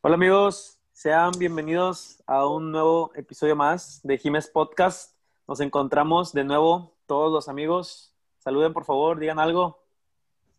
[0.00, 5.16] Hola amigos, sean bienvenidos a un nuevo episodio más de Jiménez Podcast.
[5.46, 8.12] Nos encontramos de nuevo todos los amigos.
[8.38, 9.84] Saluden por favor, digan algo.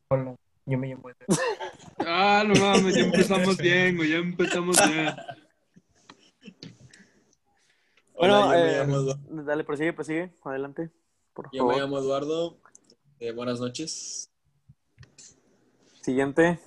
[0.10, 0.36] Hola,
[0.66, 1.10] yo me llamo.
[2.10, 5.14] Ah, no mames, ya empezamos bien, güey, ya empezamos bien.
[8.14, 9.44] Bueno, Hola, eh, llamo Eduardo.
[9.44, 10.90] dale, prosigue, prosigue, adelante,
[11.34, 12.60] por Yo me llamo Eduardo.
[13.20, 14.32] Eh, buenas noches.
[16.02, 16.60] Siguiente.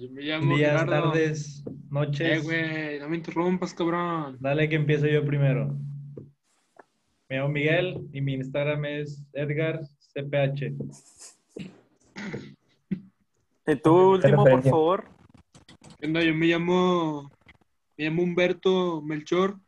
[0.00, 1.12] Yo me llamo Días, Gerardo.
[1.12, 2.44] tardes, Eh, noches.
[2.44, 4.38] güey, no me interrumpas, cabrón.
[4.40, 5.76] Dale que empiezo yo primero.
[7.28, 10.74] Me llamo Miguel y mi Instagram es EdgarCPH.
[13.66, 15.04] Y tú, último, por favor.
[16.00, 16.22] ¿Qué onda?
[16.22, 17.30] Yo me llamo,
[17.96, 19.58] me llamo Humberto Melchor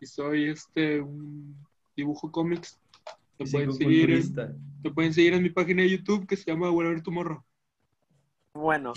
[0.00, 1.56] y soy este, un
[1.96, 2.78] dibujo cómics.
[3.36, 4.34] Te pueden, seguir en,
[4.82, 7.42] te pueden seguir en mi página de YouTube que se llama Whatever Tomorrow.
[8.54, 8.92] Bueno,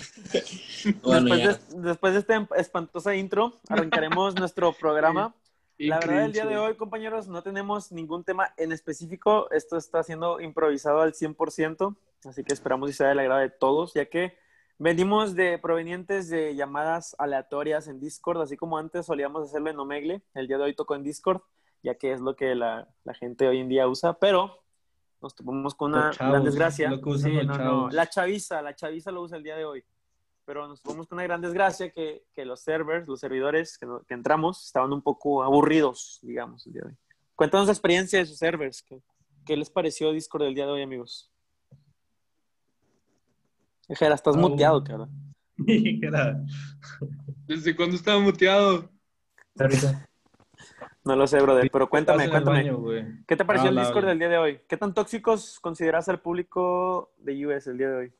[1.02, 5.34] Bueno, después, de, después de esta espantosa intro, arrancaremos nuestro programa.
[5.78, 9.50] La verdad, el día de hoy, compañeros, no tenemos ningún tema en específico.
[9.50, 13.94] Esto está siendo improvisado al 100%, así que esperamos que sea del agrado de todos,
[13.94, 14.36] ya que
[14.78, 20.22] venimos de provenientes de llamadas aleatorias en Discord, así como antes solíamos hacerlo en Omegle.
[20.34, 21.42] El día de hoy tocó en Discord,
[21.82, 24.62] ya que es lo que la, la gente hoy en día usa, pero
[25.20, 26.90] nos topamos con una chavos, gran desgracia.
[26.90, 27.94] lo que usan los chavos.
[27.94, 29.84] La chaviza, la chaviza lo usa el día de hoy
[30.48, 34.64] pero nos topamos con una gran desgracia que, que los servers, los servidores que, entramos,
[34.64, 36.96] estaban un poco aburridos, digamos, el día de hoy.
[37.34, 38.80] Cuéntanos la experiencia de sus servers.
[38.80, 39.02] ¿Qué,
[39.44, 41.30] qué les pareció Discord el día de hoy, amigos?
[43.88, 45.34] Ejera, estás muteado, cabrón.
[47.46, 48.90] ¿Desde cuándo estaba muteado?
[49.58, 50.07] Ahorita.
[51.08, 52.58] No lo sé, brother, pero cuéntame, en cuéntame.
[52.58, 52.78] baño.
[53.26, 54.60] ¿Qué te pareció Habla, el Discord del día de hoy?
[54.68, 58.12] ¿Qué tan tóxicos consideras al público de US el día de hoy?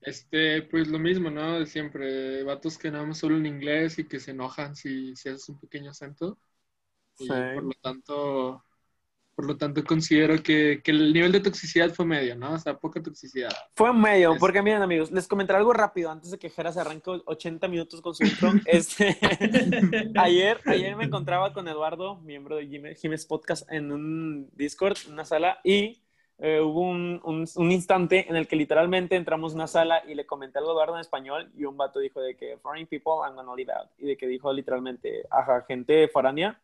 [0.00, 1.58] Este, pues lo mismo, ¿no?
[1.58, 5.48] De siempre, vatos que nada más hablan inglés y que se enojan si, si haces
[5.48, 6.38] un pequeño acento.
[7.18, 7.34] Y Sí.
[7.44, 8.64] por lo tanto,
[9.38, 12.54] por lo tanto considero que, que el nivel de toxicidad fue medio, ¿no?
[12.54, 13.52] O sea, poca toxicidad.
[13.76, 16.80] Fue medio, Es- porque miren amigos, les comentaré algo rápido antes de que Jera se
[16.80, 18.50] arranque 80 minutos con su intro.
[18.66, 19.16] Este,
[20.16, 22.66] ayer, ayer me encontraba con Eduardo, miembro de
[22.96, 26.02] Jiménez Podcast, en un Discord, en una sala, y
[26.40, 30.16] eh, hubo un, un- un instante en el que literalmente entramos a una sala y
[30.16, 33.12] le comenté algo a Eduardo en español y un vato dijo de que foreign people
[33.24, 33.88] I'm gonna leave out.
[33.98, 36.60] Y de que dijo literalmente, ajá, gente foránea,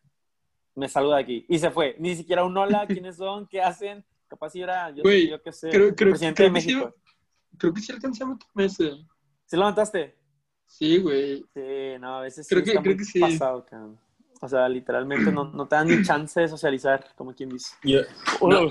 [0.75, 1.45] me saluda aquí.
[1.49, 1.95] Y se fue.
[1.99, 3.47] Ni siquiera un hola, ¿quiénes son?
[3.47, 4.03] ¿Qué hacen?
[4.27, 6.95] Capaz si era, yo, yo qué sé, creo- creo- presidente creo de que sí- México.
[7.57, 8.91] Creo que sí alcancé a meterme ese.
[9.45, 10.15] ¿Sí lo?
[10.67, 11.45] Sí, güey.
[11.53, 13.19] Sí, no, a veces Creo sí que- está creo muy que sí.
[13.19, 13.99] pasado, cabrón.
[14.41, 17.75] O sea, literalmente no, no te dan ni chance de socializar, como quien dice.
[17.83, 18.01] Yo-
[18.41, 18.69] No.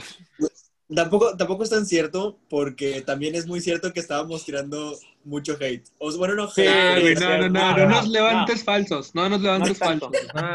[0.92, 4.92] Tampoco, tampoco es tan cierto, porque también es muy cierto que estábamos tirando
[5.24, 5.88] mucho hate.
[5.98, 7.00] O, bueno, no hate.
[7.00, 9.14] Güey, no, no, no, no nos levantes falsos.
[9.14, 10.10] No nos No levantes falsos.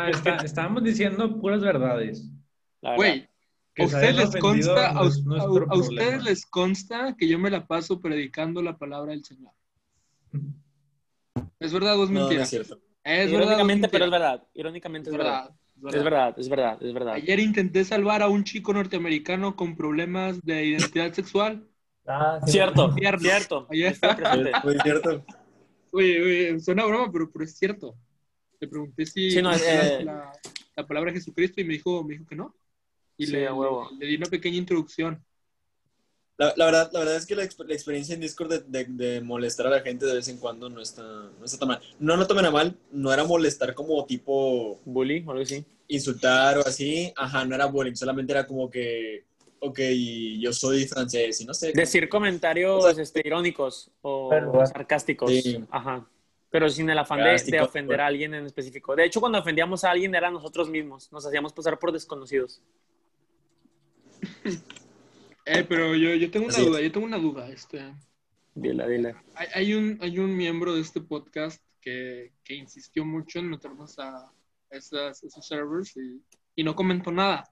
[0.09, 2.25] Está- estábamos diciendo puras verdades.
[2.95, 3.28] Güey,
[3.79, 8.78] ¿a ustedes les consta, a, ustedes les consta que yo me la paso predicando la
[8.78, 9.51] palabra del Señor?
[11.59, 12.44] ¿Es verdad o es No, no mentira?
[12.44, 12.79] es cierto.
[13.03, 14.44] Es verdad o es Irónicamente, pero es verdad.
[14.53, 15.41] Irónicamente Es es verdad.
[15.45, 15.58] verdad.
[15.88, 17.13] Es verdad, es verdad, es verdad.
[17.13, 21.67] Ayer intenté salvar a un chico norteamericano con problemas de identidad sexual.
[22.06, 22.51] Ah, sí.
[22.51, 23.22] Cierto, Infierno.
[23.29, 23.67] cierto.
[23.69, 23.95] Ayer.
[24.63, 25.25] Muy cierto.
[25.91, 27.95] Oye, oye, suena broma, pero, pero es cierto.
[28.59, 30.31] Le pregunté si Sí, no, eh, la,
[30.75, 32.53] la palabra Jesucristo y me dijo, me dijo que no.
[33.18, 33.89] Y Sí, le, a huevo.
[33.91, 35.23] le- le di una pequeña introducción.
[36.39, 39.22] La, la verdad, la verdad es que la, la experiencia en Discord de, de- de
[39.22, 41.81] molestar a la gente de vez en cuando no está, no está tan mal.
[42.00, 45.66] No lo tomen a mal, no era molestar como tipo Bully o algo así.
[45.89, 47.11] insultar o así.
[47.17, 49.25] Ajá, no era bullying, solamente era como que,
[49.59, 49.79] ok,
[50.39, 51.73] yo soy francés y no sé.
[51.73, 55.29] Decir comentarios O sea, este, irónicos o Pero- sarcásticos.
[55.31, 55.61] Sí.
[55.69, 56.07] Ajá.
[56.51, 58.00] Pero sin el afán de, de ofender pues.
[58.00, 58.95] a alguien en específico.
[58.95, 61.11] De hecho, cuando ofendíamos a alguien era nosotros mismos.
[61.11, 62.61] Nos hacíamos pasar por desconocidos.
[65.51, 66.67] Eh, pero yo, yo tengo una Así es.
[66.67, 67.49] duda, yo tengo una duda.
[67.49, 67.93] Este,
[68.55, 69.15] Dile, dile.
[69.35, 73.97] hay, hay un, hay un miembro de este podcast que, que insistió mucho en meternos
[74.00, 74.31] a
[74.69, 76.21] esas, esos servers y,
[76.56, 77.50] y no comentó nada.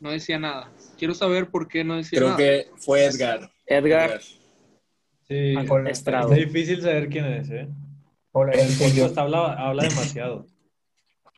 [0.00, 0.72] No decía nada.
[0.96, 2.38] Quiero saber por qué no decía Creo nada.
[2.38, 3.50] que fue Edgar.
[3.66, 4.20] Edgar.
[4.22, 5.90] Sí, Ah, hola.
[5.90, 6.32] Estrado.
[6.32, 7.68] Es difícil saber quién es, ¿eh?
[8.32, 10.46] Hola, El podcast habla, habla demasiado.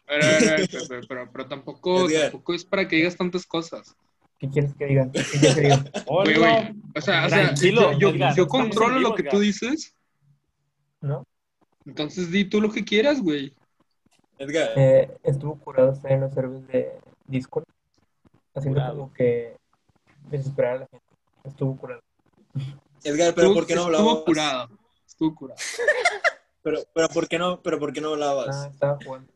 [0.06, 2.22] Pero, pero, pero- pero- pero tampoco, Edgar.
[2.30, 3.96] tampoco es para que digas tantas cosas.
[4.40, 5.10] ¿Qué quieres que diga?
[5.12, 6.74] ¿Qué quieres que güey.
[6.96, 9.94] O sea, o sea, Tranquilo, yo, controlo lo que tú dices.
[11.02, 11.24] ¿No?
[11.86, 13.54] Entonces di tú lo que quieras, güey.
[14.38, 14.70] Edgar.
[14.76, 17.64] Eh, estuvo curado estar en los servers de Discord,
[18.54, 18.98] haciendo Curado.
[18.98, 19.56] como que
[20.30, 21.06] desesperar a la gente.
[21.44, 22.00] Estuvo curado.
[23.04, 24.24] Edgar, pero Estuvo- ¿por qué no estuvo hablabas?
[24.24, 24.68] curado.
[25.18, 25.54] tú, cura.
[26.62, 28.66] Pero, pero ¿por qué no, pero ¿por qué no Ah, hablabas?
[28.66, 29.32] estaba jugando.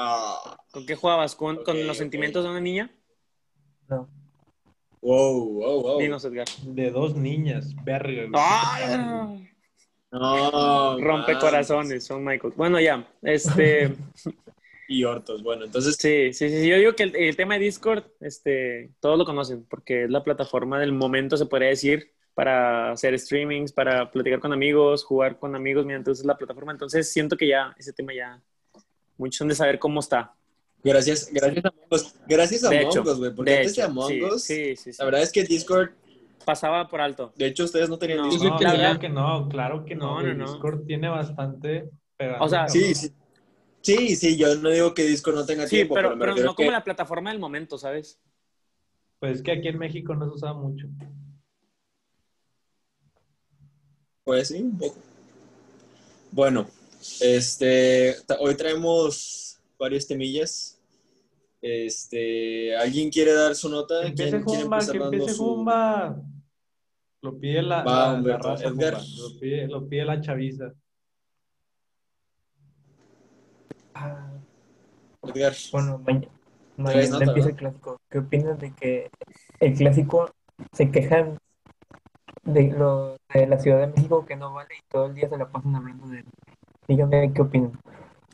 [0.00, 1.34] Ah, ¿Con qué jugabas?
[1.34, 2.88] ¿Con, los sentimientos de una niña?
[3.88, 4.08] No.
[5.02, 5.98] wow, wow, wow.
[5.98, 6.46] Dinos, Edgar.
[6.62, 8.28] De dos niñas, verga.
[8.34, 9.50] ¡Ay!
[10.12, 11.40] No, Rompe man.
[11.40, 12.54] corazones, son Michael.
[12.56, 13.96] Bueno, ya, este,
[14.90, 18.04] Y ortos, bueno, entonces, sí, sí, sí, yo digo que el, el tema de Discord,
[18.20, 23.18] este, todos lo conocen, porque es la plataforma del momento, se podría decir, para hacer
[23.18, 26.70] streamings, para platicar con amigos, jugar con amigos mediante es la plataforma.
[26.72, 28.40] Entonces, siento que ya, ese tema ya,
[29.18, 30.34] muchos han de saber cómo está.
[30.82, 33.82] gracias, gracias a Among Us, gracias a De Among Us, güey, porque de antes de
[33.82, 34.98] hecho, Among sí, Us, sí, sí, sí.
[34.98, 35.90] la verdad es que Discord,
[36.44, 37.32] Pasaba por alto.
[37.36, 38.52] de hecho, ustedes no tenían No, Discord.
[38.52, 40.22] No, claro que no, claro que no.
[40.22, 40.52] No, no, no.
[40.52, 41.90] Discord tiene bastante.
[42.16, 42.66] pegando, O sea.
[42.68, 43.12] Sí, sí.
[43.82, 46.54] Sí, sí, yo no digo que Discord no tenga Sí, tiempo, pero, pero, pero no
[46.54, 48.18] como la plataforma del momento, ¿sabes?
[49.18, 50.86] Pues es que aquí en México no se usa mucho.
[54.24, 54.96] Pues sí, un poco.
[56.32, 56.66] Bueno,
[57.20, 60.80] este, hoy traemos varias temillas.
[61.60, 64.00] Este, ¿alguien quiere dar su nota?
[64.02, 66.22] Que empiece ¿Quién quiere Jumba, que empiece su- Jumba.
[67.20, 68.48] Lo pide la, Va, la- la Humberto.
[68.48, 68.94] raza Edgar.
[68.94, 69.16] Jumba.
[69.34, 70.72] Lo pide, lo pide la chaviza.
[73.94, 74.30] Ah,
[75.22, 75.54] Edgar?
[75.72, 76.28] bueno, mañana,
[76.76, 77.50] Traes mañana nota, empieza ¿no?
[77.50, 78.00] el clásico.
[78.08, 79.10] ¿Qué opinas de que
[79.60, 80.30] el clásico
[80.72, 81.38] se quejan
[82.44, 85.36] de, lo, de la Ciudad de México que no vale y todo el día se
[85.36, 86.24] la pasan hablando de
[86.88, 86.96] él?
[86.96, 87.72] Dígame qué opinan.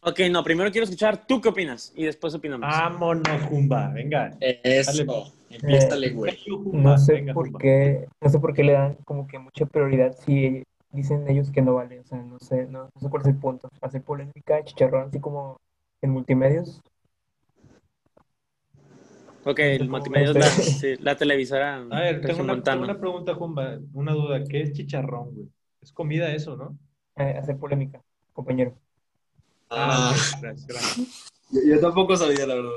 [0.02, 2.68] Ok, no, primero quiero escuchar tú qué opinas y después opinamos.
[2.68, 3.88] Vámonos, Jumba.
[3.88, 4.36] Venga.
[4.40, 6.38] Eso, empiézale, güey.
[6.72, 7.58] No sé venga, por Jumba.
[7.58, 11.62] qué, no sé por qué le dan como que mucha prioridad si dicen ellos que
[11.62, 12.00] no vale.
[12.00, 13.68] O sea, no sé, no, no sé cuál es el punto.
[13.80, 15.58] Hacer polémica, chicharrón, así como
[16.02, 16.82] en multimedios.
[19.44, 22.98] ok, el ¿cómo multimedia es la, sí, la televisora A ver, tengo una, tengo una
[22.98, 23.78] pregunta, Jumba.
[23.94, 24.44] Una duda.
[24.44, 25.48] ¿Qué es chicharrón, güey?
[25.80, 26.78] Es comida eso, ¿no?
[27.16, 28.02] Eh, hacer polémica,
[28.34, 28.76] compañero.
[29.70, 31.32] Ah, ok, gracias, gracias.
[31.50, 32.70] yo, yo tampoco sabía, la verdad.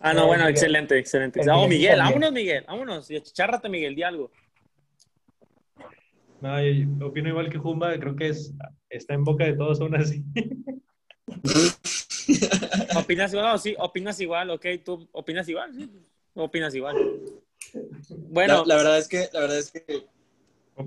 [0.00, 0.54] Ah, no, bueno, Miguel.
[0.54, 1.40] excelente, excelente.
[1.42, 3.10] El Oh, Miguel vámonos, Miguel, vámonos.
[3.10, 4.30] Y Chárrate, Miguel, di algo.
[6.40, 7.96] No, yo opino igual que Jumba.
[8.00, 8.52] Creo que es,
[8.90, 10.24] está en boca de todos aún así.
[12.96, 13.46] ¿Opinas igual?
[13.46, 14.66] No, sí, opinas igual, ok.
[14.84, 15.72] ¿Tú opinas igual?
[15.72, 15.88] Sí,
[16.34, 16.96] opinas igual.
[18.28, 20.04] Bueno, la, la verdad es que, la verdad es que,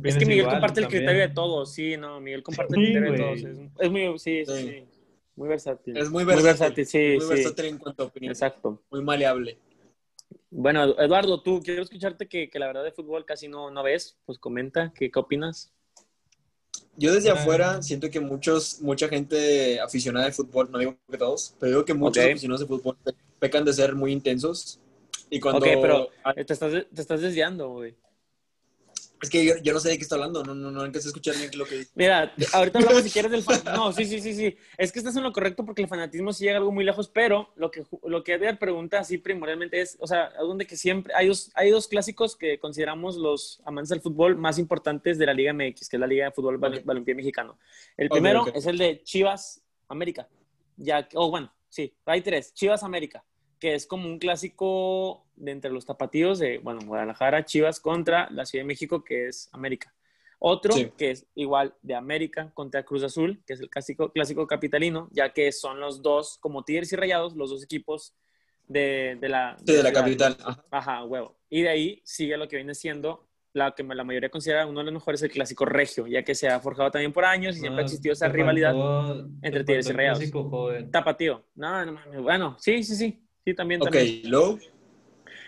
[0.03, 1.71] es que Miguel igual, comparte el criterio de todos.
[1.73, 3.41] Sí, no, Miguel comparte el criterio de güey.
[3.41, 3.57] todos.
[3.57, 4.67] Es, es muy, sí, sí, Sí.
[4.69, 4.83] sí.
[5.37, 5.97] Muy versátil.
[5.97, 6.45] es muy Muy versátil.
[6.45, 7.43] versátil, sí, muy sí.
[7.43, 8.31] versátil en cuanto a opinión.
[8.31, 8.81] Exacto.
[8.89, 9.57] Muy maleable.
[10.49, 14.17] Bueno, Eduardo, tú quiero escucharte que, que la verdad de fútbol casi no, no ves.
[14.25, 15.73] Pues comenta, ¿qué, qué opinas?
[16.97, 17.33] Yo desde Ah.
[17.33, 21.85] afuera siento que muchos, mucha gente aficionada al fútbol, no digo que todos, pero digo
[21.85, 22.29] que muchos Ok.
[22.31, 24.79] aficionados de fútbol pe- pecan de ser muy intensos.
[25.29, 25.59] Y cuando...
[25.59, 26.09] Ok, pero
[26.45, 27.93] te estás, te estás desviando, güey.
[29.25, 31.09] Es que yo, yo no sé de qué está hablando, no, no, no alcancé a
[31.09, 31.87] escuchar bien lo que.
[31.95, 33.59] Mira, ahorita hablamos si quieres del fan...
[33.65, 34.55] No, sí, sí, sí, sí.
[34.77, 37.51] Es que estás en lo correcto porque el fanatismo sí llega algo muy lejos, pero
[37.55, 41.13] lo que, lo que Edgar pregunta así primordialmente es, o sea, a donde que siempre
[41.15, 45.33] hay dos, hay dos clásicos que consideramos los amantes del fútbol más importantes de la
[45.33, 46.85] Liga MX, que es la Liga de Fútbol Bal- Ok.
[46.85, 47.57] Balompié Mexicano.
[47.97, 48.51] El primero ok.
[48.53, 50.27] es el de Chivas América.
[50.77, 52.53] Ya, oh, bueno, sí, hay tres.
[52.53, 53.23] Chivas América,
[53.59, 58.45] que es como un clásico de entre los tapatíos de, bueno, Guadalajara, Chivas contra la
[58.45, 59.93] Ciudad de México, que es América.
[60.39, 60.91] Otro Sí.
[60.97, 65.31] que es igual de América contra Cruz Azul, que es el clásico, clásico capitalino, ya
[65.33, 68.13] que son los dos, como Tigres y Rayados, los dos equipos
[68.67, 69.55] de, de la...
[69.65, 70.37] Sí, de la capital.
[70.43, 70.65] Ajá.
[70.71, 71.37] Ajá, huevo.
[71.49, 74.85] Y de ahí sigue lo que viene siendo la que la mayoría considera uno de
[74.85, 77.79] los mejores, el clásico regio, ya que se ha forjado también por años y siempre
[77.79, 80.17] ha No, existido esa rivalidad faltó- entre Tigres y Rayados.
[80.19, 80.91] clásico, joven.
[80.91, 81.45] tapatío.
[81.55, 82.21] No, no mames.
[82.21, 83.24] Bueno, sí, sí, sí.
[83.45, 84.59] Sí, también, Ok, también.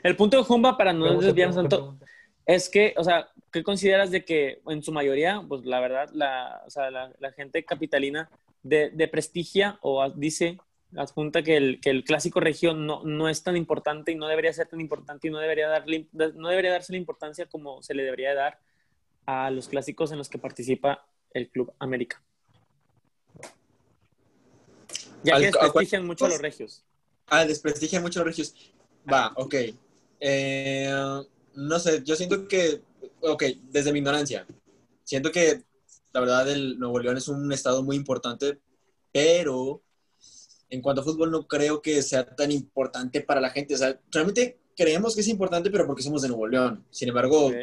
[0.04, 1.98] El punto de Jumba, para no desviarnos tanto,
[2.46, 6.62] es que, o sea, ¿qué consideras de que en su mayoría, pues la verdad, la,
[6.66, 8.30] o sea, la, la gente capitalina
[8.62, 10.60] de, de prestigia o dice,
[10.96, 14.54] adjunta que el, que el clásico regio no, no es tan importante y no debería
[14.54, 18.04] ser tan importante y no debería, darle, no debería darse la importancia como se le
[18.04, 18.60] debería dar
[19.25, 22.22] a los clásicos en los que participa el Club América?
[25.24, 26.86] Ya que ¿a cuál- desprestigian mucho a los regios.
[27.28, 28.56] Ah, desprestigia mucho a los regios.
[29.12, 29.56] Va, ok.
[30.20, 30.92] Eh,
[31.56, 32.82] no sé, yo siento que,
[33.22, 34.46] ok, desde mi ignorancia,
[35.04, 35.64] siento que
[36.14, 38.60] la verdad el Nuevo León es un estado muy importante,
[39.12, 39.82] pero
[40.70, 43.76] en cuanto a fútbol no creo que sea tan importante para la gente.
[43.76, 46.86] O sea, realmente creemos que es importante, pero porque somos de Nuevo León.
[46.92, 47.56] Sin embargo, Ok.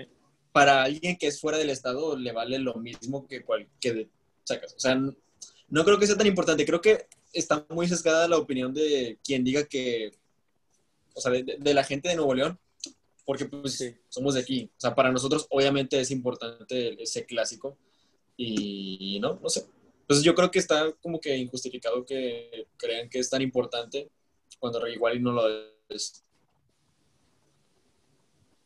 [0.52, 4.09] para alguien que es fuera del estado le vale lo mismo que cualquier
[4.44, 4.75] sacas.
[4.75, 6.64] O sea, no creo que sea tan importante.
[6.64, 10.12] Creo que está muy sesgada la opinión de quien diga que,
[11.14, 12.58] o sea, de, de la gente de Nuevo León,
[13.24, 13.94] porque pues Sí.
[14.08, 14.70] somos de aquí.
[14.76, 17.76] O sea, para nosotros obviamente es importante ese clásico
[18.36, 19.64] y no, no sé.
[20.02, 24.10] Entonces yo creo que está como que injustificado que crean que es tan importante
[24.58, 25.48] cuando igual no lo
[25.88, 26.22] es.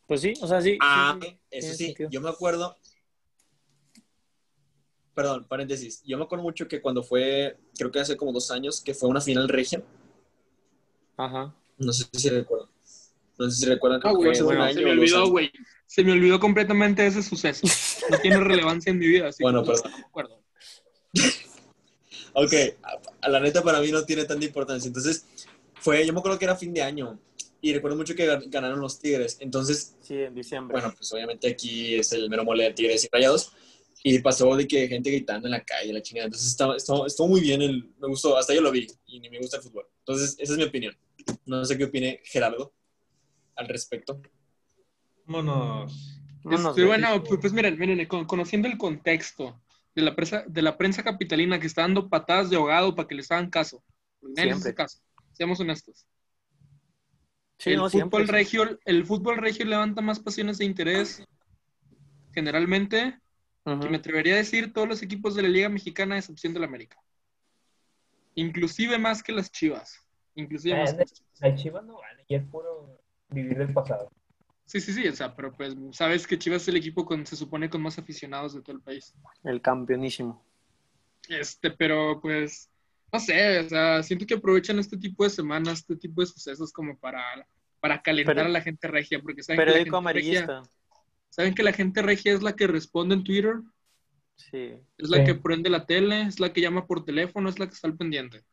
[0.07, 0.79] Pues sí, o sea, sí.
[0.81, 2.09] Ah, sí, eso sí, sentido.
[2.11, 2.77] yo me acuerdo.
[5.19, 6.01] Perdón, paréntesis.
[6.07, 9.09] Yo me acuerdo mucho que cuando fue, creo que hace como dos años, que fue
[9.09, 9.83] una final regia.
[11.17, 11.53] Ajá.
[11.77, 12.69] No sé si recuerdan.
[13.37, 14.01] No sé si recuerdan.
[14.05, 15.31] Ah, güey, bueno, se me olvidó, años.
[15.31, 15.51] güey.
[15.87, 17.67] Se me olvidó completamente ese suceso.
[18.09, 19.27] No tiene relevancia en mi vida.
[19.31, 19.91] Así Bueno, perdón.
[19.91, 20.41] No acuerdo.
[22.35, 22.53] Ok,
[23.21, 24.87] a, la neta para mí no tiene tanta importancia.
[24.87, 25.27] Entonces,
[25.81, 27.19] fue, yo me acuerdo que era fin de año
[27.61, 29.39] y recuerdo mucho que gan- ganaron los Tigres.
[29.41, 30.75] Entonces, Sí, en diciembre.
[30.79, 33.51] bueno, pues obviamente aquí es el mero mole de Tigres y Rayados.
[34.05, 36.27] Y pasó de que gente gritando en la calle, la chingada.
[36.27, 39.29] Entonces, estaba, estuvo, estuvo muy bien, el, me gustó, hasta yo lo vi y ni
[39.29, 39.87] me gusta el fútbol.
[40.01, 40.97] Entonces, esa es mi opinión.
[41.47, 42.73] No sé qué opine Gerardo
[43.57, 44.21] al respecto.
[45.27, 46.21] Vámonos.
[46.45, 49.61] Vámonos, Este, bueno, pues, pues miren, miren, con- conociendo el contexto
[49.95, 53.17] de la, prensa, de la prensa capitalina que está dando patadas de ahogado para que
[53.17, 53.83] les hagan caso.
[54.23, 54.75] Hace Siempre.
[54.75, 55.01] caso.
[55.33, 56.07] Seamos honestos.
[57.59, 61.25] Sí, el, no, fútbol regio, el fútbol regio levanta más pasiones de interés.
[62.33, 63.19] Generalmente,
[63.65, 63.81] Ujú.
[63.81, 66.65] que me atrevería a decir todos los equipos de la Liga Mexicana, a excepción del
[66.65, 66.97] América.
[68.35, 69.99] Inclusive más que las Chivas.
[70.35, 70.99] Inclusive Ah, más que
[71.41, 71.85] las Chivas.
[71.85, 74.11] No vale, y es puro vivir del pasado.
[74.65, 77.37] Sí, sí, sí, o sea, pero pues sabes que Chivas es el equipo con, se
[77.37, 79.15] supone con más aficionados de todo el país.
[79.43, 80.45] El campeonísimo.
[81.29, 82.71] Este, pero pues,
[83.13, 86.73] no sé, o sea, siento que aprovechan este tipo de semanas, este tipo de sucesos
[86.73, 87.47] como para,
[87.81, 90.63] para calentar Pero- a la gente regia, porque saben que, la regia, amarillista.
[91.31, 93.57] Saben que la gente regia es la que responde en Twitter,
[94.37, 94.75] Sí.
[94.97, 95.25] es la Sí.
[95.25, 97.97] que prende la tele, es la que llama por teléfono, es la que está al
[97.97, 98.45] pendiente.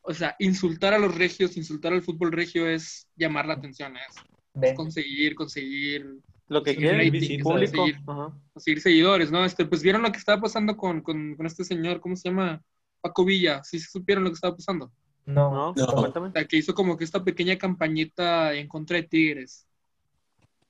[0.00, 4.16] O sea, insultar a los regios, insultar al fútbol regio es llamar la atención, es
[4.54, 7.86] Ven, conseguir, conseguir Lo que rating, visitas, público.
[8.08, 8.36] Ajá.
[8.52, 9.44] conseguir seguidores, ¿no?
[9.44, 12.60] Este, pues vieron lo que estaba pasando con, con, con este señor, ¿cómo se llama?
[13.00, 14.92] Paco Villa, sí se supieron lo que estaba pasando.
[15.24, 16.20] no, No, No.
[16.26, 19.66] O sea, que hizo como que esta pequeña campañita en contra de Tigres.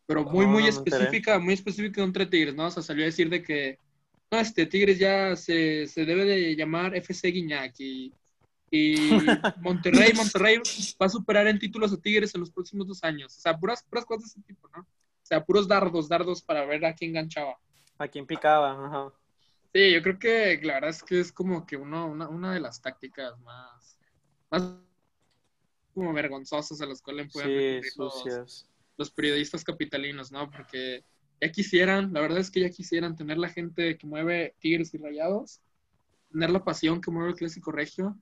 [0.06, 2.66] Pero muy, No, muy no específica, muy específica contra Tigres, ¿no?
[2.66, 3.78] O sea, salió a decir de que,
[4.30, 8.12] no, este, Tigres ya se, se debe de llamar FC Guiñac y,
[8.70, 8.94] y
[9.60, 10.58] Monterrey, Monterrey
[11.00, 13.36] va a superar en títulos a Tigres en los próximos dos años.
[13.36, 14.80] O sea, puras, puras cosas de ese tipo, ¿no?
[14.82, 17.58] O sea, puros dardos, dardos para ver a quién enganchaba.
[17.98, 18.72] A quien picaba.
[18.72, 19.12] Ajá.
[19.72, 22.60] Sí, yo creo que la verdad es que es como que uno, una, una de
[22.60, 23.98] las tácticas más,
[24.50, 24.74] más
[25.94, 28.66] como vergonzosas a las cuales pueden Sí, sucias.
[28.96, 30.50] Los periodistas capitalinos, ¿no?
[30.50, 31.04] Porque
[31.40, 34.98] ya quisieran, la verdad es que ya quisieran tener la gente que mueve Tigres y
[34.98, 35.60] Rayados,
[36.30, 38.16] tener la pasión que mueve el Clásico Regio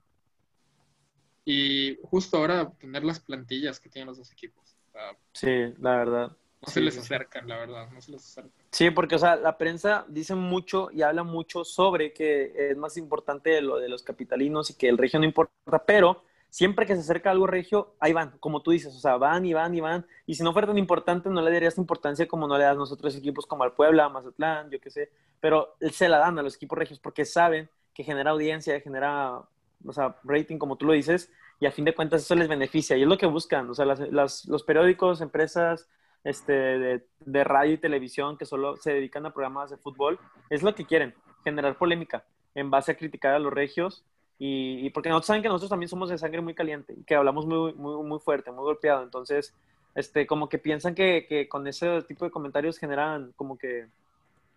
[1.45, 4.77] y justo ahora tener las plantillas que tienen los dos equipos.
[4.89, 6.29] O sea, Sí, la verdad.
[6.29, 8.53] no Sí, se les acercan, la verdad, no se les acercan.
[8.71, 12.97] Sí, porque, o sea, la prensa dice mucho y habla mucho sobre que es más
[12.97, 17.01] importante lo de los capitalinos y que el regio no importa, pero siempre que se
[17.01, 20.05] acerca algo regio, ahí van, como tú dices, o sea, van y van y van.
[20.27, 23.17] Y si no fuera tan importante, no le darías importancia como no le das nosotros
[23.17, 25.11] equipos como al Puebla, Mazatlán, yo qué sé.
[25.41, 29.41] Pero se la dan a los equipos regios porque saben que genera audiencia, genera,
[29.87, 31.31] o sea, rating, como tú lo dices,
[31.61, 32.97] y a fin de cuentas eso les beneficia.
[32.97, 35.89] Y es lo que buscan, o sea, las- las- los periódicos, empresas,
[36.25, 40.19] este, de, de radio y televisión que solo se dedican a programas de fútbol,
[40.51, 41.15] es lo que quieren,
[41.45, 44.05] generar polémica en base a criticar a los regios
[44.41, 47.15] y, y porque nosotros saben que nosotros también somos de sangre muy caliente y que
[47.15, 49.55] hablamos muy, muy, muy fuerte, muy golpeado, entonces,
[49.95, 53.87] este, como que piensan que, que con ese tipo de comentarios generan como que,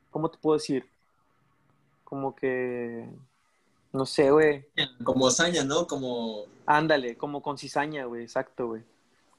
[0.09, 0.87] ¿cómo te puedo decir?
[2.03, 3.05] Como que,
[3.91, 4.65] no sé, güey,
[5.03, 5.85] Como hazaña, ¿no?
[5.85, 8.83] Como Ándale, como con cizaña, güey, exacto, güey.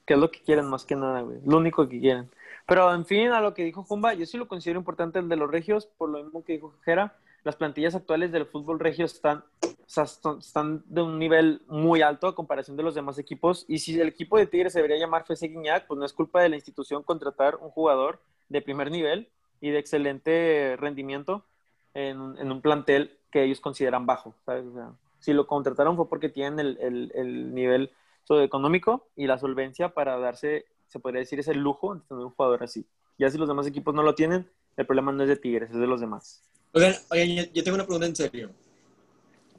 [0.05, 1.39] Que es lo que quieren más que nada, güey.
[1.45, 2.29] Lo único que quieren.
[2.67, 5.35] Pero, en fin, a lo que dijo Jumba, yo sí lo considero importante el de
[5.35, 7.15] los regios, por lo mismo que dijo Jera.
[7.43, 9.43] Las plantillas actuales del fútbol regio están,
[9.85, 13.65] o sea, están, de un nivel muy alto a comparación de los demás equipos.
[13.67, 16.41] Y si el equipo de Tigres se debería llamar FC Guiñac, pues no es culpa
[16.41, 19.29] de la institución contratar un jugador de primer nivel
[19.61, 21.45] y de excelente rendimiento
[21.93, 24.65] en, en un plantel que ellos consideran bajo, ¿sabes?
[24.65, 27.91] O sea, si lo contrataron fue porque tienen el, el, el nivel
[28.23, 32.63] socioeconómico y la solvencia para darse, se podría decir, ese lujo de tener un jugador
[32.63, 32.85] así.
[33.17, 35.77] Ya si los demás equipos no lo tienen, el problema no es de Tigres, es
[35.77, 36.43] de los demás.
[36.73, 38.51] Oigan, oigan, yo, yo tengo una pregunta en serio.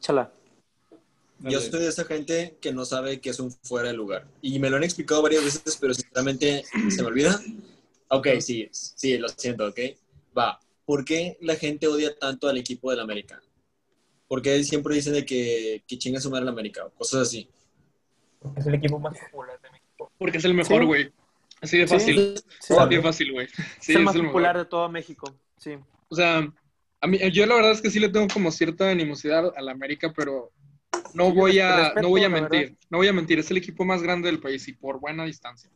[0.00, 0.32] Chala.
[1.40, 4.26] Yo soy de esa gente que no sabe que es un fuera de lugar.
[4.40, 7.38] Y me lo han explicado varias veces, pero sinceramente se me olvida.
[8.08, 9.78] Ok, sí, sí, lo siento, ok.
[10.36, 10.58] Va.
[10.86, 13.42] ¿Por qué la gente odia tanto al equipo del América?
[14.28, 16.86] ¿Por qué siempre dicen de que, que chinga su madre el América?
[16.86, 17.48] O cosas así.
[18.40, 20.10] porque es el equipo más popular de México.
[20.18, 20.86] Porque es el mejor, Sí.
[20.86, 21.12] güey.
[21.60, 22.34] Así de Sí, fácil.
[22.60, 23.48] Sí, Así de fácil, güey.
[23.80, 24.28] Sí, es el más mejor.
[24.28, 25.34] popular de todo México.
[25.58, 25.76] Sí.
[26.08, 26.50] O sea,
[27.00, 29.72] a mí, yo la verdad es que sí le tengo como cierta animosidad a la
[29.72, 30.52] América, pero
[31.14, 32.60] no voy a, respeto, no voy a mentir.
[32.60, 32.76] verdad.
[32.90, 35.70] No voy a mentir, es el equipo más grande del país y por buena distancia.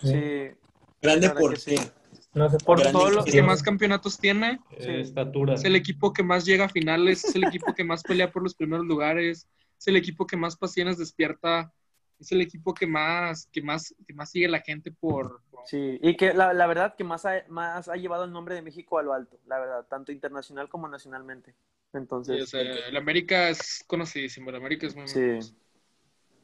[0.00, 0.50] Sí.
[1.00, 1.76] Grande por sí.
[2.32, 4.88] No sé Por todo lo que más campeonatos tiene, Sí.
[4.88, 5.54] Eh, estatura.
[5.54, 8.42] es el equipo que más llega a finales, es el equipo que más pelea por
[8.42, 9.46] los primeros lugares,
[9.78, 11.72] es el equipo que más pasiones despierta,
[12.20, 15.98] es el equipo que más, que más, que más sigue la gente por, por- Sí,
[16.02, 18.98] y que la, la verdad que más ha, más ha llevado el nombre de México
[18.98, 21.54] a lo alto, la verdad, tanto internacional como nacionalmente.
[22.20, 25.54] sí, o Entonces, sea, el América es conocidísimo, el América es muy, sí.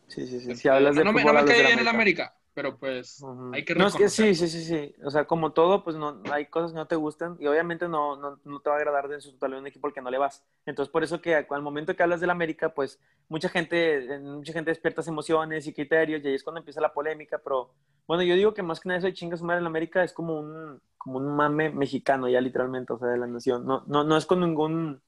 [0.09, 0.55] Sí, sí, sí.
[0.57, 2.35] Si Este, hablas de no, me, no cae bien el América.
[2.55, 4.95] Pero pues hay que No, es que sí, sí, sí, sí.
[5.05, 8.17] O sea, como todo, pues no hay cosas que no te gustan y obviamente no,
[8.17, 10.19] no, no te va a agradar de su totalidad un equipo al que no le
[10.19, 10.45] vas.
[10.67, 14.71] Entonces, por eso que al momento que hablas del América, pues mucha gente, mucha gente
[14.71, 17.73] despierta emociones y criterios y ahí es cuando empieza la polémica, pero
[18.07, 20.39] bueno, yo digo que más que nada eso de chingas madre en América es como
[20.39, 23.65] un, como un mame mexicano ya literalmente, o sea, de la nación.
[23.65, 25.01] No, no, no es con ningún,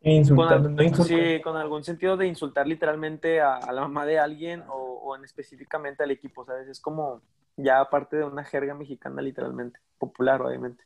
[0.00, 1.24] Insultando, al- no insultando.
[1.24, 5.16] sí, con algún sentido de insultar literalmente a, a la mamá de alguien o, o
[5.16, 6.68] en específicamente al equipo, ¿sabes?
[6.68, 7.22] Es como
[7.56, 10.84] ya aparte de una jerga mexicana literalmente, popular obviamente.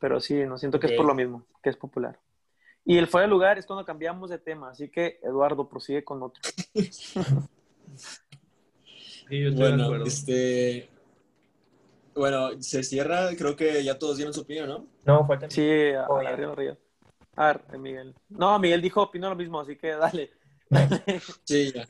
[0.00, 2.18] Pero sí, no siento que es por lo mismo, que es popular.
[2.84, 6.22] Y el fuera de lugar es cuando cambiamos de tema, así que Eduardo prosigue con
[6.22, 6.40] otro.
[9.28, 10.88] Sí, yo estoy de Bueno, este.
[12.14, 14.86] Bueno, se cierra, creo que ya todos dieron su opinión, ¿no?
[15.04, 15.50] No, falta.
[15.50, 16.76] Sí, a, Oh, a arriba, arriba.
[17.38, 18.14] A ver, Miguel.
[18.30, 20.30] No, Miguel dijo, opino lo mismo, así que dale.
[21.44, 21.86] Sí, ya.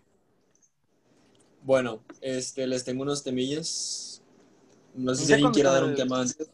[1.63, 4.23] Bueno, este, les tengo unos temillas.
[4.95, 6.51] No sé si alguien quiera dar un tema antes.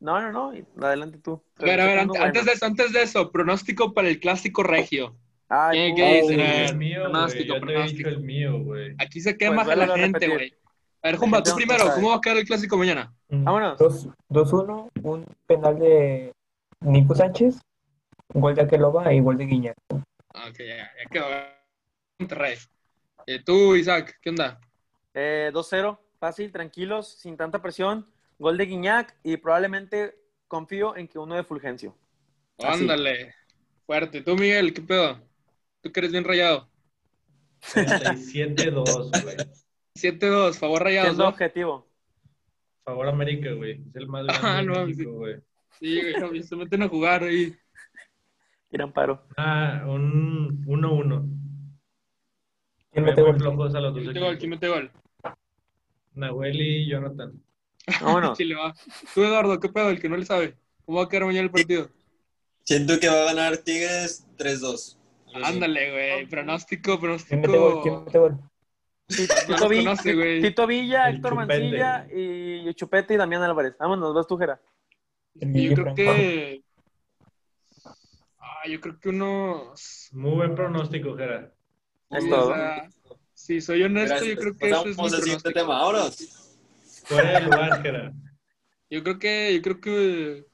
[0.00, 0.52] No, no, no,
[0.84, 1.40] adelante tú.
[1.58, 2.24] A ver, a ver, bueno.
[2.24, 5.16] antes de eso, antes de eso, pronóstico para el clásico regio.
[5.48, 6.40] Ay, ¿Qué- dicen?
[6.40, 8.08] El mío, pronóstico, pronóstico.
[8.08, 8.94] el mío, güey.
[8.98, 10.30] Aquí se quema Pues, la a gente, repetir.
[10.34, 10.54] güey.
[11.02, 11.94] A ver, Jumba, gente tú primero, sabe.
[11.94, 13.14] ¿cómo va a quedar el clásico mañana?
[13.28, 13.78] Vámonos.
[13.78, 16.32] dos- 2-1, un penal de
[16.80, 17.60] Nico Sánchez,
[18.34, 19.76] gol de Aqueloba y gol de Guiñac.
[20.34, 21.26] Ah, Ok, ya, ya quedó.
[22.18, 22.56] Monterrey.
[23.26, 24.60] Eh, tú, Isaac, ¿qué onda?
[25.14, 28.06] Eh, 2-0, fácil, tranquilos, sin tanta presión.
[28.38, 30.16] Gol de Guiñac y probablemente
[30.48, 31.96] confío en que uno de Fulgencio.
[32.58, 32.82] Así.
[32.82, 33.34] Ándale.
[33.86, 34.22] Fuerte.
[34.22, 35.20] Tú, Miguel, ¿qué pedo?
[35.80, 36.68] Tú que eres bien rayado.
[37.62, 39.36] 37-2, güey.
[39.94, 41.30] 7-2, favor rayados, Siendo ¿no?
[41.30, 41.86] objetivo.
[42.84, 43.82] Favor América, güey.
[43.88, 45.16] Es el más grande Ah, de no, México, sí.
[45.16, 45.36] güey.
[45.78, 47.54] Sí, güey, no, se meten a jugar ahí.
[48.72, 49.22] Irán paro.
[49.36, 51.28] Ah, un 1-1.
[52.90, 53.36] ¿Quién Muy mete gol?
[53.38, 54.38] flojos a los dos ¿Quién mete gol?
[54.38, 54.90] ¿Quién mete gol?
[56.14, 57.32] Nahuel y Jonathan.
[58.00, 58.36] Vámonos.
[58.38, 58.74] Chile va.
[59.14, 59.90] Tú, Eduardo, ¿qué pedo?
[59.90, 60.56] El que no le sabe.
[60.84, 61.88] ¿Cómo va a quedar mañana el partido?
[62.64, 64.98] Siento que va a ganar Tigres 3-2.
[65.34, 65.54] Algo así.
[65.54, 66.26] Ándale, güey.
[66.26, 67.82] Pronóstico, ¿Quién mete gol?
[67.82, 68.04] ¿Quién pronóstico.
[68.04, 68.40] mete gol?
[69.06, 70.40] Tito, Villa, conoce, güey.
[70.40, 71.60] Tito Villa, El Héctor Chupete.
[71.60, 73.76] Mancilla y Chupete y Damián Álvarez.
[73.78, 74.60] Vámonos, vas tú, Jera.
[75.34, 76.62] Yo creo que.
[78.64, 80.08] Ah, yo creo que unos.
[80.12, 81.50] Muy buen pronóstico, Gerard.
[82.10, 82.54] Es o todo.
[82.54, 82.88] sea,
[83.34, 84.34] si soy honesto, Gracias.
[84.34, 85.50] yo creo que ese es mi pronóstico.
[85.52, 85.78] tema.
[85.78, 86.02] Ahora.
[87.04, 88.12] Fuera del lugar, Gerard.
[88.88, 90.46] Yo creo que, yo creo que,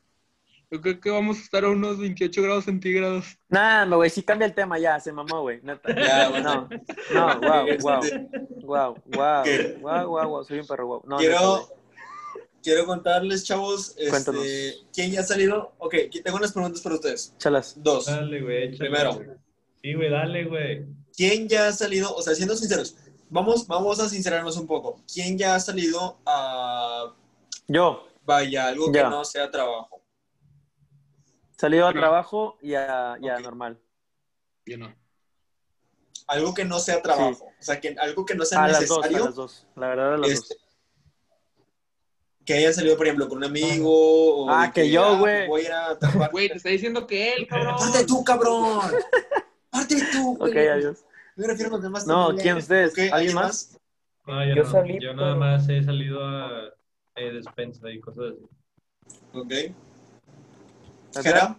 [0.70, 3.36] yo creo que vamos a estar a unos 28 grados centígrados.
[3.48, 5.60] Nah, no, güey, sí cambia el tema ya, se mamó, güey.
[5.62, 5.94] Neta.
[5.94, 6.68] Ya, bueno.
[7.12, 8.00] No, no, wow, wow,
[8.62, 9.78] wow, wow, ¿Qué?
[9.82, 11.02] wow, wow, wow, soy un perro, wow.
[11.04, 11.68] No, quiero.
[12.68, 14.44] Quiero contarles, chavos, Cuéntanos.
[14.44, 15.72] este, ¿quién ya ha salido?
[15.78, 17.32] Ok, aquí tengo unas preguntas para ustedes.
[17.38, 17.74] Chalas.
[17.82, 18.04] Dos.
[18.04, 18.76] Dale, güey.
[18.76, 19.18] Primero.
[19.82, 20.86] Sí, güey, dale, güey.
[21.16, 22.14] ¿Quién ya ha salido?
[22.14, 22.94] O sea, siendo sinceros,
[23.30, 25.00] vamos, vamos a sincerarnos un poco.
[25.10, 27.14] ¿Quién ya ha salido a,
[27.66, 29.04] Yo, vaya, algo Ya.
[29.04, 30.02] que no sea trabajo?
[31.56, 33.80] salido a trabajo y a, y a normal.
[34.66, 34.94] Yo no.
[36.26, 37.46] Algo que no sea trabajo.
[37.46, 39.24] O sea, que, algo que no sea A las dos, a necesario.
[39.24, 39.66] las dos.
[39.74, 40.67] La verdad, a las este, dos.
[42.48, 44.44] Que haya salido, por ejemplo, con un amigo.
[44.46, 45.46] o Ah, que yo, ah, güey.
[45.46, 46.30] Voy a ir a tapar.
[46.30, 47.74] Güey, te está diciendo que él, cabrón.
[47.78, 48.90] ¡Parte tú, cabrón!
[49.70, 50.32] ¡Parte tú!
[50.40, 50.66] Ok, güey!
[50.68, 51.04] adiós.
[51.36, 52.06] Me refiero a los demás.
[52.06, 52.42] No, también.
[52.42, 52.92] ¿quién ustedes?
[52.92, 53.78] Ok, ¿Alguien más?
[54.26, 54.70] No, yo, Yo no.
[54.70, 56.72] salí, yo nada pero- más he salido a
[57.16, 59.18] eh, despensa y cosas así.
[59.34, 59.52] Ok.
[61.22, 61.58] Jera,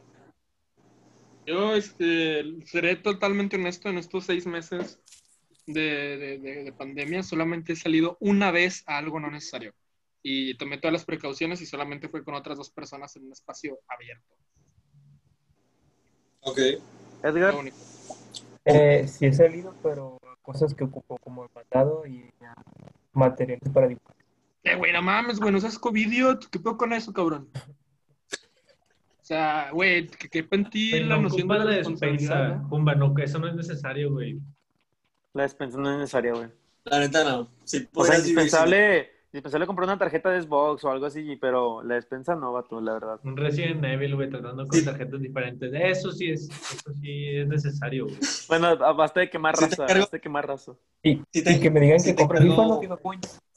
[1.45, 4.99] Yo este, seré totalmente honesto, en estos seis meses
[5.67, 5.81] de,
[6.17, 9.73] de- de- de pandemia solamente he salido una vez a algo no necesario.
[10.21, 13.79] Y tomé todas las precauciones y solamente fue con otras dos personas en un espacio
[13.87, 14.35] abierto.
[16.41, 16.59] Ok.
[17.23, 17.55] Edgar.
[18.65, 22.53] Eh, sí he salido, pero cosas que ocupo como el mandado y ya,
[23.13, 24.15] materiales para dibujar.
[24.63, 26.49] Eh, güey, no mames, güey, no seas covidiot.
[26.49, 27.49] ¿Qué pedo con eso, cabrón?
[27.53, 32.47] O sea, güey, que quepa en ti la no noción de la despensa.
[32.49, 32.67] ¿no?
[32.67, 34.39] Jumba, no, que eso no es necesario, güey.
[35.33, 36.49] La despensa no es necesaria, güey.
[36.85, 37.49] La neta no.
[37.63, 41.35] Si O sea, indispensable Y pensé le compré una tarjeta de Xbox o algo así,
[41.35, 43.19] pero la despensa no, vato, la verdad.
[43.23, 45.71] Un Resident Evil, güey, tratando con tarjetas diferentes.
[45.71, 48.17] Eso sí es, eso sí es necesario, güey.
[48.47, 50.71] Bueno, basta de quemar raza, basta de quemar raza.
[51.03, 52.79] Y, Si te- y que me digan si que compre FIFA no.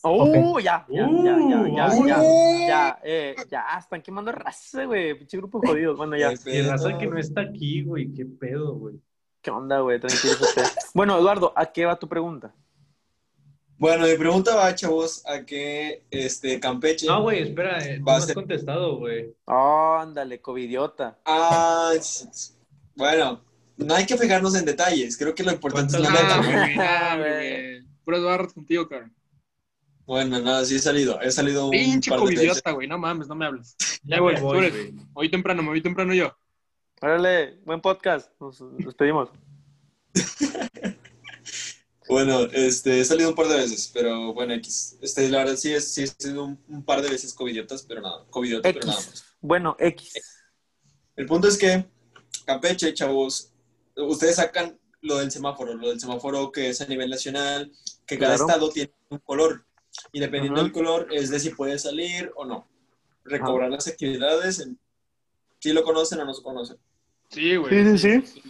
[0.05, 0.59] ¡Uh!
[0.61, 2.23] Ya, ya, ya, ya, ya, ya,
[2.69, 5.15] ya, eh, ya, están quemando raza, güey.
[5.15, 5.97] Pinche grupo de jodidos.
[5.97, 6.33] Bueno, ya.
[6.33, 8.97] Y raza que no está aquí, güey, qué pedo, güey.
[9.41, 9.99] ¿Qué onda, güey?
[9.99, 10.35] Tranquilo.
[10.93, 12.53] Bueno, Eduardo, ¿a qué va tu pregunta?
[13.83, 17.05] Bueno, mi pregunta va, chavos, a que este, Campeche...
[17.09, 19.35] No, güey, espera, eh, no Va a has ser- contestado, güey.
[19.47, 21.19] Oh, ándale, covidiota.
[21.25, 21.93] Ah,
[22.95, 23.43] bueno,
[23.79, 25.17] no hay que fijarnos en detalles.
[25.19, 27.11] Creo que lo importante es la ¿Cuántas- neta.
[27.11, 27.23] Ah, ¿no?
[27.25, 27.87] güey, güey.
[28.05, 29.13] Puro Eduardo contigo, cabrón.
[30.07, 31.21] Bueno, no, sí he salido.
[31.21, 32.87] He salido un Pinche covidiota, güey.
[32.87, 33.75] No mames, no me hables.
[34.05, 34.37] Ya güey,
[35.13, 36.33] voy temprano, me voy temprano yo.
[37.01, 38.31] Órale, buen podcast.
[38.39, 39.29] Nos despedimos.
[42.13, 44.97] Bueno, este, he salido un par de veces, pero bueno, X.
[45.01, 48.01] Este, la verdad sí, es, sí he sido un, un par de veces covidiotas, pero
[48.01, 49.25] nada, covidiotas, pero nada más.
[49.41, 50.13] Bueno, X.
[51.17, 51.85] El punto es que
[52.45, 53.51] Campeche, chavos,
[53.97, 57.73] ustedes sacan lo del semáforo, lo del semáforo que es a nivel nacional,
[58.07, 58.47] que cada Claro.
[58.49, 59.65] estado tiene un color.
[60.13, 62.67] Y dependiendo del color es de si puede salir o no.
[63.25, 64.79] Recobrar las actividades, en-
[65.61, 66.77] si lo conocen o no se conocen.
[67.31, 67.99] Sí, güey.
[67.99, 68.43] Sí, sí,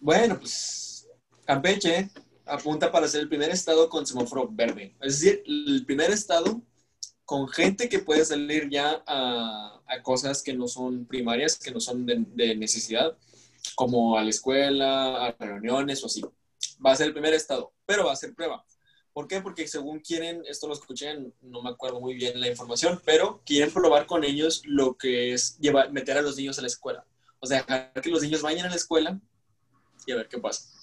[0.00, 1.06] Bueno, pues
[1.44, 2.10] Campeche
[2.46, 4.94] apunta para ser el primer estado con semáforo verde.
[5.00, 6.62] Es decir, el primer estado
[7.24, 12.06] con gente que puede salir ya a, cosas que no son primarias, que no son
[12.06, 13.16] de, de necesidad,
[13.74, 16.22] como a la escuela, a reuniones o así.
[16.84, 18.64] Va a ser el primer estado, pero va a ser prueba.
[19.12, 19.40] ¿Por qué?
[19.40, 23.72] Porque según quieren, esto lo escuché, no me acuerdo muy bien la información, pero quieren
[23.72, 27.04] probar con ellos lo que es llevar, meter a los niños a la escuela.
[27.38, 29.20] O sea, dejar que los niños vayan a la escuela
[30.06, 30.81] y a ver qué pasa.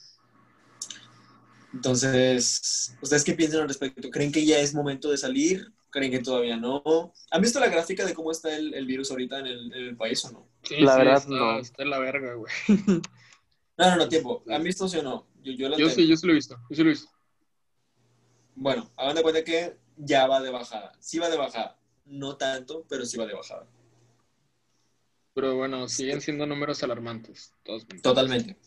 [1.74, 4.10] Entonces, ¿ustedes qué piensan al respecto?
[4.10, 5.72] ¿Creen que ya es momento de salir?
[5.92, 7.14] ¿Creen que todavía no?
[7.32, 9.98] ¿Han visto la gráfica de cómo está el, el virus ahorita en el, en el
[9.98, 10.48] país o no?
[10.64, 11.60] Sí, La sí, verdad, está, no.
[11.60, 12.52] Está en la verga, güey.
[13.78, 14.44] No, no, no, tiempo.
[14.50, 15.26] ¿Han visto sí o no?
[15.42, 16.58] Yo, yo la Yo sí, yo sí lo he visto.
[16.70, 17.10] Yo sí lo he visto.
[18.56, 20.92] Bueno, hagan de cuenta que ya va de bajada.
[21.00, 21.80] Sí va de bajada.
[22.06, 23.66] No tanto, pero sí va de bajada.
[25.34, 27.54] Pero bueno, siguen siendo números alarmantes.
[27.64, 27.88] Todos.
[28.04, 28.58] Totalmente.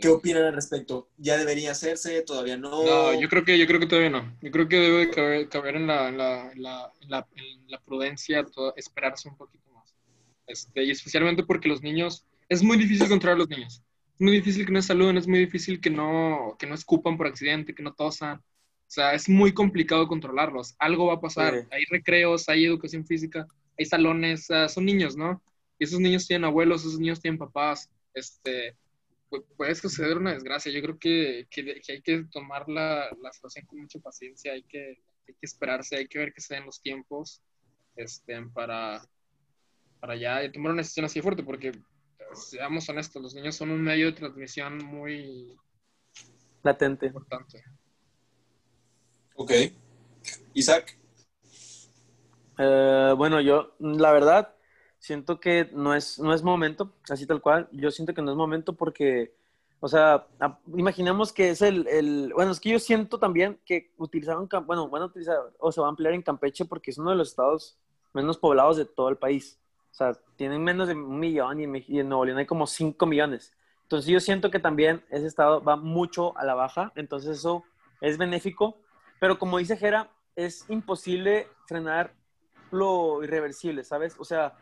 [0.00, 1.08] ¿Qué opinan al respecto?
[1.16, 2.22] ¿Ya debería hacerse?
[2.22, 2.84] ¿Todavía no?
[2.84, 4.36] No, yo creo que, yo creo que todavía no.
[4.42, 7.26] Yo creo que debe de caber, caber en, la, en, la, en, la, en, la,
[7.34, 8.44] en la prudencia
[8.76, 9.94] esperarse un poquito más.
[10.46, 13.82] Este, y especialmente porque los niños, es muy difícil controlar a los niños.
[14.14, 17.26] Es muy difícil que no saluden, es muy difícil que no, que no escupan por
[17.26, 18.38] accidente, que no tosan.
[18.38, 20.74] O sea, es muy complicado controlarlos.
[20.78, 21.54] Algo va a pasar.
[21.54, 21.68] Sí.
[21.72, 23.46] Hay recreos, hay educación física,
[23.78, 25.42] hay salones, sea, son niños, ¿no?
[25.78, 27.90] Y esos niños tienen abuelos, esos niños tienen papás.
[28.14, 28.76] Este,
[29.56, 30.72] puede suceder una desgracia.
[30.72, 34.62] Yo creo que, que- que hay que tomar la, la situación con mucha paciencia, hay
[34.64, 37.42] que, hay que esperarse, hay que ver que se den los tiempos
[37.96, 39.02] este, para,
[40.00, 41.72] para ya tomar una decisión así fuerte, porque
[42.34, 45.54] seamos honestos, los niños son un medio de transmisión muy
[46.62, 47.06] Latente.
[47.06, 47.62] importante.
[49.36, 49.52] Ok.
[50.54, 50.98] Isaac.
[52.58, 54.55] Eh, bueno, yo, la verdad,
[55.06, 57.68] siento que no es, no es momento, así tal cual.
[57.72, 59.32] Yo siento que no es momento porque,
[59.80, 60.26] o sea,
[60.76, 65.02] imaginemos que es el, el- bueno, es que yo siento también que utilizaron, bueno, van
[65.02, 67.78] a utilizar o se va a ampliar en Campeche porque es uno de los estados
[68.12, 69.60] menos poblados de todo el país.
[69.92, 72.66] O sea, tienen menos de un millón y en, y en Nuevo León hay como
[72.66, 73.54] 5 millones.
[73.82, 77.62] Entonces yo siento que también ese estado va mucho a la baja, entonces eso
[78.00, 78.76] es benéfico,
[79.20, 82.12] pero como dice Jera, es imposible frenar
[82.72, 84.16] lo irreversible, ¿sabes?
[84.18, 84.54] O sea,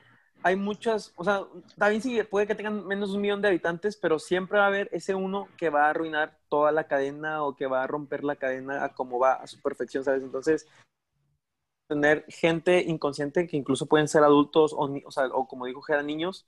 [0.44, 1.46] hay muchas, o sea,
[1.78, 4.68] también sí puede que tengan menos de un millón de habitantes, pero siempre va a
[4.68, 8.24] haber ese uno que va a arruinar toda la cadena o que va a romper
[8.24, 10.22] la cadena a como va a su perfección, ¿sabes?
[10.22, 10.68] Entonces,
[11.88, 16.46] tener gente inconsciente que incluso pueden ser adultos o, o, o como dijo Jera, niños,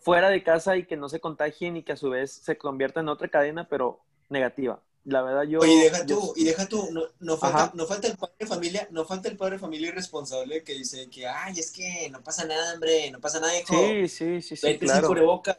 [0.00, 3.00] fuera de casa y que no se contagien y que a su vez se convierta
[3.00, 4.82] en otra cadena, pero negativa.
[5.04, 5.60] La verdad, yo...
[5.60, 8.34] Oye, y deja yo- tú, y deja tú, no, no, falta, no falta el padre
[8.38, 12.08] de familia, no falta el padre de familia irresponsable que dice que, ay, es que
[12.10, 13.74] no pasa nada, hombre, no pasa nada, hijo.
[13.74, 15.08] Sí, sí, sí, sí, 25 claro.
[15.08, 15.58] cubrebocas,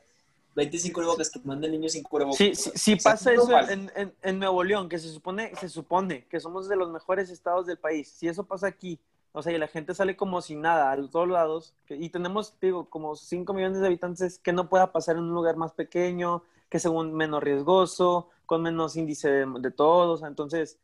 [0.55, 2.38] 25 cubrebocas, que manden niños sin cubrebocas.
[2.38, 5.55] Sí, sí, sí O sea, pasa eso en, en, en Nuevo León, que se supone,
[5.58, 8.10] se supone que somos de los mejores estados del país.
[8.10, 8.99] Si eso pasa aquí,
[9.31, 12.55] o sea, y la gente sale como sin nada a todos lados, que- y tenemos,
[12.60, 16.41] digo, como 5 millones de habitantes, que no pueda pasar en un lugar más pequeño,
[16.69, 20.23] que según menos riesgoso, con menos índice de, de todos.
[20.23, 20.80] Entonces,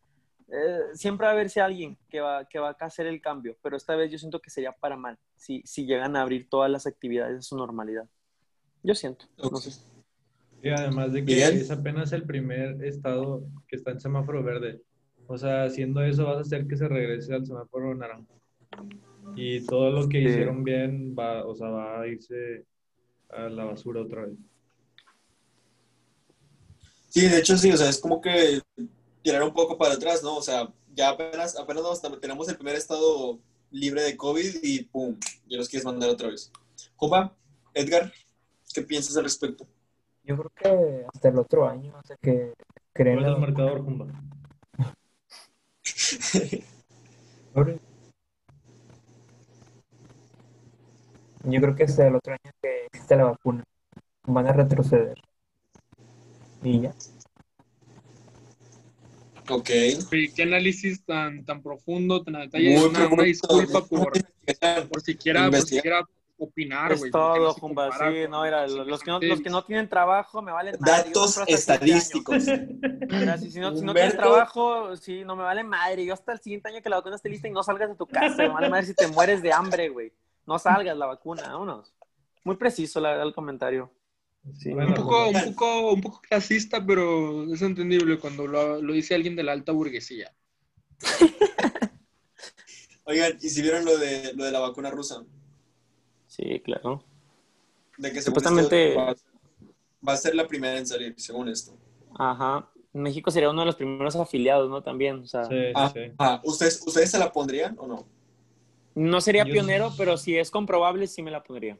[0.49, 3.77] eh, siempre va a haberse alguien que va, que va a hacer el cambio, pero
[3.77, 6.85] esta vez yo siento que sería para mal, si, si llegan a abrir todas las
[6.87, 8.05] actividades a su normalidad.
[8.83, 9.25] Yo siento.
[9.37, 9.71] no sé.
[10.63, 14.81] Y además de que es apenas el primer estado que está en semáforo verde.
[15.27, 18.33] O sea, haciendo eso vas a hacer que se regrese al semáforo naranja.
[19.35, 20.25] Y todo lo que Sí.
[20.27, 22.65] hicieron bien va, o sea, va a irse
[23.29, 24.37] a la basura otra vez.
[27.11, 28.61] Sí, de hecho sí, o sea, es como que
[29.21, 30.37] tirar un poco para atrás, ¿no?
[30.37, 33.37] O sea, ya apenas, apenas nos- tenemos el primer estado
[33.69, 35.17] libre de COVID y ¡pum!
[35.45, 36.49] Ya los quieres mandar otra vez.
[36.95, 37.35] Jupa,
[37.73, 38.13] Edgar,
[38.73, 39.67] ¿qué piensas al respecto?
[40.23, 42.53] Yo creo que hasta el otro año, hasta que
[42.93, 44.07] creen ¿Cuál es el marcador, Jumba?
[51.43, 53.65] Yo creo que hasta el otro año que existe la vacuna,
[54.23, 55.17] van a retroceder.
[56.61, 56.93] Ya.
[59.49, 59.69] Ok.
[60.11, 62.77] Oye, qué análisis tan, tan profundo, tan a detalle.
[62.77, 65.63] Muy Una, disculpa por, por siquiera, por Investigar.
[65.83, 66.05] siquiera
[66.37, 67.11] opinar, Es güey.
[67.11, 67.91] todo, Jumba.
[67.91, 71.03] Sí, no, mira, con los que no, los que no tienen trabajo me valen madre.
[71.09, 72.45] Datos estadísticos.
[73.09, 76.05] Mira, si, si no, si no tienes trabajo, sí, no me vale madre.
[76.05, 78.07] Yo hasta el siguiente año que la vacuna esté lista y no salgas de tu
[78.07, 78.37] casa.
[78.37, 80.11] Me vale madre si te mueres de hambre, güey.
[80.47, 81.93] No salgas la vacuna, vámonos.
[82.43, 83.91] Muy preciso la- el comentario.
[84.57, 84.69] Sí.
[84.73, 85.43] Un poco, Jumba.
[85.45, 89.51] un poco, un poco clasista, pero es entendible cuando lo, lo dice alguien de la
[89.51, 90.33] alta burguesía.
[93.05, 95.23] Oigan, ¿y si vieron lo de, lo de la vacuna rusa?
[96.27, 97.03] Sí, claro.
[97.97, 99.15] De que Supuestamente- va,
[100.07, 101.77] va a ser la primera en salir, según esto.
[102.17, 102.69] Ajá.
[102.93, 104.83] México sería uno de los primeros afiliados, ¿no?
[104.83, 105.99] También, o sea, Sí, sí, Ah, sí.
[106.17, 108.07] ah, ¿ustedes, ¿Ustedes se la pondrían o no?
[108.93, 111.77] no sería Yo- pionero, pero si es comprobable, sí me la pondría.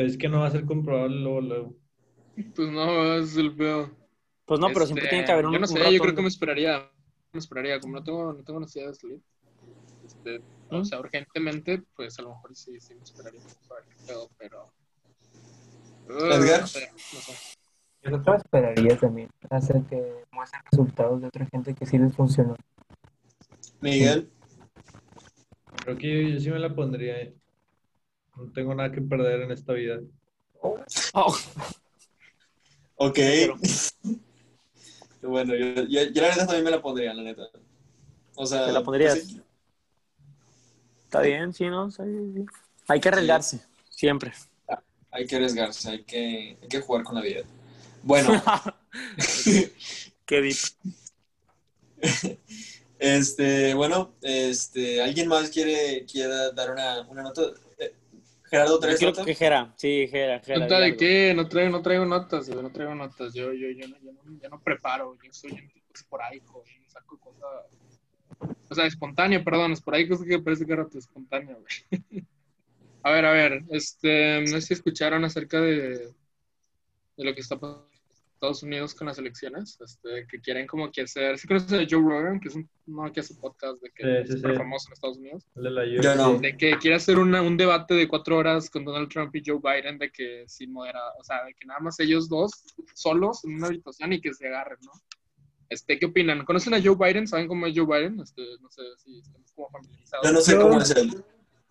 [0.00, 1.76] Pues es que no va a ser comprobable luego, luego.
[2.54, 3.94] Pues no, es el peor.
[4.46, 6.22] Pues no, pero siempre Este, tiene que haber un Yo no sé, yo creo que
[6.22, 6.90] me esperaría.
[7.34, 9.20] Me esperaría, como no tengo, no tengo necesidad de salir.
[10.06, 10.38] Este,
[10.70, 10.76] ¿Mm?
[10.76, 13.42] O sea, urgentemente, pues a lo mejor sí, sí me esperaría.
[14.06, 14.72] pedo, pero.
[16.08, 16.62] Uh, Edgar.
[16.62, 17.32] no sé, no sé.
[18.02, 21.98] Yo creo que me esperaría también hacer que muestren resultados de otra gente que sí
[21.98, 22.56] les funcionó.
[23.82, 24.32] Miguel,
[25.84, 27.20] Creo que yo, yo sí me la pondría.
[27.20, 27.39] eh.
[28.40, 30.00] No tengo nada que perder en esta vida.
[30.62, 31.36] Oh,
[32.96, 33.14] ok.
[33.14, 33.56] Pero-
[35.22, 37.42] bueno, yo, yo, yo la neta también me la pondría, la neta.
[38.36, 39.18] O sea, ¿Te la pondrías?
[39.18, 39.42] pues sí.
[41.04, 41.90] está bien, sí, ¿no?
[41.90, 42.02] Sí,
[42.34, 42.46] sí.
[42.88, 44.32] Hay que arriesgarse, siempre.
[45.10, 47.42] hay que arriesgarse, hay que, hay que jugar con la vida.
[48.02, 48.42] Bueno,
[50.24, 50.56] Qué deep.
[52.98, 57.42] este, bueno, este, ¿alguien más quiere, quiere dar una, una nota?
[58.50, 59.24] Gerardo, Yo ¿traes quiero nota?
[59.24, 60.66] que Jera, sí, Jera, Jera.
[60.66, 60.96] ¿Nota di de algo.
[60.96, 61.34] qué?
[61.34, 63.32] No traigo, no traigo notas, yo no traigo notas.
[63.34, 65.16] Yo, yo, yo, no, yo, no, yo no preparo.
[65.22, 66.64] Yo soy un tipo esporádico.
[66.66, 67.42] y saco cosas.
[68.68, 69.72] O sea, espontáneo, perdón.
[69.72, 72.02] Esporádico es que parece que rato espontáneo, güey.
[73.02, 73.62] A ver, a ver.
[73.70, 76.08] Este, no sé si escucharon acerca de,
[77.16, 77.89] de lo que está pasando
[78.40, 79.78] Estados Unidos con las elecciones.
[79.84, 81.36] Este, que quieren como que hacer.
[81.38, 82.40] ¿Sí conoces a Joe Rogan?
[82.40, 84.56] Que es un no, que hace podcast de que Sí, es sí, súper sí.
[84.56, 86.30] famoso en Estados Unidos El de la Yo no.
[86.30, 86.40] UFC.
[86.40, 89.60] de que quiere hacer una- un debate de cuatro horas con Donald Trump y Joe
[89.62, 93.56] Biden, de que sin moderar, o sea, de que nada más ellos dos solos en
[93.56, 94.92] una habitación y que se agarren, ¿no?
[95.68, 96.44] Este, ¿qué opinan?
[96.46, 97.28] ¿Conocen a Joe Biden?
[97.28, 98.18] ¿Saben cómo es Joe Biden?
[98.20, 101.22] Este, no sé si estamos como familiarizados Yo no sé cómo es él.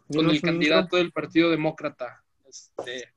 [0.07, 2.23] con el candidato del Partido Demócrata.
[2.47, 3.11] Este,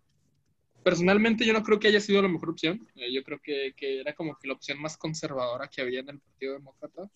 [0.83, 2.87] personalmente yo no creo que haya sido la mejor opción.
[2.97, 6.11] Eh, yo creo que, que era como que la opción más conservadora que había en
[6.11, 7.11] el Partido Demócrata.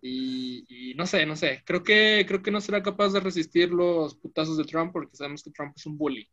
[0.00, 1.62] Y, y no sé, no sé.
[1.64, 5.42] Creo que, creo que no será capaz de resistir los putazos de Trump porque sabemos
[5.42, 6.28] que Trump es un bully.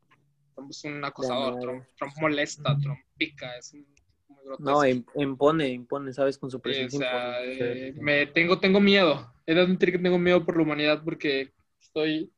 [0.56, 1.60] Trump es un acosador.
[1.62, 3.56] Trump, Trump molesta, Trump pica.
[3.58, 3.86] Es un,
[4.28, 4.72] muy grotesco.
[4.72, 6.38] No, im- impone, impone, ¿sabes?
[6.38, 7.00] Con su Sí, o presencia.
[7.00, 7.88] sea, impone.
[7.88, 9.32] eh, me, tengo, tengo miedo.
[9.46, 12.32] He de admitir que tengo miedo por la humanidad porque estoy,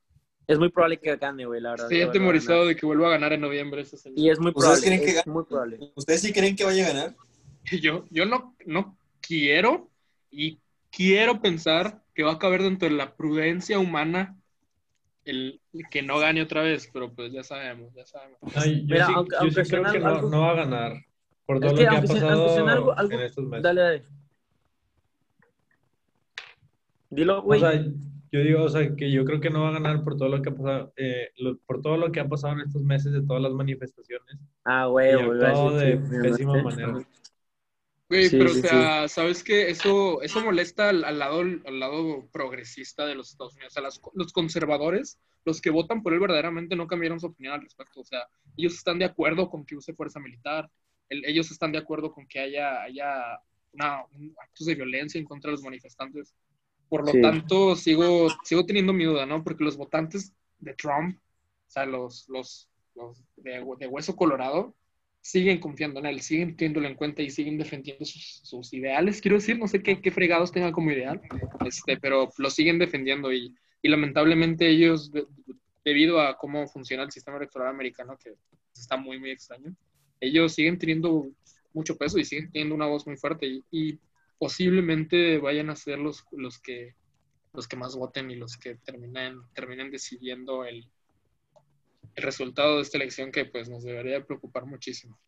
[0.51, 1.85] Es muy probable que gane, güey, la verdad.
[1.85, 4.19] estoy que atemorizado de que vuelva a ganar en noviembre ese señor.
[4.19, 4.85] Y es muy ¿Ustedes probable.
[4.87, 5.79] creen que es muy probable.
[5.95, 7.15] ¿Ustedes sí creen que vaya a ganar?
[7.81, 9.89] Yo, yo no, no quiero
[10.31, 10.59] y
[10.91, 14.35] quiero pensar que va a caber dentro de la prudencia humana
[15.23, 15.61] el
[15.91, 18.39] que no gane otra vez, pero pues ya sabemos, ya sabemos.
[18.41, 20.55] No, yo Mira, sí, aunque- yo aunque sí creo que no, algo- no va a
[20.55, 21.05] ganar.
[21.45, 23.63] Por todo Es lo que que ha pasado aunque suena algo- algo- en estos meses.
[23.63, 24.03] Dale, dale.
[27.09, 27.59] Dilo, O güey.
[27.59, 27.85] sea,
[28.31, 30.41] yo digo, o sea, que yo creo que no va a ganar por todo lo
[30.41, 33.21] que ha pasado, eh, lo- por todo lo que ha pasado en estos meses de
[33.23, 34.37] todas las manifestaciones.
[34.65, 35.11] ah, güey,
[35.75, 36.63] de sí, pésima sí.
[36.63, 37.05] manera.
[38.09, 39.69] Güey, Sí, pero sí, o sea, ¿sabes qué?
[39.69, 43.71] Eso, eso molesta al, al lado, al lado progresista de los Estados Unidos.
[43.71, 47.53] O sea, las- los conservadores, los que votan por él verdaderamente no cambiaron su opinión
[47.53, 48.01] al respecto.
[48.01, 50.69] O sea, ellos están de acuerdo con que use fuerza militar.
[51.09, 53.39] El- ellos están de acuerdo con que haya, haya
[53.71, 56.35] una, un- actos de violencia en contra de los manifestantes.
[56.91, 57.21] Por lo Sí.
[57.21, 59.43] tanto, sigo, sigo teniendo mi duda, ¿no?
[59.43, 64.75] Porque los votantes de Trump, o sea, los, los, los de, de hueso colorado,
[65.21, 69.37] siguen confiando en él, siguen teniéndolo en cuenta y siguen defendiendo sus, sus ideales, quiero
[69.37, 71.21] decir, no sé qué, qué fregados tengan como ideal,
[71.65, 75.27] este, pero lo siguen defendiendo y, y lamentablemente ellos, de-
[75.85, 78.33] debido a cómo funciona el sistema electoral americano, que
[78.75, 79.75] está muy, muy extraño,
[80.19, 81.27] ellos siguen teniendo
[81.73, 83.99] mucho peso y siguen teniendo una voz muy fuerte y, y
[84.41, 86.95] posiblemente vayan a ser los, los, que,
[87.53, 90.89] los que más voten y los que terminen, terminen decidiendo el,
[92.15, 95.19] el resultado de esta elección que pues nos debería de preocupar muchísimo.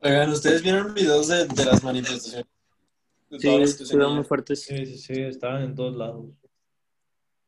[0.00, 2.46] Oigan, ¿ustedes vieron videos de, de las manifestaciones?
[3.30, 4.64] De Sí, estuvieron muy fuertes.
[4.64, 6.26] Sí, sí, sí, estaban en todos lados.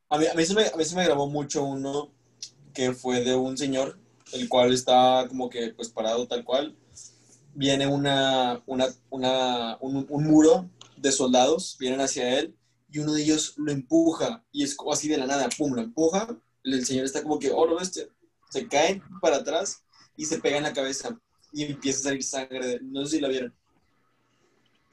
[0.09, 2.11] A mí, a, mí se me, a mí se me grabó mucho uno
[2.73, 3.99] que fue de un señor,
[4.33, 6.75] el cual está como que pues parado tal cual.
[7.63, 12.55] Viene una, una, una, un, un muro de soldados, vienen hacia él
[12.91, 16.29] y uno de ellos lo empuja y es así de la nada, pum, lo empuja.
[16.65, 18.05] El señor está como que, oh, lo bestia.
[18.51, 19.83] Se cae para atrás
[20.17, 21.19] y se pega en la cabeza
[21.53, 22.67] y empieza a salir sangre.
[22.67, 23.55] de- No sé si la vieron.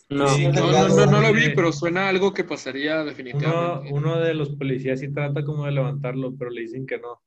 [0.09, 0.25] No.
[0.27, 3.93] Sí, No, no, no, no lo vi, pero suena algo que pasaría Uno, definitivamente.
[3.93, 7.21] uno de los policías sí trata como de levantarlo, pero le dicen que no.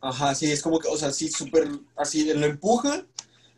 [0.00, 3.06] Ajá, sí, es como que, o sea, sí, súper, así, lo empuja,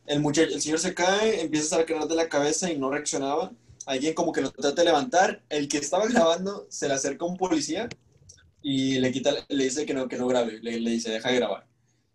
[0.06, 3.52] el muchacho, el señor se cae, empieza a sangrar de la cabeza y no reaccionaba.
[3.86, 7.36] Alguien como que lo trata de levantar, el que estaba grabando se le acerca un
[7.36, 7.88] policía
[8.62, 11.36] y le quita, le dice que no, que no grabe, le, le dice, deja de
[11.36, 11.66] grabar.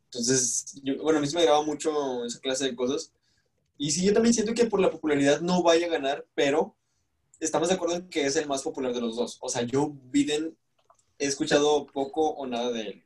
[0.05, 3.11] Entonces, yo- bueno, a mí se me graba mucho esa clase de cosas.
[3.77, 6.75] Y sí, yo también siento que por la popularidad no vaya a ganar, pero
[7.39, 9.37] estamos de acuerdo en que es el más popular de los dos.
[9.41, 10.57] O sea, yo Biden
[11.19, 13.03] he escuchado poco o nada de él.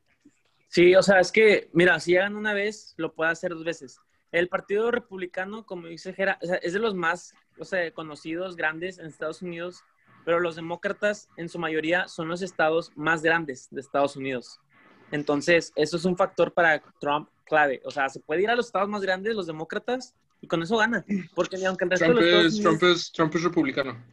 [0.68, 3.98] Sí, o sea, es que, mira, si llegan una vez, lo puede hacer dos veces.
[4.34, 8.56] El Partido Republicano, como dice Jera, o sea, es de los más o sea, conocidos,
[8.56, 9.84] grandes en Estados Unidos,
[10.24, 14.58] pero los demócratas en su mayoría son los estados más grandes de Estados Unidos.
[15.12, 17.80] Entonces, eso es un factor para Trump clave.
[17.84, 20.78] O sea, se puede ir a los estados más grandes, los demócratas, y con eso
[20.78, 21.04] gana.
[21.36, 22.78] Porque ni aunque el resto Trump de los Estados es, Unidos...
[22.80, 24.04] Trump, es, Trump es republicano.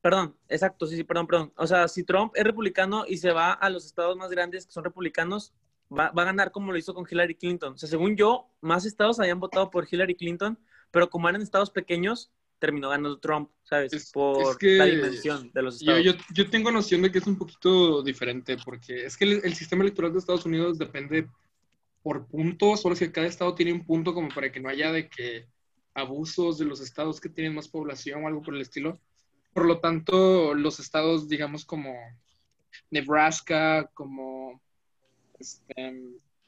[0.00, 1.52] Perdón, exacto, sí, sí, perdón, perdón.
[1.56, 4.70] O sea, si Trump es republicano y se va a los estados más grandes que
[4.70, 5.52] son republicanos,
[5.90, 7.74] va, va a ganar como lo hizo con Hillary Clinton.
[7.74, 10.58] O sea, según yo, más estados habían votado por Hillary Clinton,
[10.90, 13.92] pero como eran estados pequeños, terminó ganando Trump, ¿sabes?
[13.92, 16.04] Es- por es que la dimensión de los estados.
[16.04, 19.54] yo, yo tengo noción de que es un poquito diferente, porque es que el, el
[19.54, 21.28] sistema electoral de Estados Unidos depende
[22.02, 25.08] por puntos, solo que cada estado tiene un punto como para que no haya de
[25.08, 25.46] que
[25.94, 29.00] abusos de los estados que tienen más población o algo por el estilo.
[29.52, 31.94] Por lo tanto, los estados, digamos, como
[32.90, 34.60] Nebraska, como
[35.38, 35.94] este,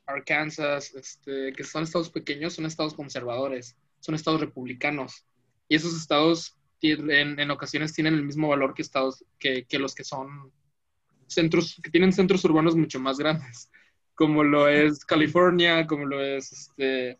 [0.06, 5.24] Arkansas, este, que son estados pequeños, son estados conservadores, son estados republicanos.
[5.68, 9.94] Y esos estados tienen- en ocasiones tienen el mismo valor que estados que, que los
[9.94, 10.52] que son
[11.26, 13.70] centros que tienen centros urbanos mucho más grandes
[14.14, 17.18] como lo es California como lo es este,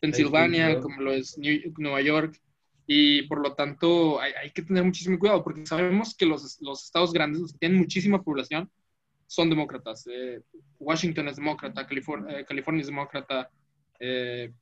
[0.00, 2.40] Pensilvania como lo es New- Nueva York
[2.86, 6.84] y por lo tanto hay, hay que tener muchísimo cuidado porque sabemos que los, los
[6.84, 8.70] estados grandes los que tienen muchísima población
[9.26, 10.40] son demócratas Eh,
[10.78, 13.50] Washington es demócrata California, California es demócrata
[14.00, 14.52] eh,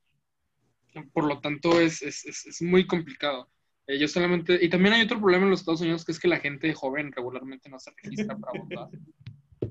[1.13, 3.49] por lo tanto es, es, es, es muy complicado
[3.87, 6.29] eh, yo solamente, y también hay otro problema en los Estados Unidos que es que
[6.29, 8.89] la gente joven regularmente no se registra para votar.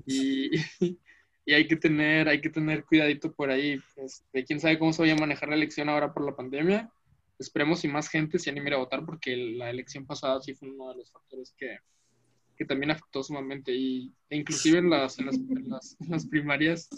[0.06, 0.50] Y,
[1.46, 3.80] y hay que tener, hay que tener cuidadito por ahí.
[3.96, 6.90] Este, quién sabe cómo se vaya a manejar la elección ahora por la pandemia.
[7.38, 10.90] Esperemos si más gente se anime a votar porque la elección pasada sí fue uno
[10.90, 11.78] de los factores que,
[12.56, 13.72] que también afectó sumamente.
[13.72, 16.88] Y, e inclusive en las, en las, en las, en las primarias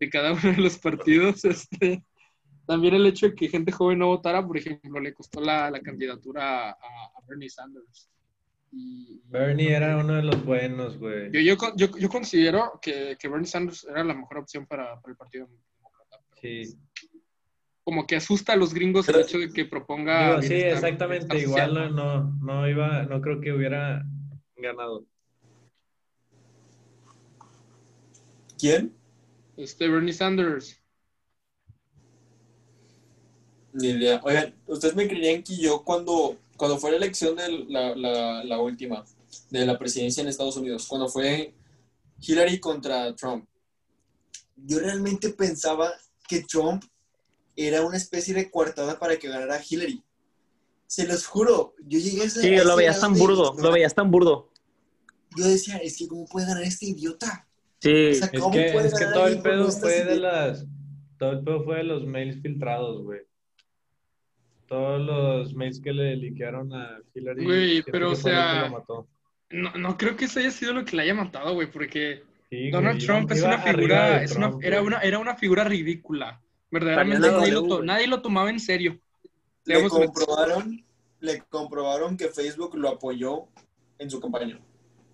[0.00, 2.04] de cada uno de los partidos, este,
[2.66, 5.80] también el hecho de que gente joven no votara, por ejemplo, le costó la, la
[5.80, 8.10] candidatura a, a Bernie Sanders.
[8.70, 11.32] Y, Bernie era uno de los buenos, güey.
[11.32, 15.12] yo, yo, yo, yo considero que, que Bernie Sanders era la mejor opción para, para
[15.12, 16.18] el Partido Demócrata.
[16.40, 16.76] Sí.
[17.82, 20.38] Como que asusta a los gringos el Pero- hecho de que proponga.
[20.40, 21.38] Digo, sí, exactamente.
[21.38, 24.04] Igual no, no, no iba, no creo que hubiera
[24.58, 25.06] ganado.
[28.58, 28.94] ¿Quién?
[29.56, 30.80] Este Bernie Sanders.
[33.72, 34.20] Ni idea.
[34.24, 38.58] Oigan, ¿ustedes me creían que yo cuando, cuando fue la elección de la, la, la
[38.58, 39.04] última,
[39.50, 41.54] de la presidencia en Estados Unidos, cuando fue
[42.20, 43.46] Hillary contra Trump,
[44.56, 45.92] yo realmente pensaba
[46.26, 46.82] que Trump
[47.54, 50.02] era una especie de coartada para que ganara Hillary.
[50.88, 52.40] Se los juro, yo llegué a ese...
[52.40, 54.50] Sí, a lo veías tan de- burdo, lo veías tan burdo.
[55.36, 57.46] Yo decía, es que ¿cómo puede ganar este idiota?
[57.80, 60.66] Sí, O sea, Es ¿Cómo que, puede es que todo el pedo fue de las.
[61.18, 63.20] Todo el pedo fue de los mails filtrados, güey.
[64.66, 67.44] Todos los mails que le liquearon a Hillary.
[67.44, 68.72] Güey, pero, o sea.
[69.50, 72.70] No, no creo que eso haya sido lo que le haya matado, güey, porque Sí,
[72.70, 76.40] Donald güey, Trump es una figura, es una- era, una, era una figura ridícula.
[76.70, 78.98] Verdaderamente lo nadie lo tomaba en serio.
[79.68, 80.84] Le comprobaron,
[81.20, 83.46] le comprobaron que Facebook lo apoyó
[83.98, 84.60] en su campaña.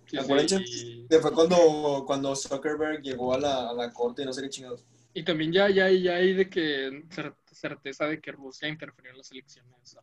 [0.07, 0.17] Sí,
[0.59, 4.41] sí, y- fue cuando, cuando Zuckerberg llegó a la, a la corte y no sé
[4.43, 4.83] qué chingados.
[5.13, 9.17] Y también ya, ya, ya hay de que cer- certeza de que Rusia interfirió en
[9.17, 9.97] las elecciones.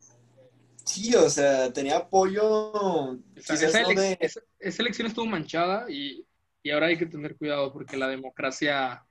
[0.84, 3.18] Sí, o sea, tenía apoyo.
[3.36, 6.26] Esa, elec- de- esa- esa elección estuvo manchada y,
[6.62, 9.05] y ahora hay que tener cuidado porque la democracia,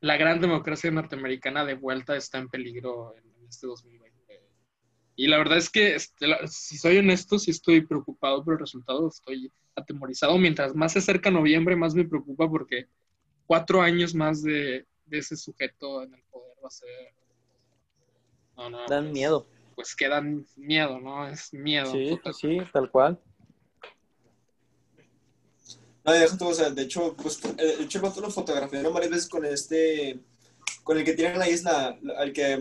[0.00, 4.05] la gran democracia norteamericana de vuelta está en peligro en, en este 2020.
[5.16, 8.60] Y la verdad es que, este, la- si soy honesto, sí estoy preocupado por el
[8.60, 10.36] resultado, estoy atemorizado.
[10.38, 12.86] Mientras más se acerca noviembre, más me preocupa porque
[13.46, 17.14] cuatro años más de, de ese sujeto en el poder va a ser...
[18.56, 19.46] No, no, Dan pues- miedo.
[19.74, 21.28] Pues que dan miedo, ¿no?
[21.28, 21.92] Es miedo.
[21.92, 22.34] Sí, total.
[22.34, 23.20] sí, tal cual.
[26.04, 29.10] No, deja tú, o sea, de hecho, pues, eh, de hecho, el lo fotografiaron varias
[29.10, 30.20] veces con este,
[30.82, 32.58] con el que tiene en la isla, al que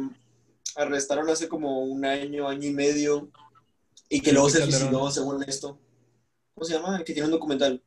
[0.75, 3.29] arrestaron hace como un año, año y medio,
[4.09, 4.93] y que luego se Felipe Calderón.
[4.93, 5.79] suicidó, según esto.
[6.53, 6.97] ¿Cómo se llama?
[6.97, 7.81] El que tiene un documental.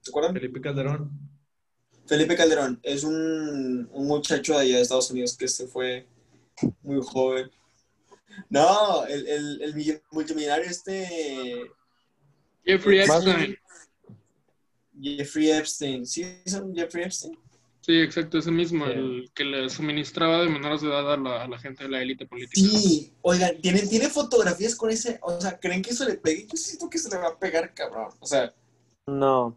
[0.00, 0.34] ¿Se acuerdan?
[0.34, 1.10] Felipe Calderón.
[2.06, 6.06] Felipe Calderón es un, un muchacho de allá de Estados Unidos que se fue
[6.82, 7.50] muy joven.
[8.50, 11.70] No, el, el, el mill- multimillonario este
[12.64, 13.56] Jeffrey Epstein.
[15.00, 16.06] Jeffrey Epstein.
[16.06, 17.38] ¿Sí son Jeffrey Epstein?
[17.82, 18.92] Sí, exacto, ese mismo, Sí.
[18.92, 22.00] el que le suministraba de menores de edad a la, a la gente de la
[22.00, 22.54] élite política.
[22.60, 26.46] Sí, oigan, ¿tiene, tiene fotografías con ese, o sea, ¿creen que eso le pegue?
[26.46, 28.08] Yo siento que se le va a pegar, cabrón.
[28.20, 28.54] O sea,
[29.06, 29.56] No.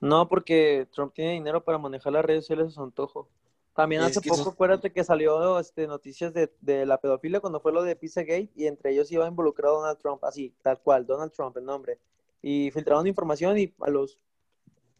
[0.00, 3.28] No, porque Trump tiene dinero para manejar las redes sociales a su antojo.
[3.74, 7.72] También hace poco, eso- acuérdate que salió este, noticias de, de la pedofilia cuando fue
[7.72, 11.56] lo de Pizzagate y entre ellos iba involucrado Donald Trump, así, tal cual, Donald Trump,
[11.56, 11.98] el nombre.
[12.42, 14.18] Y filtraron información y a los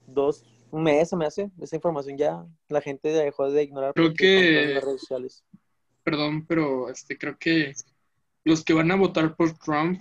[0.07, 4.85] dos meses, me hace, esa información ya la gente dejó de ignorar Creo que- las
[4.85, 5.45] redes sociales.
[6.03, 7.73] Perdón, pero este creo que
[8.45, 10.01] los que van a votar por Trump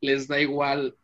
[0.00, 0.96] les da igual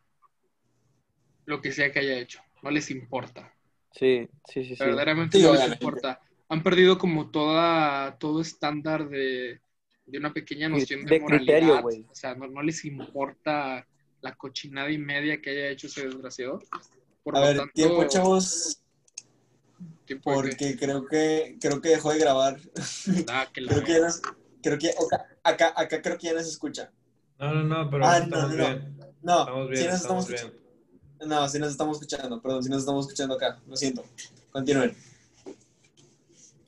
[1.45, 3.53] lo que sea que haya hecho, no les importa.
[3.91, 4.83] Sí, sí, sí, sí.
[4.83, 6.19] Verdaderamente Sí, no les importa.
[6.49, 9.61] Han perdido como toda todo estándar de,
[10.05, 11.81] de una pequeña noción de, de criterio, moralidad.
[11.81, 12.05] güey.
[12.09, 13.87] O sea, no, no les importa
[14.21, 16.61] la cochinada y media que haya hecho ese desgraciado.
[17.23, 18.81] Por a lo ver, tanto, tiempo, chavos,
[20.05, 22.59] tiempo porque creo que, creo que dejó de grabar.
[23.29, 24.21] Ah, que Creo que nos,
[24.61, 26.91] creo que, acá, acá, acá creo que ya no se escucha.
[27.39, 28.55] No, no, no, pero Ah, estamos no, no, no.
[28.69, 28.97] bien.
[29.21, 31.29] No, Estamos bien, sí nos estamos estamos bien.
[31.29, 34.03] No, sí nos estamos escuchando, perdón, sí nos estamos escuchando acá, lo siento.
[34.51, 34.95] Continúen.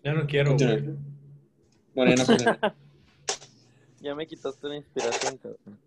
[0.03, 0.55] Ya no quiero.
[1.93, 2.59] Bueno, ya no continúen.
[4.01, 5.79] Ya me quitaste la inspiración, cabrón.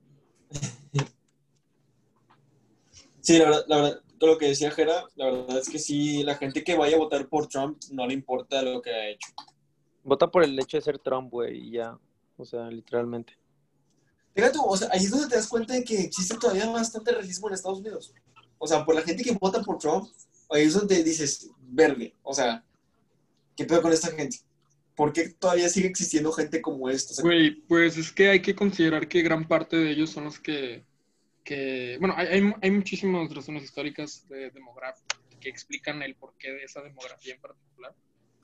[3.20, 6.22] Sí, la verdad, la verdad, con lo que decía Jera, la verdad es que sí,
[6.22, 9.28] la gente que vaya a votar por Trump no le importa lo que ha hecho.
[10.04, 11.98] Vota por el hecho de ser Trump, güey, y ya.
[12.36, 13.34] O sea, literalmente.
[14.34, 17.48] Fíjate, o sea, ahí es donde te das cuenta de que existe todavía bastante racismo
[17.48, 18.14] en Estados Unidos.
[18.58, 20.08] O sea, por la gente que vota por Trump,
[20.50, 22.64] ahí es donde dices, verde, o sea,
[23.56, 24.38] ¿qué pedo con esta gente?
[24.94, 27.12] ¿Por qué todavía sigue existiendo gente como esta?
[27.12, 30.24] O sea, Güey, pues es que hay que considerar que gran parte de ellos son
[30.24, 30.84] los que,
[31.48, 36.82] que bueno, hay, hay, muchísimas razones históricas de demográficas que explican el porqué de esa
[36.82, 37.94] demografía en particular.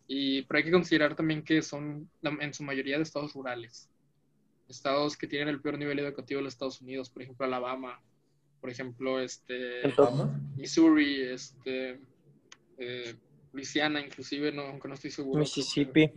[0.08, 3.90] Y, pero hay que considerar también que son en su mayoría de estados rurales.
[4.70, 8.00] Estados que tienen el peor nivel educativo de los Estados Unidos, por ejemplo, Alabama,
[8.62, 9.82] por ejemplo, este,
[10.56, 12.00] Missouri, este,
[12.78, 13.14] eh,
[13.52, 15.40] Louisiana, inclusive, no, aunque no estoy seguro.
[15.40, 16.10] Mississippi.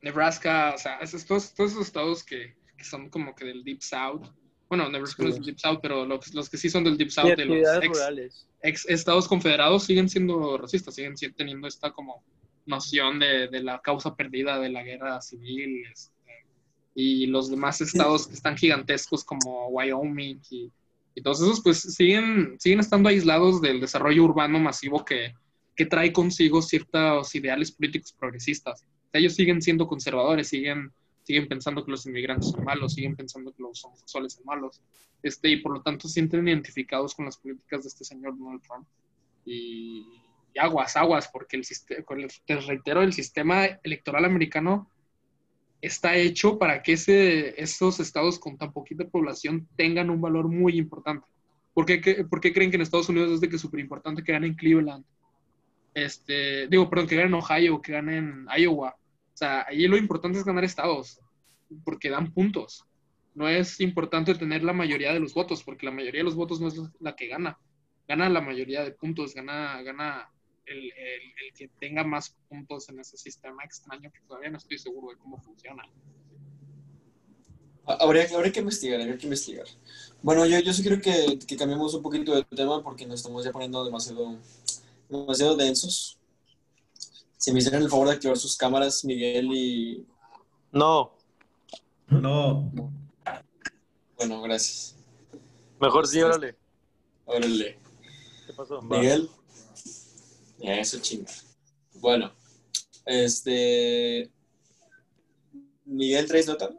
[0.00, 3.82] Nebraska, o sea, esos, todos, todos esos estados que, que son como que del Deep
[3.82, 4.22] South.
[4.70, 7.10] Bueno, Nebraska no es del Deep South, pero los, los que sí son del Deep
[7.10, 7.98] South, de los ex,
[8.62, 12.22] ex estados confederados, siguen siendo racistas, siguen si- teniendo esta como
[12.66, 15.82] noción de, de la causa perdida de la guerra civil.
[15.92, 16.14] este,
[16.94, 20.70] y los demás estados que están gigantescos como Wyoming y,
[21.14, 25.32] y todos esos, pues siguen, siguen estando aislados del desarrollo urbano masivo que,
[25.76, 28.82] que trae consigo ciertos ideales políticos progresistas.
[28.82, 30.92] O sea, ellos siguen siendo conservadores, siguen,
[31.22, 34.80] siguen pensando que los inmigrantes son malos, siguen pensando que los homosexuales son malos,
[35.22, 38.62] este, y por lo tanto se sienten identificados con las políticas de este señor Donald
[38.62, 38.86] Trump.
[39.44, 40.06] Y,
[40.58, 42.04] aguas, aguas, porque el sistema,
[42.44, 44.90] te reitero, el sistema electoral americano
[45.80, 50.76] está hecho para que ese, esos estados con tan poquita población tengan un valor muy
[50.76, 51.26] importante.
[51.72, 52.00] ¿Por qué,
[52.52, 55.04] creen que en Estados Unidos es que es súper importante que ganen Cleveland?
[55.94, 58.96] Este, digo, perdón, que ganen Ohio, que ganen Iowa.
[59.40, 61.18] Sea, ahí lo importante es ganar estados,
[61.82, 62.84] porque dan puntos.
[63.34, 66.60] No es importante tener la mayoría de los votos, porque la mayoría de los votos
[66.60, 67.58] no es la que gana.
[68.06, 70.30] Gana la mayoría de puntos, gana, gana
[70.66, 75.08] el, el, que tenga más puntos en ese sistema extraño que todavía no estoy seguro
[75.08, 75.84] de cómo funciona.
[77.86, 79.64] Habría, habría que investigar, habría que investigar.
[80.20, 83.42] Bueno, yo, yo sí creo que, que cambiemos un poquito de tema porque nos estamos
[83.42, 84.36] ya poniendo demasiado,
[85.08, 86.19] demasiado densos.
[87.40, 90.06] Si me hicieran el favor de activar sus cámaras, Miguel y...
[90.72, 91.16] No,
[92.08, 92.70] No,
[94.18, 94.94] Bueno, gracias.
[95.80, 96.54] mejor sí, órale.
[97.24, 97.78] Órale.
[98.46, 98.82] ¿Qué pasó?
[98.82, 99.30] Miguel.
[100.60, 101.30] Eso chinga.
[101.94, 102.30] Bueno,
[103.06, 104.30] este...
[105.86, 106.70] Miguel, ¿traes nota?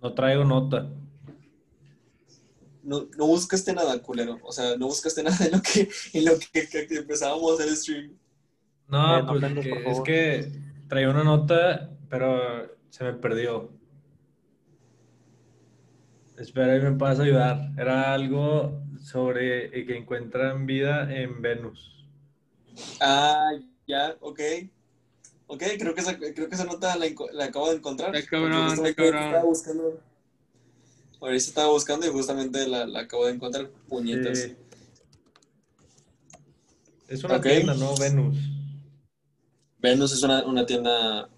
[0.00, 0.90] no traigo nota.
[2.82, 4.38] No, no buscaste nada, culero.
[4.42, 7.76] O sea, no buscaste nada en lo que, en lo que, que- que empezábamos el
[7.76, 8.18] stream.
[8.88, 10.52] No, Eh, no pues que- es que
[10.88, 13.70] traía una nota, pero se me perdió.
[16.38, 17.70] Espera, y me puedes ayudar.
[17.78, 22.06] Era algo sobre que encuentran vida en Venus.
[23.00, 23.52] Ah,
[23.86, 24.40] ya, ok.
[25.46, 28.14] Ok, creo que esa, creo que esa nota la, la acabo de encontrar.
[28.16, 29.22] Está cabrón, está cabrón.
[29.24, 30.00] Estaba buscando.
[31.20, 33.68] Ahorita estaba buscando y justamente la, la acabo de encontrar.
[33.88, 34.38] Puñetas.
[34.38, 34.56] Sí.
[37.08, 37.42] Es una Ok.
[37.42, 37.94] tienda, ¿no?
[37.96, 38.36] Venus.
[39.84, 41.28] Venus es una, una tienda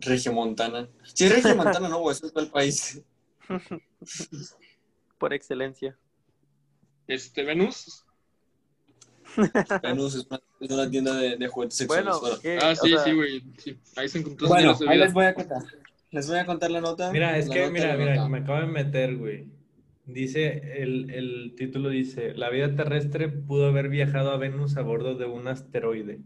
[0.00, 0.88] regiomontana.
[1.12, 1.98] Sí, es regiomontana, ¿no?
[2.00, 2.16] güey?
[2.16, 3.02] Eso es todo el país.
[5.18, 5.94] Por excelencia.
[7.06, 8.04] Este, Venus.
[9.82, 12.14] Venus es una, es una tienda de, de juguetes sexuales.
[12.18, 12.60] Bueno.
[12.62, 13.42] Ah, O sí, sea, sí, güey.
[13.58, 13.78] Sí.
[13.96, 15.04] Ahí se encontró Bueno, ahí vida.
[15.04, 15.62] les voy a contar.
[16.10, 17.12] Les voy a contar la nota.
[17.12, 18.28] Mira, es La que, nota, mira, mira, nota.
[18.30, 19.46] me acabo de meter, güey.
[20.06, 25.14] Dice, el, el título dice, la vida terrestre pudo haber viajado a Venus a bordo
[25.14, 26.20] de un asteroide.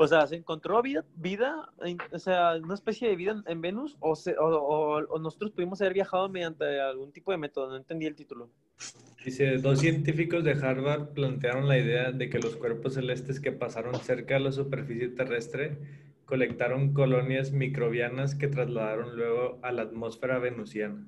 [0.00, 3.60] O sea, ¿se encontró vida, vida en- o sea, una especie de vida en, en
[3.60, 3.96] Venus?
[3.98, 7.68] O, se- o, o- o nosotros pudimos haber viajado mediante algún tipo de método?
[7.70, 8.48] No entendí el título.
[9.24, 13.96] Dice, dos científicos de Harvard plantearon la idea de que los cuerpos celestes que pasaron
[13.96, 15.76] cerca de la superficie terrestre
[16.26, 21.04] colectaron colonias microbianas que trasladaron luego a la atmósfera venusiana.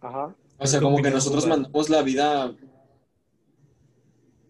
[0.00, 0.34] Ajá.
[0.56, 2.54] O sea, ¿Qué como que nosotros mandamos la vida.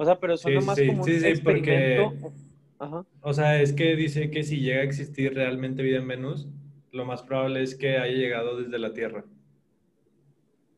[0.00, 2.32] O sea, pero suena Sí, más sí, como sí, un sí, porque- experimento.
[2.78, 3.04] Ajá.
[3.20, 6.48] O sea, es que dice que si llega a existir realmente vida en Venus,
[6.90, 9.24] lo más probable es que haya llegado desde la Tierra.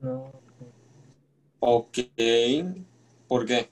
[0.01, 0.33] No.
[1.61, 1.99] Ok.
[3.29, 3.69] ¿Por qué?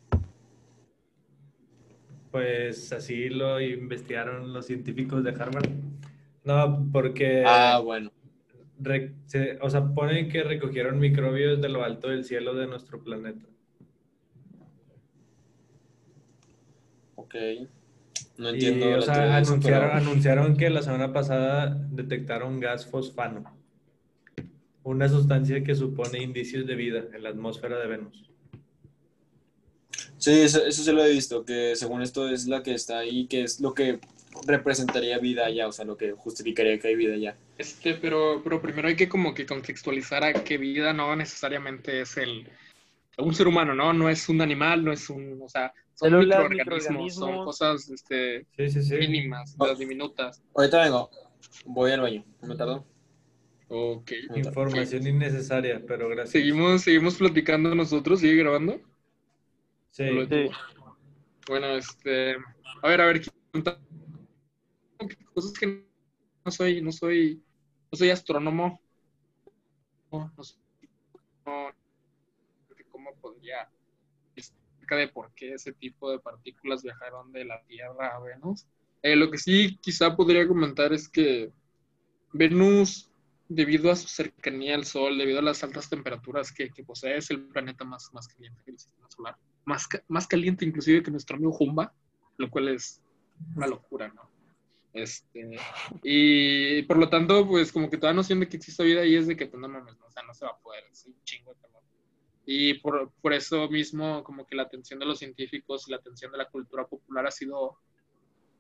[2.31, 5.69] Pues así lo investigaron los científicos de Harvard.
[6.45, 8.13] No, porque, Ah, bueno.
[8.79, 13.03] re- se- o sea, ponen que recogieron microbios de lo alto del cielo de nuestro
[13.03, 13.45] planeta.
[17.21, 17.35] Ok.
[18.39, 18.99] No Y, entiendo.
[18.99, 23.55] o sea, teoría de eso, anunciaron, pero- anunciaron que la semana pasada detectaron gas fosfano,
[24.83, 28.31] una sustancia que supone indicios de vida en la atmósfera de Venus.
[30.17, 33.27] Sí, eso, eso sí lo he visto, que según esto es la que está ahí,
[33.27, 34.01] que es lo que
[34.47, 37.37] representaría vida allá, o sea, lo que justificaría que hay vida allá.
[37.59, 42.17] Este, pero, pero primero hay que como que contextualizar a que vida no necesariamente es
[42.17, 42.47] el
[43.21, 43.93] un ser humano, ¿no?
[43.93, 48.71] No es un animal, no es un, o sea, son microorganismos, son cosas este, Sí,
[48.71, 48.97] sí, sí.
[48.99, 50.43] mínimas, las diminutas.
[50.55, 51.11] Ahorita vengo.
[51.67, 52.25] Voy al baño.
[52.43, 52.87] ¿No me tardo?
[53.69, 54.13] Ok.
[54.35, 56.31] Información innecesaria, pero gracias.
[56.31, 58.81] Seguimos, seguimos platicando nosotros, ¿sigue grabando?
[59.91, 60.05] Sí.
[60.29, 60.51] Sí.
[61.47, 62.37] Bueno, este,
[62.83, 63.23] a ver, a ver,
[65.35, 65.85] cosas que
[66.45, 67.43] no soy, no soy,
[67.91, 68.81] no soy astrónomo,
[70.13, 70.59] no, no, soy-
[73.51, 73.69] podría
[74.37, 78.67] acerca de por qué ese tipo de partículas viajaron de la Tierra a Venus.
[79.03, 81.51] Eh, lo que sí quizá podría comentar es que
[82.33, 83.11] Venus,
[83.49, 87.31] debido a su cercanía al Sol, debido a las altas temperaturas que, que posee, es
[87.31, 89.37] el planeta más, más caliente del sistema solar.
[89.65, 91.93] Más, más caliente inclusive que nuestro amigo Jumba,
[92.37, 93.03] lo cual es
[93.57, 94.29] una locura, ¿no?
[94.93, 95.57] Este,
[96.03, 99.29] y por lo tanto, pues como que toda noción de que existe vida ahí es
[99.29, 100.07] de que, pues no mames, ¿no?
[100.07, 101.83] o sea, no se va a poder, es un chingo de calor.
[102.53, 106.33] Y por, por eso mismo, como que la atención de los científicos y la atención
[106.33, 107.79] de la cultura popular ha sido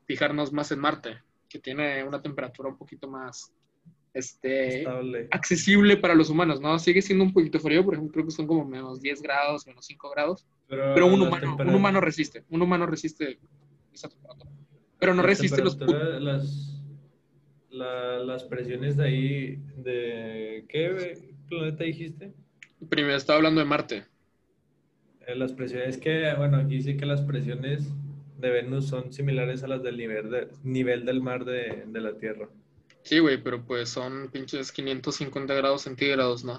[0.06, 1.18] fijarnos más en Marte,
[1.48, 3.52] que tiene una temperatura un poquito más,
[4.14, 5.26] este, Estable.
[5.32, 6.78] accesible para los humanos, ¿no?
[6.78, 9.84] Sigue siendo un poquito frío, por ejemplo, creo que son como menos 10 grados, menos
[9.86, 13.40] 5 grados, pero un humano, un humano resiste, un humano resiste
[13.92, 14.52] esa temperatura.
[15.00, 15.76] Pero no la resiste los
[16.20, 16.80] las,
[17.70, 21.18] la- las presiones de ahí, de ¿qué
[21.48, 22.32] planeta dijiste?
[22.88, 24.04] Primero estaba hablando de Marte.
[25.26, 27.88] Eh, las presiones que, bueno, aquí dice que las presiones
[28.38, 32.14] de Venus son similares a las del nivel, de- nivel del mar de, de la
[32.16, 32.48] Tierra.
[33.02, 36.58] Sí, güey, pero pues son pinches 550 grados centígrados, ¿no?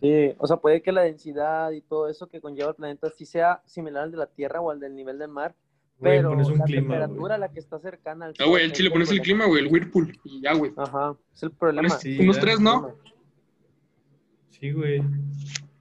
[0.00, 3.24] Sí, o sea, puede que la densidad y todo eso que conlleva el planeta sí
[3.24, 5.54] sea similar al de la Tierra o al del nivel del mar,
[5.98, 7.48] Güey, pero pones un la clima, temperatura a güey.
[7.48, 9.24] la que está cercana al Ah, güey, Sol el chile es pones el problema.
[9.24, 10.18] clima, güey, el Whirlpool.
[10.24, 10.72] Y ya, güey.
[10.76, 11.88] Ajá, es el problema.
[11.90, 12.96] Sí, unos tres, ¿no?
[14.62, 15.02] Sí, güey.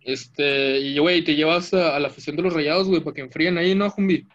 [0.02, 3.22] Este, y güey, te llevas a, a la afición de los rayados, güey, para que
[3.22, 4.28] enfríen ahí, ¿no, Jumbi?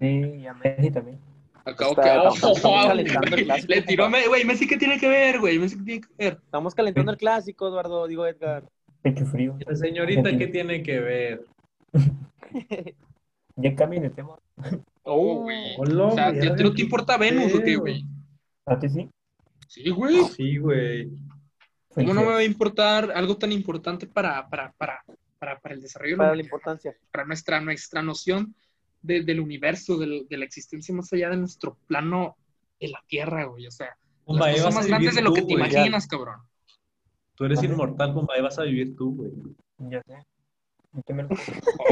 [0.00, 0.06] Sí,
[0.40, 1.18] y a Messi también.
[1.66, 1.98] Acá, Está- ok.
[1.98, 4.98] estamos- Oh, estamos oh, calentando el güey, clásico, Le tiró, me- güey, Messi, ¿qué tiene
[4.98, 5.58] que ver, güey?
[5.58, 6.38] Messi, ¿qué tiene que ver?
[6.42, 8.64] Estamos calentando el clásico, Eduardo, digo Edgar.
[9.02, 9.58] Pecho frío.
[9.66, 11.44] La señorita, ¿qué tiene que ver?
[13.56, 14.36] Ya cambien de tema.
[15.04, 15.74] Oh, güey.
[15.78, 18.04] Hola, O sea, güey, ¿ya ya te- no qué te importa Venus o qué, güey?
[18.66, 19.08] ¿A ti sí?
[19.68, 20.24] Sí, güey.
[20.36, 21.10] Sí, güey.
[21.94, 25.04] ¿Cómo no me va a importar algo tan importante para, para, para,
[25.38, 26.94] para, para el desarrollo Para la importancia.
[27.12, 28.54] para nuestra, nuestra noción
[29.02, 32.36] de- del universo, de la existencia más allá de nuestro plano
[32.80, 33.66] de la Tierra, güey.
[33.66, 35.70] O sea, Pumba, las cosas más grandes de lo que tú, te güey.
[35.70, 36.40] imaginas, cabrón.
[37.36, 37.68] Tú eres Vale.
[37.68, 39.30] inmortal, Pumba, ahí vas a vivir tú, güey.
[39.90, 40.14] Ya sé.
[40.92, 41.28] Yo te me lo-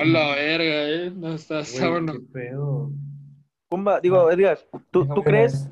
[0.00, 1.10] Hola, verga, eh.
[1.14, 2.90] No estás Güey, qué pedo.
[3.68, 4.58] Pumba, digo, Edgar,
[4.90, 5.68] ¿tú, tú crees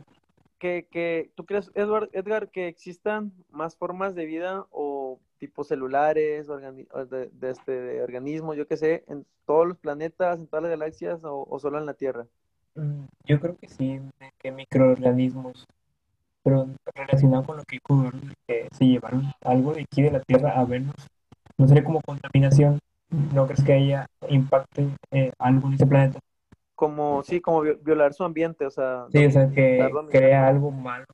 [0.60, 6.48] que, que, tú crees, Edward, Edgar, que existan más formas de vida o tipo celulares,
[6.48, 10.70] organi- de, este, de organismos, yo qué sé, en todos los planetas, en todas las
[10.70, 12.26] galaxias o, solo en la Tierra?
[12.76, 14.00] Mm, Yo creo que sí,
[14.38, 15.66] que microorganismos,
[16.44, 18.10] pero relacionado con lo que dijo
[18.46, 20.94] que se llevaron algo de aquí de la Tierra a Venus,
[21.58, 22.78] no sería como contaminación,
[23.34, 26.20] ¿no crees que haya impacte eh, algo en ese planeta?
[26.80, 30.70] Como, sí, como vi- violar su ambiente, o sea, Sí, o sea, que crea algo
[30.70, 31.04] malo.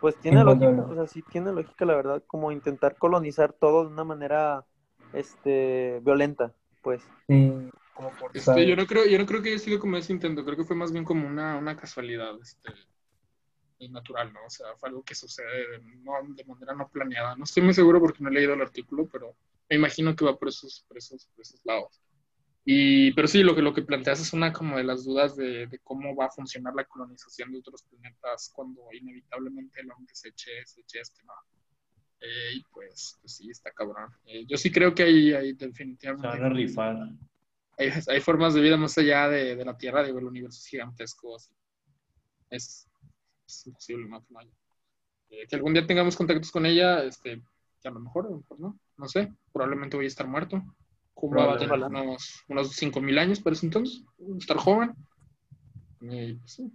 [0.00, 3.82] pues tiene a lógica, o sea, sí tiene lógica, la verdad, como intentar colonizar todo
[3.82, 4.64] de una manera,
[5.12, 7.02] este, violenta, pues.
[7.28, 7.52] Sí,
[7.92, 8.56] como forzado.
[8.58, 10.64] Este, yo no creo, yo no creo que haya sido como ese intento, creo que
[10.64, 12.70] fue más bien como una, una casualidad, este,
[13.90, 14.40] natural, ¿no?
[14.46, 17.36] O sea, fue algo que sucede de, no, de manera no planeada.
[17.36, 19.36] No estoy muy seguro porque no he leído el artículo, pero
[19.68, 22.00] me imagino que va por esos, por esos, por esos lados.
[22.64, 25.66] Y, pero sí, lo que, lo que planteas es una como de las dudas de,
[25.66, 30.28] de cómo va a funcionar la colonización de otros planetas cuando inevitablemente el hombre se
[30.28, 31.32] eche, se eche este, ¿no?
[32.20, 34.10] Eh, y pues, pues sí, está cabrón.
[34.26, 36.96] Eh, yo sí creo que hay, hay Se definitivamente van a rifar.
[37.78, 40.66] hay, hay formas de vida más allá de, de la Tierra, digo, el universo es
[40.66, 41.36] gigantesco.
[41.36, 41.50] así.
[42.50, 42.88] Es,
[43.46, 44.52] es imposible no que no haya.
[45.30, 47.42] Eh, que algún día tengamos contactos con ella, este,
[47.80, 50.62] que a lo mejor, a lo mejor no, no sé, probablemente voy a estar muerto.
[51.20, 54.02] Cuba va a tener unos, unos 5.000 años para ese entonces,
[54.38, 54.94] estar joven.
[56.00, 56.72] Y, pues, sí.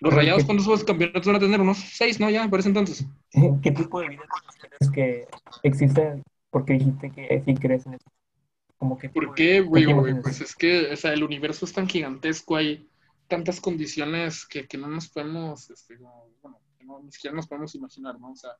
[0.00, 1.60] Los rayados, ¿cuántos juegos de campeonatos van a tener?
[1.60, 2.30] Unos 6, ¿no?
[2.30, 3.06] Ya, para ese entonces.
[3.62, 4.22] ¿Qué tipo de vida
[4.60, 5.26] crees que
[5.62, 6.22] existe?
[6.50, 8.10] Porque dijiste que sí crees en eso.
[8.76, 9.86] Como que ¿Por qué, güey?
[10.22, 12.88] Pues es que, o sea, el universo es tan gigantesco, hay
[13.26, 17.48] tantas condiciones que, que no nos podemos, este, como, bueno, que no, ni siquiera nos
[17.48, 18.30] podemos imaginar, ¿no?
[18.30, 18.52] O sea,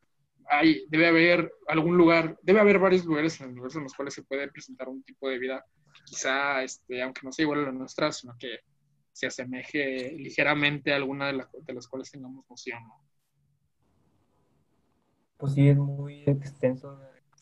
[0.51, 4.15] hay, debe haber algún lugar, debe haber varios lugares en el universo en los cuales
[4.15, 5.65] se puede presentar un tipo de vida,
[6.05, 8.61] quizá, este, aunque no sea igual a la nuestra, sino que
[9.13, 12.95] se asemeje ligeramente a alguna de, la- de las cuales tengamos noción, ¿no?
[15.37, 16.99] pues sí es muy extenso.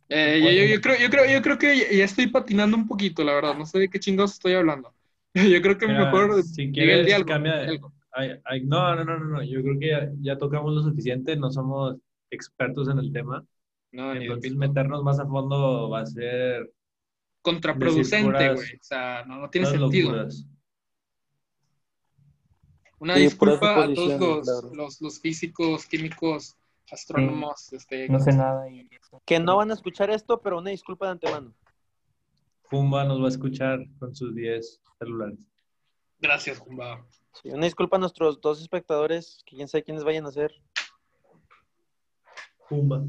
[0.09, 3.25] Eh, yo, yo- yo creo, yo, creo, yo creo que ya- estoy patinando un poquito,
[3.25, 3.57] la verdad.
[3.57, 4.95] No sé de qué chingados estoy hablando.
[5.35, 7.31] Yo creo que Mira, mejor si quieres, diálogo.
[7.31, 7.93] cambia de- diálogo.
[8.13, 9.43] Ay, ay, no, no, no, no, no.
[9.43, 11.97] Yo creo que ya, ya tocamos lo suficiente, no somos
[12.37, 13.45] expertos en el tema.
[13.93, 16.71] No, Entonces, meternos más a fondo va a ser
[17.43, 18.77] contraproducente, güey.
[18.77, 20.11] O sea, no, no tiene sentido.
[20.13, 20.47] locuras.
[22.99, 24.75] Una Sí, disculpa a todos los, claro.
[24.75, 26.57] los, los físicos, químicos,
[26.91, 27.73] astrónomos.
[27.73, 28.89] Este, No sé nada y.
[29.25, 31.55] Que no van a escuchar esto, pero una disculpa de antemano.
[32.71, 35.39] Pumba nos va a escuchar con sus 10 celulares.
[36.19, 37.07] Gracias, Jumba.
[37.35, 40.53] Sí, una disculpa a nuestros dos espectadores, que quién sabe quiénes vayan a ser.
[42.69, 43.05] Pumba.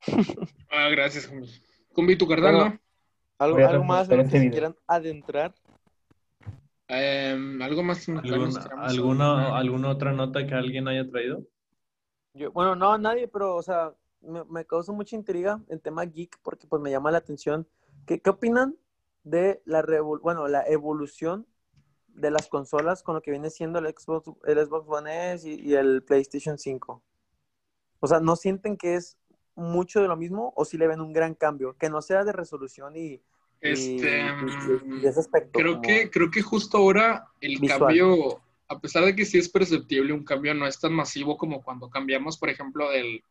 [0.72, 1.48] Ah, gracias, Jumbi.
[1.92, 2.70] Jumbi, tu carnal, Bueno.
[2.70, 2.80] ¿no?
[3.38, 5.54] ¿Algo, algo más en lo que se quieran adentrar?
[6.86, 8.08] Em, ¿Algo más?
[8.08, 11.44] ¿Alguna, alguna, otra nota que alguien haya traído?
[12.34, 16.38] Yo, bueno, no, nadie, pero, o sea, me, me causa mucha intriga el tema geek
[16.42, 17.66] porque pues me llama la atención.
[18.06, 18.76] ¿Qué, qué opinan
[19.24, 21.46] de la, revol- bueno, la evolución
[22.08, 25.60] de las consolas con lo que viene siendo el Xbox, el Xbox One S y,
[25.70, 27.02] y el PlayStation 5?
[28.00, 29.16] O sea, ¿no sienten que es
[29.54, 31.76] mucho de lo mismo o si le ven un gran cambio?
[31.78, 33.20] Que no sea de resolución y,
[33.60, 35.58] Este, y- y de ese aspecto.
[35.58, 37.78] Creo que, creo que justo ahora el Visual.
[37.80, 41.62] cambio, a pesar de que sí es perceptible, un cambio no es tan masivo como
[41.62, 43.22] cuando cambiamos, por ejemplo, del,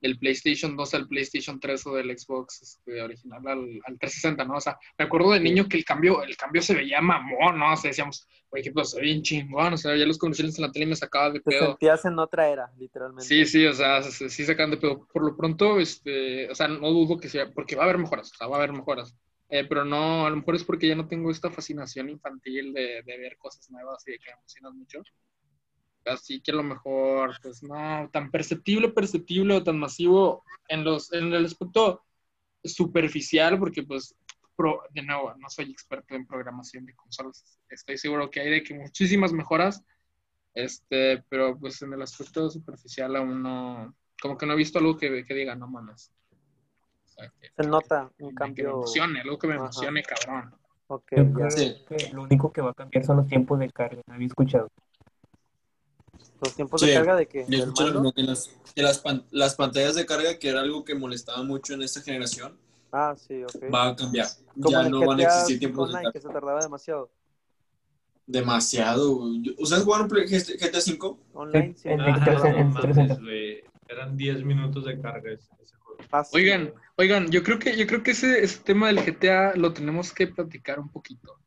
[0.00, 4.56] del PlayStation 2 al PlayStation 3 o del Xbox este, original al, al 360, ¿no?
[4.56, 7.72] O sea, me acuerdo de niño que el cambio, el cambio se veía mamón, ¿no?
[7.72, 10.62] O sea, decíamos, por ejemplo, se ve bien chingón, o sea, ya los comerciales en
[10.66, 11.66] la tele me sacaba de Te pedo.
[11.66, 13.24] sentías en otra era, literalmente.
[13.24, 15.06] Sí, sí, o sea, se- sí sacan de pedo.
[15.12, 18.30] Por lo pronto, este, o sea, no dudo que sea, porque va a haber mejoras,
[18.32, 19.14] o sea, va a haber mejoras.
[19.48, 23.02] Eh, pero no, a lo mejor es porque ya no tengo esta fascinación infantil de,
[23.04, 25.02] de ver cosas nuevas y de que me emocionan mucho.
[26.06, 31.12] Así que a lo mejor, pues no, tan perceptible, perceptible o tan masivo en los,
[31.12, 32.04] en el aspecto
[32.62, 34.14] superficial, porque pues,
[34.56, 37.44] pro- de nuevo, no soy experto en programación de consolas.
[37.68, 39.82] Estoy seguro que hay de que muchísimas mejoras,
[40.54, 44.96] este, pero pues en el aspecto superficial aún no, como que no he visto algo
[44.96, 46.12] que, que diga, no mames.
[47.04, 48.70] O sea, que, Se nota un que me cambio.
[48.70, 49.64] emocione, algo que me Ajá.
[49.64, 50.54] emocione, cabrón.
[50.88, 51.32] Ok, Yo ya.
[51.34, 51.84] creo Sí.
[51.88, 54.00] que lo único que va a cambiar son los tiempos de carga.
[54.06, 54.68] ¿no había escuchado?
[56.40, 56.88] Los tiempos Sí.
[56.88, 58.00] de carga de que Yo del escuché lo mando.
[58.00, 61.42] mismo que las, que las, pan- las pantallas de carga, que era algo que molestaba
[61.42, 62.56] mucho en esta generación,
[62.92, 63.72] Ah, sí, ok.
[63.74, 64.26] va a cambiar.
[64.60, 66.12] Como ya no van a existir tiempos de carga.
[66.12, 67.10] que se tardaba demasiado.
[68.26, 69.20] Demasiado.
[69.58, 71.16] ¿Ustedes jugaron GTA V?
[71.34, 71.88] Online, sí.
[71.88, 72.82] en- en- Ah, en- no más.
[72.82, 73.14] 360.
[73.20, 73.64] mames.
[73.88, 76.02] Eran 10 minutos de carga ese, ese juego.
[76.10, 79.72] Fácil, Oigan, oigan, yo creo que, yo creo que ese, ese tema del GTA lo
[79.72, 81.38] tenemos que platicar un poquito.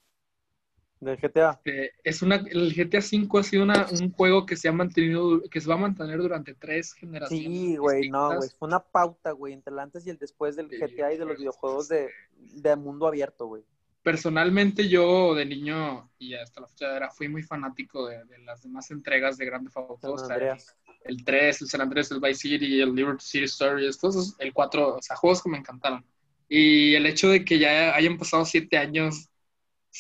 [0.99, 1.51] Del GTA.
[1.63, 5.41] Este, es una, el GTA V ha sido una- un juego que se ha mantenido,
[5.49, 7.45] que se va a mantener durante tres generaciones.
[7.47, 8.49] Sí, güey, no, güey.
[8.57, 11.25] Fue una pauta, güey, entre el antes y el después del Sí, GTA y de
[11.25, 13.63] los videojuegos de, de mundo abierto, güey.
[14.03, 18.63] Personalmente yo de niño y hasta la fecha era, fui muy fanático de, de las
[18.63, 20.13] demás entregas de Grand Theft Auto.
[20.13, 20.57] O sea,
[21.05, 24.95] el 3, el San Andrés, el Vice City, el Liberty City Stories, todos el 4,
[24.95, 26.05] o sea, juegos que me encantaron.
[26.47, 29.28] Y el hecho de que ya hayan pasado siete años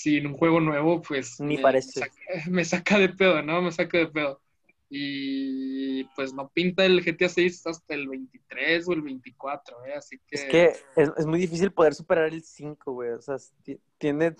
[0.01, 1.99] sin un juego nuevo, pues Ni me, parece.
[1.99, 3.61] Me saca, me saca de pedo, ¿no?
[3.61, 4.41] Me saca de pedo.
[4.89, 9.93] Y pues no pinta el GTA 6 hasta el 23 o el 24, ¿eh?
[9.93, 10.35] Así que...
[10.35, 13.11] Es que es, es muy difícil poder superar el 5, güey.
[13.11, 14.35] O sea, ti- tiene...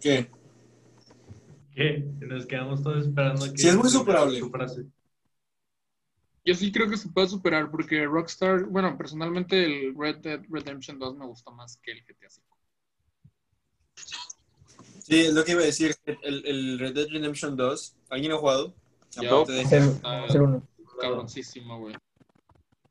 [0.00, 0.30] ¿Qué?
[1.74, 2.04] ¿Qué?
[2.20, 3.58] Nos quedamos todos esperando que...
[3.58, 4.38] Sí, es muy superable.
[4.38, 4.86] su frase.
[6.44, 10.98] Yo sí creo que se puede superar porque Rockstar, bueno, personalmente el Red Dead Redemption
[10.98, 12.56] 2 me gustó más que el GTA 5.
[15.02, 15.94] Sí, es lo que iba a decir.
[16.22, 18.74] El, el Red Dead Redemption 2, ¿alguien ha jugado?
[19.20, 19.44] Yo.
[19.44, 20.68] De- Es el, es el uno.
[21.00, 21.94] Cabroncísimo, güey.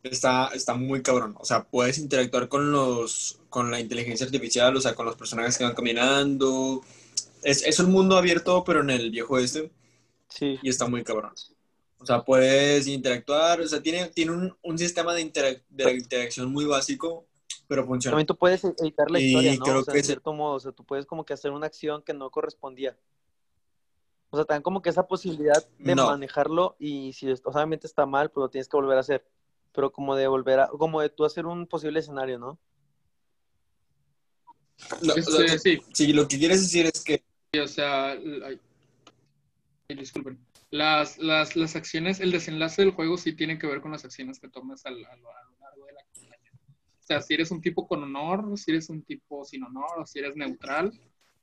[0.04, 1.36] está, está muy cabrón.
[1.40, 5.58] O sea, puedes interactuar con los con la inteligencia artificial, o sea, con los personajes
[5.58, 6.82] que van caminando.
[7.44, 9.72] Es, es un mundo abierto, pero en el viejo este,
[10.30, 10.60] Sí.
[10.62, 11.34] y está muy cabrón.
[12.04, 16.52] O sea, puedes interactuar, o sea, tiene, tiene un, un sistema de, interac- de interacción
[16.52, 17.26] muy básico,
[17.68, 18.12] pero funciona.
[18.12, 19.64] También tú puedes editar la Y historia, ¿no?
[19.64, 21.66] creo o sea, que en cierto modo, o sea, tú puedes como que hacer una
[21.68, 22.98] acción que no correspondía.
[24.32, 26.08] O sea, también como que esa posibilidad de No.
[26.08, 29.26] manejarlo y si obviamente está mal, pues lo tienes que volver a hacer.
[29.72, 32.60] Pero como de volver a, como de tú hacer un posible escenario, ¿no?
[35.02, 37.24] Lo, Este, lo que- sí, sí, lo que quieres decir es que
[37.62, 38.60] o sea, ay,
[39.88, 40.38] disculpen.
[40.74, 44.40] Las, las, las acciones, el desenlace del juego sí tiene que ver con las acciones
[44.40, 46.52] que tomes al- a lo, a lo largo de la campaña.
[47.00, 50.06] O sea, si eres un tipo con honor, si eres un tipo sin honor, o
[50.08, 50.92] si eres neutral,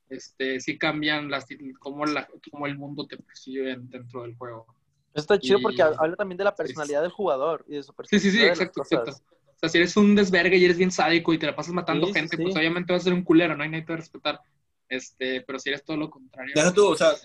[0.09, 1.47] este, sí cambian las,
[1.79, 4.67] cómo, la, cómo el mundo te percibe dentro del juego.
[5.15, 8.19] Está chido Y- porque habla también de la personalidad del jugador y de su Sí,
[8.19, 9.13] sí, sí, las exacto, exacto.
[9.13, 12.09] O sea, si eres un desvergue y eres bien sádico y te la pasas matando
[12.09, 12.43] Sí, sí, gente, sí.
[12.43, 14.41] pues obviamente vas a ser un culero, no hay nadie que te va a respetar.
[14.89, 16.53] Este, pero si eres todo lo contrario.
[16.53, 17.23] Deja tú, o sea, pues,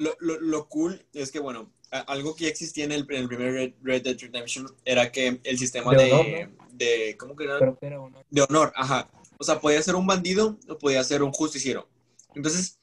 [0.00, 3.28] lo, lo, lo cool es que, bueno, algo que ya existía en el, en el
[3.28, 7.44] primer Red, Red Dead Redemption era que el sistema De de, honor, de ¿cómo que
[7.44, 8.00] era?
[8.00, 8.24] Uno.
[8.30, 9.10] De honor, ajá.
[9.38, 11.86] O sea, podía ser un bandido o podía ser un justiciero.
[12.34, 12.78] Entonces,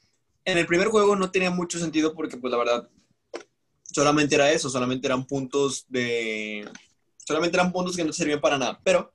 [0.45, 2.89] en el primer juego no tenía mucho sentido porque, pues, la verdad,
[3.83, 6.69] solamente era eso, solamente eran puntos de...
[7.17, 8.79] Solamente eran puntos que no te servían para nada.
[8.83, 9.11] Pero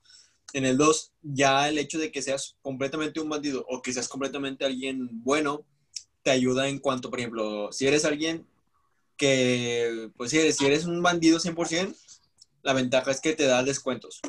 [0.54, 4.08] en el 2, ya el hecho de que seas completamente un bandido o que seas
[4.08, 5.64] completamente alguien bueno,
[6.22, 8.46] te ayuda en cuanto, por ejemplo, si eres alguien
[9.16, 11.96] que, pues si eres, si eres un bandido 100%,
[12.62, 14.20] la ventaja es que te da descuentos.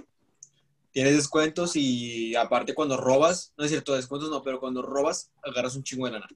[0.91, 5.75] Tienes descuentos y aparte cuando robas, no es cierto, descuentos no, pero cuando robas agarras
[5.75, 6.27] un chingo de lana.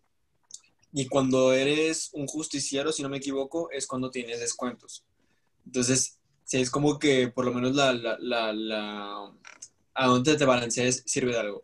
[0.93, 5.03] Y cuando eres un justiciero, si no me equivoco, es cuando tienes descuentos.
[5.65, 9.33] Entonces, sí, es como que por lo menos la, la, la, la-
[9.93, 11.63] a donde te balancees sirve de algo.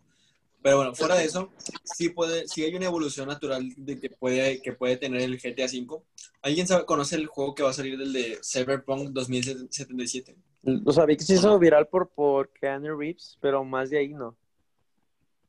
[0.64, 1.52] Pero bueno, fuera de eso,
[1.84, 5.66] sí, puede, sí hay una evolución natural de que, puede, que puede tener el GTA
[5.66, 6.02] V.
[6.42, 10.38] ¿Alguien sabe, conoce el juego que va a salir del de Cyberpunk 2077?
[10.86, 14.14] O sea, vi que se hizo viral por, por Keanu Reeves, pero más de ahí
[14.14, 14.38] no.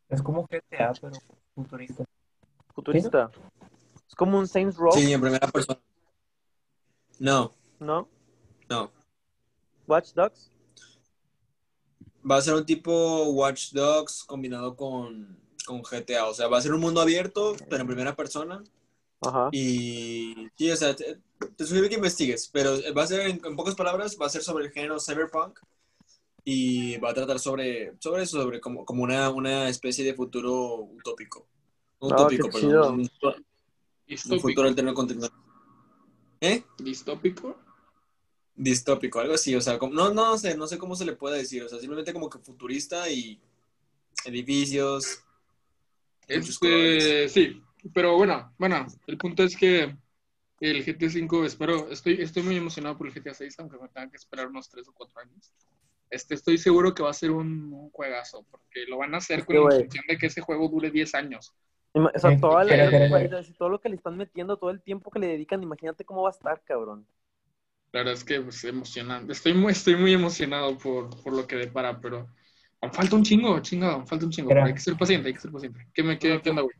[0.08, 1.12] Es como GTA, pero
[1.54, 2.04] futurista.
[2.74, 3.30] Futurista.
[4.08, 5.78] Es como un Saints Row, Sí, en primera persona.
[7.20, 8.08] No, ¿no?
[8.68, 8.90] no.
[9.86, 10.50] Watch Dogs.
[12.28, 16.26] Va a ser un tipo Watch Dogs combinado con, con GTA.
[16.26, 18.62] O sea, va a ser un mundo abierto, pero en primera persona.
[19.20, 19.48] Ajá.
[19.52, 21.18] Y sí, o sea, te,
[21.56, 24.42] te sugiero que investigues, pero va a ser, en, en pocas palabras, va a ser
[24.42, 25.58] sobre el género cyberpunk
[26.44, 30.76] y va a tratar sobre, sobre eso, sobre como, como una, una especie de futuro
[30.76, 31.46] utópico.
[32.00, 33.00] No Ah, utópico, perdón.
[33.00, 33.10] Un,
[34.32, 34.94] un futuro alterno.
[36.40, 36.62] ¿Eh?
[36.78, 37.56] Distópico.
[38.56, 41.38] Distópico, algo así, o sea, como- no, no sé, no sé cómo se le puede
[41.38, 43.40] decir, o sea, simplemente como que futurista y
[44.24, 45.20] edificios.
[46.26, 49.94] Este, sí, pero bueno, bueno, el punto es que
[50.60, 54.08] el GTA V, espero, estoy, estoy muy emocionado por el GTA 6, aunque me tenga
[54.10, 55.52] que esperar unos 3 o 4 años.
[56.08, 59.44] Este, estoy seguro que va a ser un, un juegazo, porque lo van a hacer
[59.44, 61.54] con la intención de que ese juego dure 10 años.
[61.92, 62.74] O sea, toda la-
[63.58, 66.28] todo lo que le están metiendo, todo el tiempo que le dedican, imagínate cómo va
[66.30, 67.06] a estar, cabrón.
[67.94, 69.32] La verdad es que pues, emocionante.
[69.32, 72.26] Estoy muy, estoy muy emocionado por, por lo que depara, pero
[72.92, 74.48] falta un chingo, chingado, falta un chingo.
[74.48, 75.86] Pero hay que ser paciente, hay que ser paciente.
[75.94, 76.74] ¿Qué, me, qué, qué onda, güey?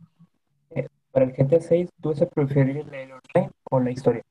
[1.12, 3.14] Para el GTA 6, ¿tú vas a preferir el online
[3.70, 4.22] o la historia?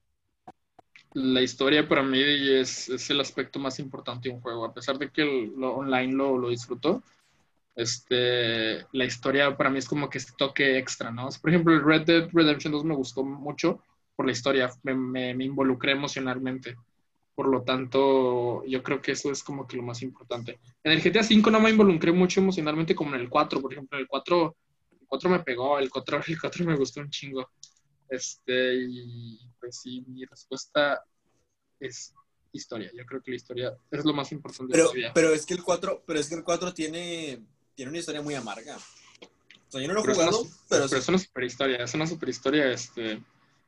[1.14, 4.66] La historia para mí es, es el aspecto más importante de un juego.
[4.66, 7.02] A pesar de que el- lo online lo, lo disfruto,
[7.78, 11.30] este, la historia para mí es como que este toque extra, ¿no?
[11.42, 13.80] Por ejemplo, el Red Dead Redemption 2 me gustó mucho
[14.16, 16.76] por la historia, me, me, me involucré emocionalmente.
[17.36, 20.60] Por lo tanto, yo creo que eso es como que lo más importante.
[20.84, 23.98] En el GTA 5 no me involucré mucho emocionalmente como en el 4, por ejemplo,
[23.98, 24.56] en el 4,
[24.92, 27.50] el 4 me pegó, el 4, el 4 me gustó un chingo.
[28.08, 31.04] Este, y pues sí, mi respuesta
[31.80, 32.14] es
[32.52, 32.92] historia.
[32.94, 35.64] Yo creo que la historia es lo más importante Pero, de pero es que el
[35.64, 37.40] 4, pero es que el 4 tiene,
[37.74, 38.78] tiene una historia muy amarga.
[38.78, 41.44] O sea, yo no lo he Pero es una- jugado, pero, Pero es una super
[41.44, 43.24] historia, es una super historia, este,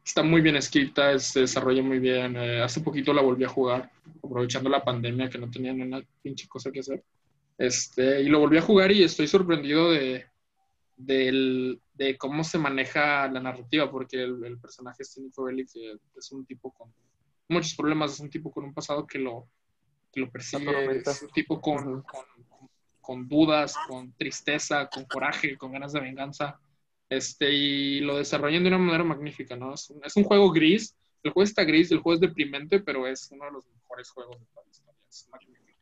[0.05, 2.35] está muy bien escrita, se desarrolla muy bien.
[2.37, 3.91] eh, hace poquito la volví a jugar,
[4.23, 7.03] aprovechando la pandemia que no tenía ni una pinche cosa que hacer.
[7.57, 10.25] Este, y lo volví a jugar y estoy sorprendido de,
[10.97, 15.69] del- de cómo se maneja la narrativa, porque el, el personaje este Nico Bellic
[16.17, 16.93] es un tipo con
[17.47, 19.47] muchos problemas, es un tipo con un pasado que lo,
[20.11, 22.25] que lo persigue, es un tipo con, con,
[23.01, 26.59] con dudas, con tristeza, con coraje, con ganas de venganza.
[27.09, 29.73] Este, y lo desarrollan de una manera magnífica, ¿no?
[29.73, 33.45] Es un, juego gris, el juego está gris, el juego es deprimente, pero es uno
[33.45, 34.93] de los mejores juegos de toda la historia.
[35.09, 35.79] Es magnífico.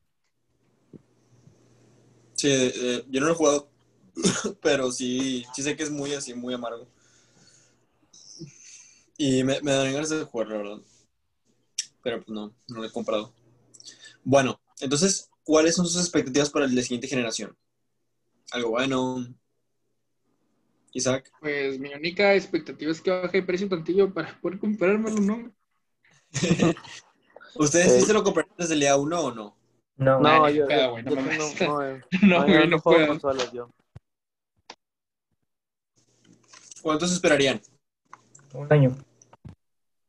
[2.34, 3.70] sí, eh, yo no lo he jugado,
[4.62, 6.88] pero sí, sí sé que es muy así, muy amargo.
[9.18, 10.78] Y me, me dan ganas de jugar, la verdad.
[12.02, 13.34] Pero pues no, no lo he comprado.
[14.24, 17.56] Bueno, entonces, ¿cuáles son sus expectativas para la siguiente generación?
[18.52, 19.26] Algo bueno.
[20.94, 21.32] Isaac.
[21.42, 25.52] Pues mi única expectativa es que baje de precio tantillo para poder comprármelo, ¿no?
[27.56, 28.06] ¿Ustedes sí Eh.
[28.06, 29.56] se lo compraron desde el día 1 o no?
[29.98, 33.08] No, No, yo, güey, no yo tengo- no, eh, No, no, yo güey, no puedo.
[33.08, 33.70] consolas, yo.
[36.82, 37.62] ¿Cuántos esperarían?
[38.54, 38.96] un año.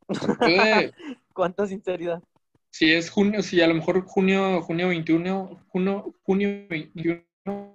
[0.06, 0.92] Puede-
[1.32, 2.22] ¿Cuánta sinceridad?
[2.70, 7.73] si es junio, si a lo mejor junio, junio 21, junio, junio 21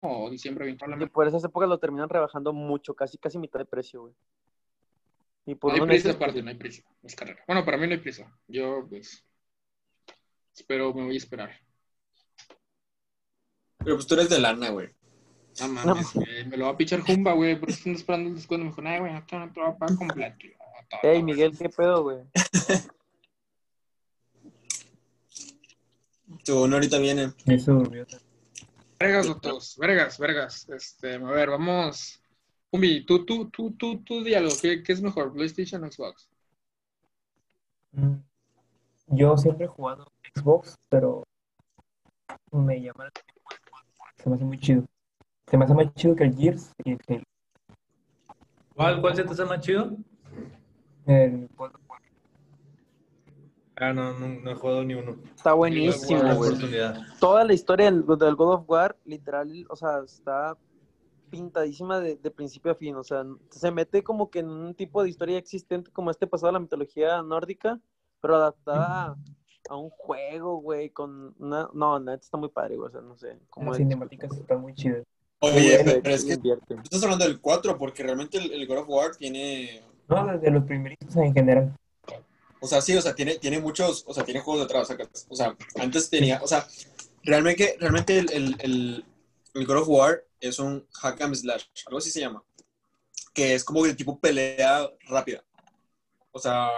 [0.00, 1.04] o diciembre 21.
[1.04, 4.14] Y por esas épocas lo terminan rebajando mucho, casi casi mitad de precio, güey.
[5.46, 6.82] Y por No hay prisa meses, aparte, no hay prisa.
[7.02, 7.42] Es carrera.
[7.46, 8.30] Bueno, para mí no hay prisa.
[8.46, 9.24] Yo, pues,
[10.54, 11.50] espero, me voy a esperar.
[13.78, 14.90] Pero pues tú eres de lana, güey.
[15.60, 18.64] No mames, güey, me lo va a pichar Jumba, güey, pero estoy esperando el descuento.
[18.64, 20.36] Me dijo, no, güey, no te no te va a pagar completo.
[20.92, 21.22] "Ah, Ey, güey".
[21.22, 22.18] Miguel, ¿qué pedo, güey?
[26.44, 27.32] Tu uno ahorita viene.
[27.46, 28.06] Eso durmió.
[29.00, 30.68] Vergas, otros, vergas, vergas.
[30.68, 32.22] Este, a ver, vamos.
[32.70, 34.50] Jumbi, tú, tú, tú, tú, tú di algo.
[34.60, 36.28] ¿Qué, qué es mejor, PlayStation o Xbox?
[37.92, 38.16] Mm.
[39.06, 41.24] Yo siempre he jugado Xbox, pero
[42.52, 43.40] me llama la atención.
[44.18, 44.84] Se me hace muy chido.
[45.46, 47.24] Se me hace más chido que el Gears y el Halo.
[48.74, 49.96] ¿Cuál, cuál se te hace más chido?
[51.06, 51.89] El of.
[53.80, 55.16] Ah, no, no, no he jugado ni uno.
[55.34, 56.50] Está buenísimo, la güey.
[56.50, 57.00] oportunidad.
[57.18, 60.56] Toda la historia del, del God of War, literal, o sea, está
[61.30, 62.94] pintadísima de, de principio a fin.
[62.96, 66.48] O sea, se mete como que en un tipo de historia existente como este pasado
[66.48, 67.80] de la mitología nórdica,
[68.20, 69.16] pero adaptada a,
[69.70, 71.70] a un juego, güey, con una...
[71.72, 73.38] No, neta, está muy padre, güey, o sea, no sé.
[73.48, 75.04] Como Las cinemáticas están muy chidas.
[75.38, 76.74] Oye, pero es que invierte.
[76.82, 79.80] estás hablando del 4, porque realmente el, el God of War tiene.
[80.06, 81.74] No, desde los primeritos en general.
[82.60, 84.04] O sea, sí, o sea, tiene, tiene muchos.
[84.06, 84.88] O sea, tiene juegos detrás.
[84.88, 85.26] sacas.
[85.28, 86.40] O sea, antes tenía.
[86.42, 86.66] O sea,
[87.22, 89.04] realmente, realmente el, el, el,
[89.54, 91.64] el God of War es un hack and slash.
[91.86, 92.42] Algo así se llama.
[93.34, 95.44] que es como de tipo pelea rápida.
[96.32, 96.68] O sea,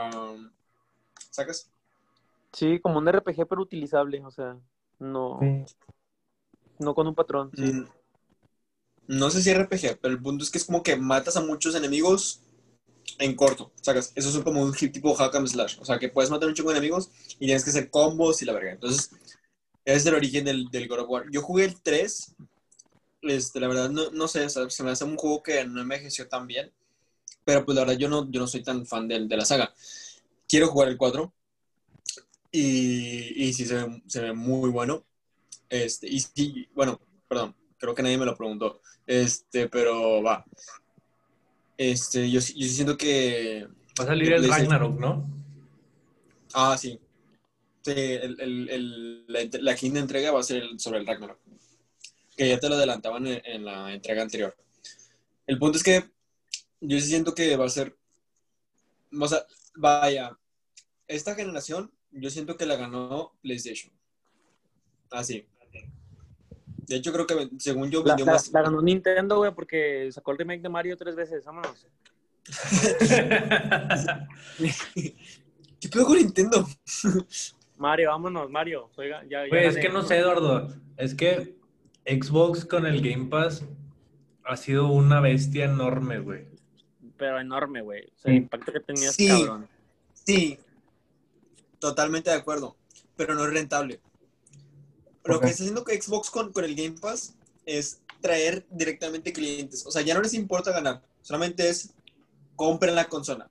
[1.31, 1.71] ¿sacas?
[2.53, 4.59] Sí, como un RPG, pero utilizable, o sea,
[4.99, 5.65] no, Sí.
[6.79, 7.51] no con un patrón.
[7.57, 7.63] sí.
[7.63, 7.87] Mm,
[9.09, 11.75] No sé si RPG, pero el punto es que es como que matas a muchos
[11.75, 12.41] enemigos
[13.19, 14.13] en corto, ¿sacas?
[14.15, 15.79] Eso es como un tipo hack and slash.
[15.81, 18.45] O sea, que puedes matar un chico de enemigos y tienes que hacer combos y
[18.45, 18.73] la verga.
[18.73, 19.11] Entonces,
[19.85, 21.25] ese es el origen del, del God of War.
[21.31, 22.35] Yo jugué el 3.
[23.23, 25.81] Este, la verdad, no, no sé, o sea, se me hace un juego que no
[25.81, 26.73] envejeció tan bien.
[27.45, 29.75] Pero pues la verdad, yo no, yo no soy tan fan de, de la saga.
[30.49, 31.33] Quiero jugar el 4.
[32.53, 35.05] Y, y sí, se ve, se ve muy bueno.
[35.69, 38.81] Este, y sí, bueno, perdón, creo que nadie me lo preguntó.
[39.07, 40.45] Este, pero va.
[41.91, 43.67] Este, yo, yo siento que.
[43.99, 44.49] Va a salir el.
[44.49, 45.27] Ragnarok, ¿no?
[46.55, 46.99] Ah, sí.
[47.83, 51.39] Sí, el, el- el- la, la quinta entrega va a ser el- sobre el Ragnarok.
[52.37, 54.57] Que ya te lo adelantaban en, en la entrega anterior.
[55.47, 56.05] El punto es que
[56.81, 57.97] yo sí siento que va a ser.
[59.19, 59.45] O sea,
[59.77, 60.39] vaya.
[61.09, 63.93] Esta generación, yo siento que la ganó PlayStation.
[65.11, 65.45] Así.
[66.83, 68.51] De hecho, creo que según yo vendió la- más.
[68.53, 71.87] la ganó Nintendo, güey, porque sacó el remake de Mario tres veces, vámonos.
[75.81, 76.67] ¿Qué pedo con Nintendo?
[77.77, 78.91] Mario, vámonos, Mario.
[78.97, 80.69] Oiga, ya, ya Güey, es que no sé, Eduardo.
[80.97, 81.57] Es que
[82.07, 83.65] Xbox con el Game Pass
[84.45, 86.47] ha sido una bestia enorme, güey.
[87.17, 88.05] Pero enorme, güey.
[88.07, 89.29] O sea, el impacto que tenías, Sí.
[89.29, 89.69] cabrón.
[90.15, 90.59] Sí,
[91.79, 92.77] totalmente de acuerdo,
[93.17, 94.01] pero no es rentable.
[95.25, 99.87] Lo que está haciendo que Xbox con, con el Game Pass es traer directamente clientes.
[99.87, 101.91] O sea, ya no les importa ganar, solamente es
[102.57, 103.49] compren la consola.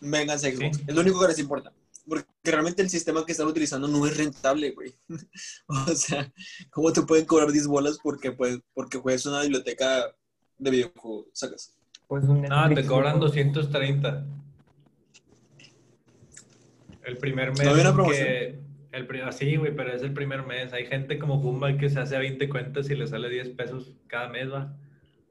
[0.00, 0.76] Vénganse a Xbox.
[0.76, 0.84] Sí.
[0.86, 1.72] Es lo único que les importa.
[2.06, 4.94] Porque realmente el sistema que están utilizando no es rentable, güey.
[5.66, 6.32] o sea,
[6.70, 10.14] ¿cómo te pueden cobrar 10 bolas porque, pues, porque juegas una biblioteca
[10.58, 11.26] de videojuegos?
[11.32, 11.74] ¿Sacas?
[12.06, 13.26] Pues un No, te cobran ¿no?
[13.26, 14.24] 230.
[17.04, 17.64] El primer mes.
[17.64, 18.67] ¿No había una que- promoción?
[18.98, 20.72] El pri- ah, sí, güey, pero es el primer mes.
[20.72, 23.94] Hay gente como Pumba que se hace a 20 cuentas y le sale 10 pesos
[24.06, 24.76] cada mes, va.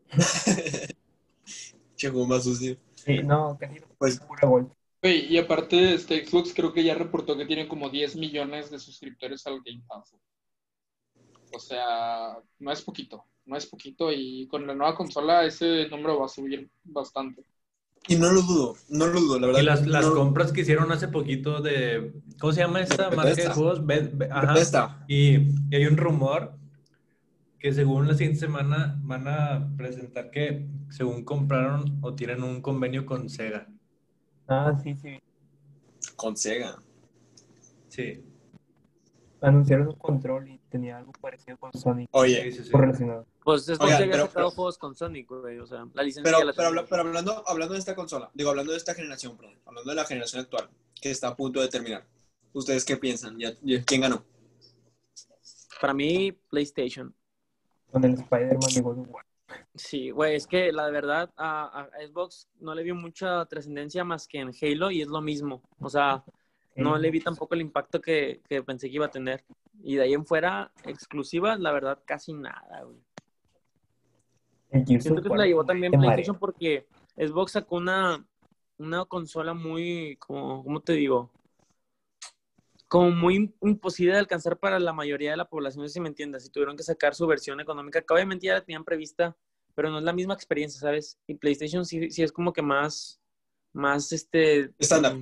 [1.96, 2.78] Che, más sucio.
[2.96, 3.88] Sí, no, casi no.
[3.98, 4.74] Pues- pura vuelta.
[5.02, 8.80] Güey, y aparte, este Xbox creo que ya reportó que tiene como 10 millones de
[8.80, 10.16] suscriptores al Game Pass.
[11.54, 16.20] O sea, no es poquito, no es poquito y con la nueva consola ese número
[16.20, 17.44] va a subir bastante.
[18.08, 19.62] Y no lo dudo, no lo dudo, la verdad.
[19.62, 22.14] Y las, las no- compras que hicieron hace poquito de.
[22.40, 23.86] ¿Cómo se llama esta marca de juegos?
[23.86, 24.54] Be- Be- ajá.
[24.54, 25.06] Bethesda.
[25.08, 25.36] Y,
[25.70, 26.54] y hay un rumor
[27.60, 33.06] que según la siguiente semana van a presentar que según compraron o tienen un convenio
[33.06, 33.68] con Sega.
[34.48, 35.20] Ah, sí, sí.
[36.16, 36.78] Con Sega.
[37.90, 38.24] Sí,
[39.40, 42.10] Anunciaron un control y tenía algo parecido con Sonic.
[42.12, 43.26] Oye, sí, sí, relacionado.
[43.44, 45.60] Pues es Oigan, porque había sacado juegos con Sonic, güey.
[45.60, 48.50] O sea, la licencia pero, la pero, habla- pero hablando, hablando de esta consola, digo,
[48.50, 50.70] hablando de esta generación, perdón, hablando de la generación actual,
[51.00, 52.04] que está a punto de terminar,
[52.54, 53.38] ¿ustedes qué piensan?
[53.38, 54.24] ¿Ya, ya- quién ganó?
[55.80, 57.14] Para mí, PlayStation.
[57.92, 59.26] Con el Spider-Man de God of War.
[59.76, 64.28] Sí, güey, es que la verdad a, a Xbox no le vi mucha trascendencia más
[64.28, 65.62] que en Halo y es lo mismo.
[65.80, 66.24] O sea,
[66.78, 69.44] no le vi tampoco el impacto que, que pensé que iba a tener.
[69.84, 72.98] Y de ahí en fuera, exclusivas, la verdad, casi nada, güey.
[74.86, 75.92] Siento que se la llevó también.
[75.92, 78.26] PlayStation porque Xbox sacó una,
[78.78, 81.32] una consola muy, como, ¿cómo te digo?
[82.88, 86.10] Como muy imposible de alcanzar para la mayoría de la población, no sé si me
[86.10, 86.44] entiendes.
[86.44, 89.36] Si tuvieron que sacar su versión económica, que obviamente ya la tenían prevista,
[89.76, 91.18] pero no es la misma experiencia, ¿sabes?
[91.28, 93.22] Y PlayStation sí, sí es como que más,
[93.74, 94.74] más este...
[94.80, 95.18] Estándar.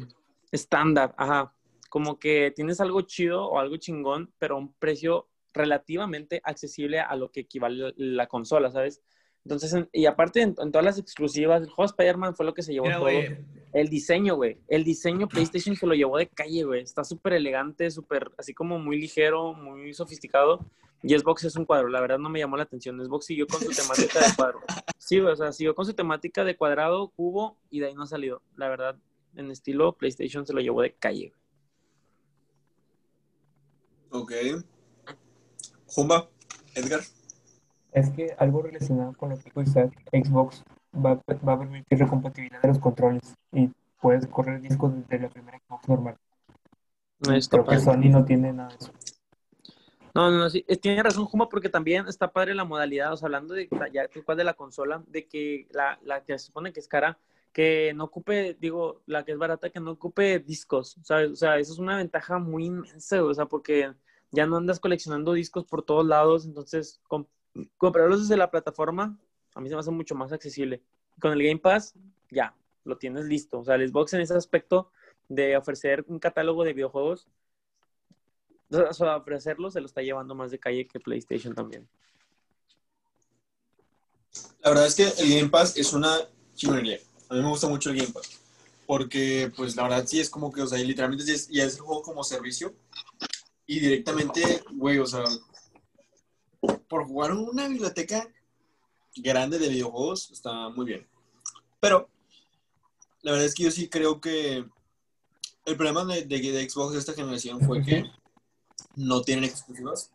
[0.56, 1.54] Estándar, ajá.
[1.90, 7.16] Como que tienes algo chido o algo chingón, pero a un precio relativamente accesible a
[7.16, 9.02] lo que equivale la consola, ¿sabes?
[9.46, 12.54] Entonces, en- y aparte en, en todas las exclusivas, el juego de Spider-Man fue lo
[12.54, 13.06] que se llevó Mira, todo.
[13.06, 13.38] güey,
[13.74, 14.58] El diseño, güey.
[14.68, 16.82] El diseño PlayStation se lo llevó de calle, güey.
[16.82, 20.66] Está súper elegante, súper, así como muy ligero, muy sofisticado.
[21.04, 21.88] Y Xbox es un cuadro.
[21.90, 23.00] La verdad no me llamó la atención.
[23.00, 24.60] Xbox siguió con su temática de cuadro.
[24.98, 28.02] Sí, güey, o sea, siguió con su temática de cuadrado, cubo, y de ahí no
[28.04, 28.42] ha salido.
[28.56, 28.98] La verdad,
[29.36, 31.34] en estilo PlayStation se lo llevó de calle.
[34.10, 34.32] Ok.
[35.88, 36.30] Jumba,
[36.74, 37.02] Edgar.
[37.92, 39.62] Es que algo relacionado con lo que dijo
[40.12, 40.64] Xbox
[40.94, 43.70] va, va a permitir recompatibilidad de los controles y
[44.02, 46.18] puedes correr discos desde la primera Xbox normal.
[47.34, 47.80] Está Creo que.
[47.80, 48.92] Sony no tiene nada de eso.
[50.14, 53.26] No, no, no, sí, tiene razón Juma porque también está padre la modalidad, o sea,
[53.26, 56.88] hablando de ya de la consola, de que la, la que se supone que es
[56.88, 57.20] cara,
[57.56, 61.32] que no ocupe, digo, la que es barata, que no ocupe discos, ¿sabes?
[61.32, 63.94] O sea, eso es una ventaja muy inmensa, o sea, porque
[64.32, 67.28] ya no andas coleccionando discos por todos lados, entonces com-
[67.78, 69.18] comprarlos desde la plataforma
[69.54, 70.84] a mí se me hace mucho más accesible.
[71.22, 71.94] con el Game Pass,
[72.30, 72.54] ya,
[72.84, 73.60] lo tienes listo.
[73.60, 74.92] O sea, el Xbox en ese aspecto
[75.30, 77.30] de ofrecer un catálogo de videojuegos,
[78.70, 81.88] o sea, ofrecerlo se lo está llevando más de calle que PlayStation también.
[84.60, 86.18] La verdad es que el Game Pass es una
[86.54, 87.00] chingonería.
[87.30, 88.40] A mí me gusta mucho el Game Pass.
[88.86, 91.76] Porque, pues, la verdad sí es como que, o sea, literalmente ya es, ya es
[91.76, 92.74] el juego como servicio.
[93.66, 95.24] Y directamente, güey, o sea,
[96.88, 98.28] por jugar una biblioteca
[99.16, 101.08] grande de videojuegos está muy bien.
[101.80, 102.10] Pero,
[103.22, 104.66] la verdad es que yo sí creo que
[105.66, 108.04] el problema de, de, de Xbox de esta generación fue que
[108.96, 110.12] no tienen exclusivas.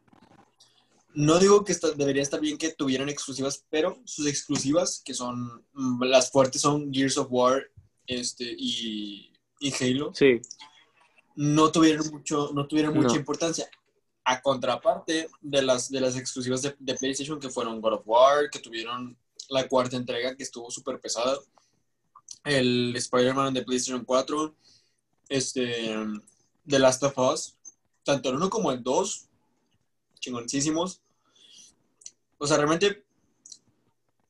[1.14, 5.64] No digo que está- debería estar bien que tuvieran exclusivas, pero sus exclusivas, que son
[5.72, 7.70] mm, las fuertes, son Gears of War
[8.06, 10.40] este, y, y Halo, Sí.
[11.36, 13.68] no tuvieron, mucho, no tuvieron mucha importancia.
[14.24, 18.48] A contraparte de las, de las exclusivas de, de PlayStation, que fueron God of War,
[18.50, 19.16] que tuvieron
[19.48, 21.36] la cuarta entrega, que estuvo súper pesada,
[22.44, 24.54] el Spider-Man de PlayStation 4,
[25.28, 25.96] este,
[26.66, 27.56] The Last of Us,
[28.04, 29.26] tanto el 1 como el 2,
[30.20, 31.02] chingoncísimos.
[32.38, 33.04] O sea, realmente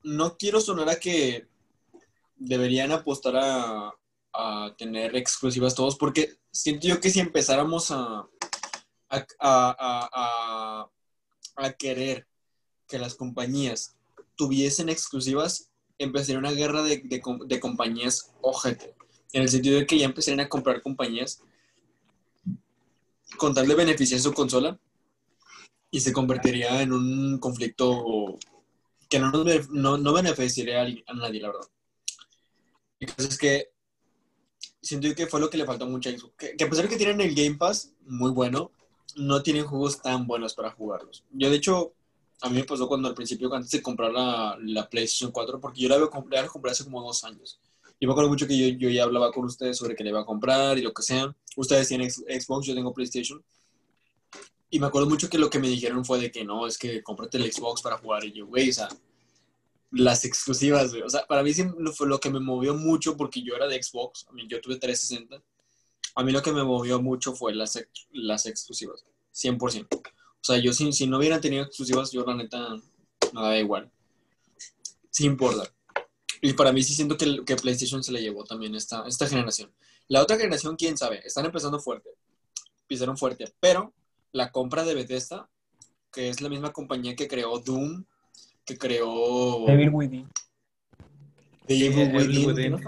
[0.03, 1.47] no quiero sonar a que
[2.37, 3.95] deberían apostar a,
[4.79, 8.27] tener exclusivas todos, porque siento yo que si empezáramos a,
[9.11, 10.89] a, a,
[11.57, 12.27] a- querer
[12.89, 13.97] que las compañías
[14.37, 18.95] tuviesen exclusivas, empezaría una guerra de, de de compañías ojete,
[19.33, 21.43] en el sentido de que ya empezarían a comprar compañías
[23.37, 24.79] con tal de beneficiar su consola
[25.91, 28.39] y se convertiría en un conflicto
[29.09, 29.33] que no,
[29.71, 31.69] no, no beneficiaría a, nadie, la verdad.
[33.01, 33.69] Y pues es que
[34.81, 36.35] siento que fue lo que le faltó mucho a Xbox.
[36.37, 38.71] Que, que a pesar de que tienen el Game Pass muy bueno,
[39.17, 41.25] no tienen juegos tan buenos para jugarlos.
[41.33, 41.95] Yo, de hecho,
[42.41, 45.81] a mí me pasó cuando al principio, antes de comprar la, la PlayStation 4, porque
[45.81, 47.61] yo la, había comp- ya la compré hace como dos años.
[48.01, 50.21] Yo me acuerdo mucho que yo, yo ya hablaba con ustedes sobre que le iba
[50.21, 51.35] a comprar y lo que sea.
[51.57, 53.45] Ustedes tienen Xbox, yo tengo PlayStation.
[54.71, 57.03] Y me acuerdo mucho que lo que me dijeron fue de que no, es que
[57.03, 58.25] cómprate el Xbox para jugar.
[58.25, 58.89] Y yo, güey, o sea,
[59.91, 61.03] las exclusivas, güey.
[61.03, 61.65] O sea, para mí sí
[61.95, 64.27] fue lo que me movió mucho porque yo era de Xbox.
[64.29, 65.43] A mí, yo tuve 360.
[66.15, 67.79] A mí lo que me movió mucho fue las,
[68.13, 69.05] las exclusivas.
[69.35, 69.89] 100%.
[69.93, 70.03] O
[70.41, 72.77] sea, yo si, si no hubieran tenido exclusivas, yo la neta
[73.33, 73.91] me da igual.
[75.11, 75.71] Sí importa.
[76.41, 79.73] Y para mí sí siento que, que PlayStation se le llevó también esta, esta generación.
[80.09, 82.11] La otra generación, quién sabe, están empezando fuerte.
[82.87, 83.53] Pisaron fuerte.
[83.61, 83.93] Pero
[84.33, 85.49] la compra de Bethesda,
[86.13, 88.05] que es la misma compañía que creó Doom,
[88.65, 90.29] que creó Devil Within.
[91.67, 92.81] The Sí, Evil Evil Within, no.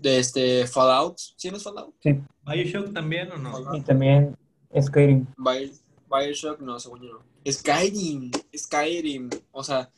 [0.00, 1.94] De este Fallout, ¿sí no es Fallout?
[2.44, 3.74] ¿Bioshock también o no?
[3.74, 4.36] Y también
[4.80, 5.26] Skyrim.
[5.36, 5.72] Bio-
[6.10, 7.50] Bioshock, no, según yo no.
[7.50, 9.90] Skyrim, Skyrim, o sea,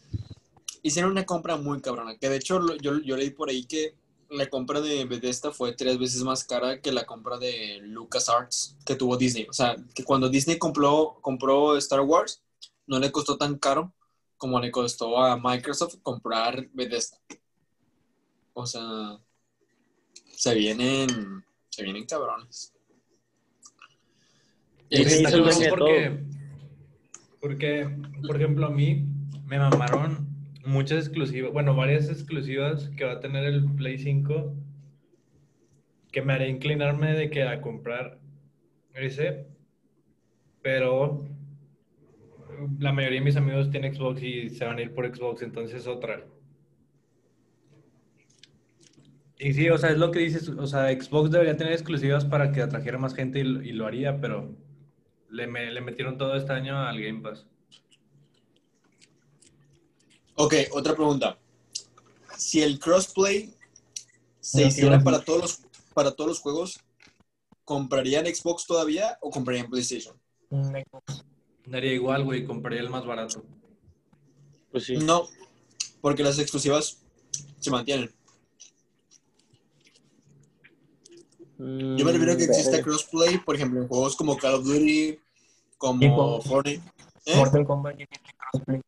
[0.82, 3.94] hicieron una compra muy cabrona, que de hecho yo, yo leí por ahí que
[4.31, 8.97] la compra de Bethesda fue tres veces más cara que la compra de LucasArts que
[8.97, 9.47] tuvo Disney.
[9.49, 12.43] O sea, que cuando Disney compró, compró Star Wars,
[12.87, 13.93] no le costó tan caro
[14.37, 17.18] como le costó a Microsoft comprar Bethesda.
[18.53, 19.18] O sea,
[20.33, 22.72] se vienen, se vienen cabrones.
[24.91, 25.24] Sí, Sí,
[25.68, 26.20] porque,
[27.41, 29.05] porque, por ejemplo, a mí
[29.47, 30.36] me mamaron
[30.67, 34.55] muchas exclusivas, bueno, varias exclusivas que va a tener el Play 5
[36.11, 38.19] que me haré inclinarme de que a comprar
[38.95, 39.47] ese,
[40.62, 41.25] pero
[42.81, 45.87] la mayoría de mis amigos tienen Xbox y se van a ir por Xbox, entonces
[45.87, 46.25] otra.
[49.39, 52.53] Y sí, o sea, es lo que dices, o sea, Xbox debería tener exclusivas para
[52.53, 54.57] que atrajera más gente y, lo- y lo haría, pero
[55.31, 57.47] le, me- le metieron todo este año al Game Pass.
[60.37, 61.39] Ok, otra pregunta.
[62.37, 63.55] Si el crossplay
[64.41, 65.61] se No, hiciera para todos los
[65.95, 66.79] para todos los juegos,
[67.65, 70.15] ¿comprarían Xbox todavía o comprarían PlayStation?
[70.51, 71.25] Xbox.
[71.65, 73.43] Daría igual, güey, compraría el más barato.
[74.71, 74.99] Pues sí.
[74.99, 75.27] No,
[76.03, 76.99] porque las exclusivas
[77.59, 78.15] se mantienen.
[81.59, 85.19] Yo me refiero a que exista crossplay, por ejemplo, en juegos como Call of Duty,
[85.79, 86.83] como Fortnite.
[87.25, 87.37] ¿eh?
[87.37, 88.83] Mortal Kombat ya tiene crossplay.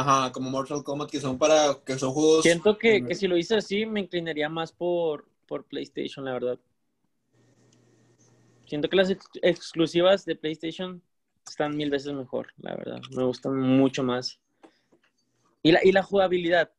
[0.00, 2.42] Ajá, como Mortal Kombat, que son para que son juegos.
[2.42, 6.58] Siento que, que si lo hice así, me inclinaría más por, por PlayStation, la verdad.
[8.66, 11.00] Siento que las ex- exclusivas de PlayStation
[11.46, 13.00] están mil veces mejor, la verdad.
[13.14, 14.40] Me gustan mucho más.
[15.62, 16.72] Y la, y la jugabilidad.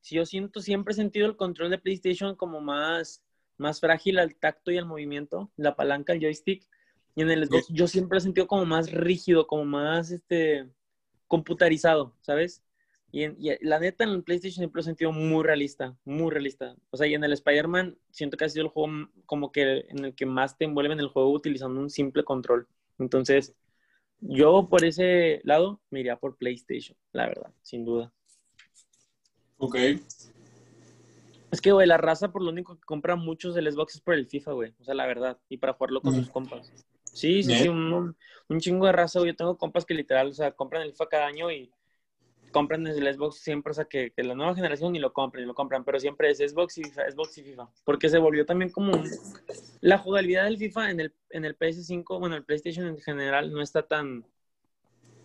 [0.00, 3.22] Si yo siento, siempre he sentido el control de PlayStation como más,
[3.58, 6.66] más frágil al tacto y al movimiento, la palanca, el joystick.
[7.14, 10.68] Y en el Xbox yo siempre he sentido como más rígido, como más este
[11.32, 12.62] computarizado, ¿sabes?
[13.10, 16.30] Y, en- y la neta, en el PlayStation siempre lo he sentido muy realista, muy
[16.30, 16.76] realista.
[16.90, 20.04] O sea, y en el Spider-Man siento que ha sido el juego como que en
[20.04, 22.66] el que más te envuelve en el juego utilizando un simple control.
[22.98, 23.54] Entonces,
[24.20, 28.12] yo por ese lado me iría por PlayStation, la verdad, sin duda.
[29.56, 29.76] Ok.
[31.50, 34.12] Es que, güey, la raza por lo único que compra muchos del Xbox es por
[34.12, 34.74] el FIFA, güey.
[34.80, 35.38] O sea, la verdad.
[35.48, 36.20] Y para jugarlo con Ujú.
[36.20, 36.70] sus compas.
[37.12, 37.58] Sí, sí, ¿Eh?
[37.62, 37.68] sí.
[37.68, 38.16] Un,
[38.48, 39.24] un chingo de raza.
[39.24, 41.70] Yo tengo compas que literal, o sea, compran el FIFA cada año y
[42.50, 45.42] compran desde el Xbox siempre, o sea, que, que la nueva generación ni lo compran,
[45.42, 45.84] ni lo compran.
[45.84, 47.68] Pero siempre es Xbox y FIFA, Xbox y FIFA.
[47.84, 49.10] Porque se volvió también como un-
[49.80, 53.62] La jugabilidad del FIFA en el, en el PS5, bueno, el PlayStation en general no
[53.62, 54.24] está tan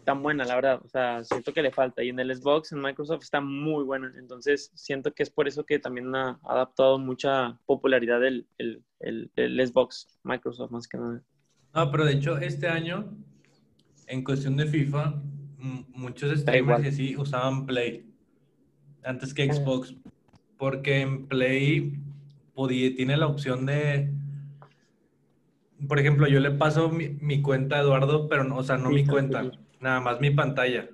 [0.06, 0.82] tan buena, la verdad.
[0.86, 2.02] O sea, siento que le falta.
[2.02, 4.14] Y en el Xbox, en Microsoft, está muy buena.
[4.18, 9.30] Entonces, siento que es por eso que también ha adaptado mucha popularidad el, el, el,
[9.36, 11.22] el Xbox, Microsoft más que nada.
[11.74, 13.14] No, pero de hecho, este año,
[14.08, 15.22] en cuestión de FIFA,
[15.94, 18.08] muchos streamers y así usaban Play
[19.04, 19.96] antes que Xbox.
[20.58, 22.00] Porque en Play
[22.54, 24.12] podía, tiene la opción de.
[25.88, 28.90] Por ejemplo, yo le paso mi, mi cuenta a Eduardo, pero no, o sea, no
[28.90, 29.52] mi cuenta, sí.
[29.80, 30.90] nada más mi pantalla.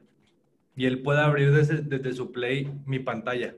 [0.76, 3.56] Y él puede abrir desde, desde su Play mi pantalla.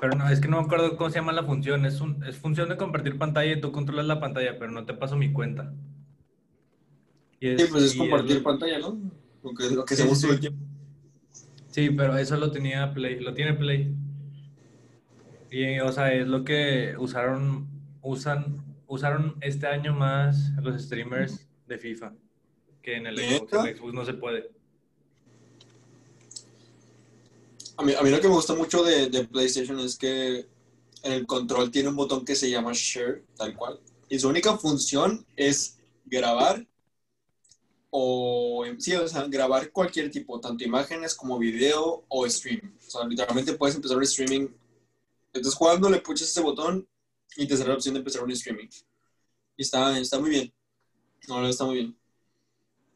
[0.00, 1.86] Pero no, es que no me acuerdo cómo se llama la función.
[1.86, 4.94] Es, un, es función de compartir pantalla y tú controlas la pantalla, pero no te
[4.94, 5.72] paso mi cuenta.
[7.40, 8.98] Y Sí, pues es y compartir lo- pantalla, ¿no?
[9.42, 10.24] Lo que, lo que Sí, hacemos sí.
[10.26, 10.64] todo el tiempo.
[11.68, 13.94] Sí, pero eso lo tenía Play, lo tiene Play.
[15.50, 17.68] Y, o sea, es lo que usaron,
[18.02, 22.12] usan, usaron este año más los streamers de FIFA
[22.82, 23.52] que en el Xbox.
[23.66, 24.50] El Xbox no se puede.
[27.76, 30.46] A mí, a mí lo que me gusta mucho de, de PlayStation es que
[31.02, 33.80] el control tiene un botón que se llama Share, tal cual.
[34.08, 36.66] Y su única función es grabar
[37.90, 42.76] o, sí, o sea, grabar cualquier tipo, tanto imágenes como video o stream.
[42.86, 44.48] O sea, literalmente puedes empezar un streaming.
[45.32, 46.86] Estás jugando, le puchas ese botón
[47.36, 48.68] y te sale la opción de empezar un streaming.
[49.56, 50.52] Y está, está muy bien.
[51.28, 51.96] No, está muy bien.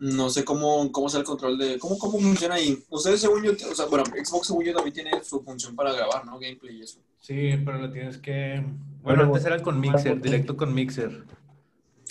[0.00, 1.78] No sé cómo, cómo sea el control de.
[1.78, 2.82] ¿Cómo, cómo funciona ahí?
[2.88, 6.24] Ustedes, según yo, o sea, bueno, Xbox, según yo, también tiene su función para grabar,
[6.24, 6.38] ¿no?
[6.38, 7.00] Gameplay y eso.
[7.20, 8.64] Sí, pero lo tienes que...
[8.64, 11.24] Bueno, Bueno, antes era con Mixer, bueno, directo con Mixer.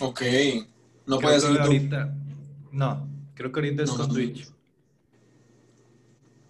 [0.01, 0.21] Ok.
[1.07, 1.61] No Creo puedes YouTube.
[1.61, 2.15] ahorita...
[2.71, 4.13] No, creo que ahorita es No, con no.
[4.13, 4.47] Twitch.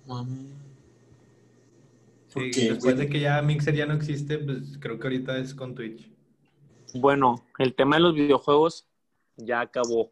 [0.05, 0.49] Mami.
[2.27, 5.53] Sí, Ok, después de que ya Mixer ya no existe, pues creo que ahorita es
[5.53, 6.11] con Twitch.
[6.95, 8.85] Bueno, el tema de los videojuegos
[9.37, 10.11] ya acabó.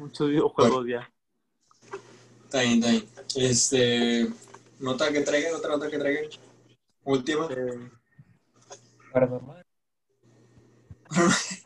[0.00, 1.12] Muchos videojuegos ya.
[2.44, 3.08] Está bien, está bien.
[3.36, 4.28] Este.
[4.78, 6.24] Nota que traigan, otra nota que traigan.
[7.04, 7.46] Última.
[7.50, 7.90] Eh,
[9.12, 9.64] Paranormal.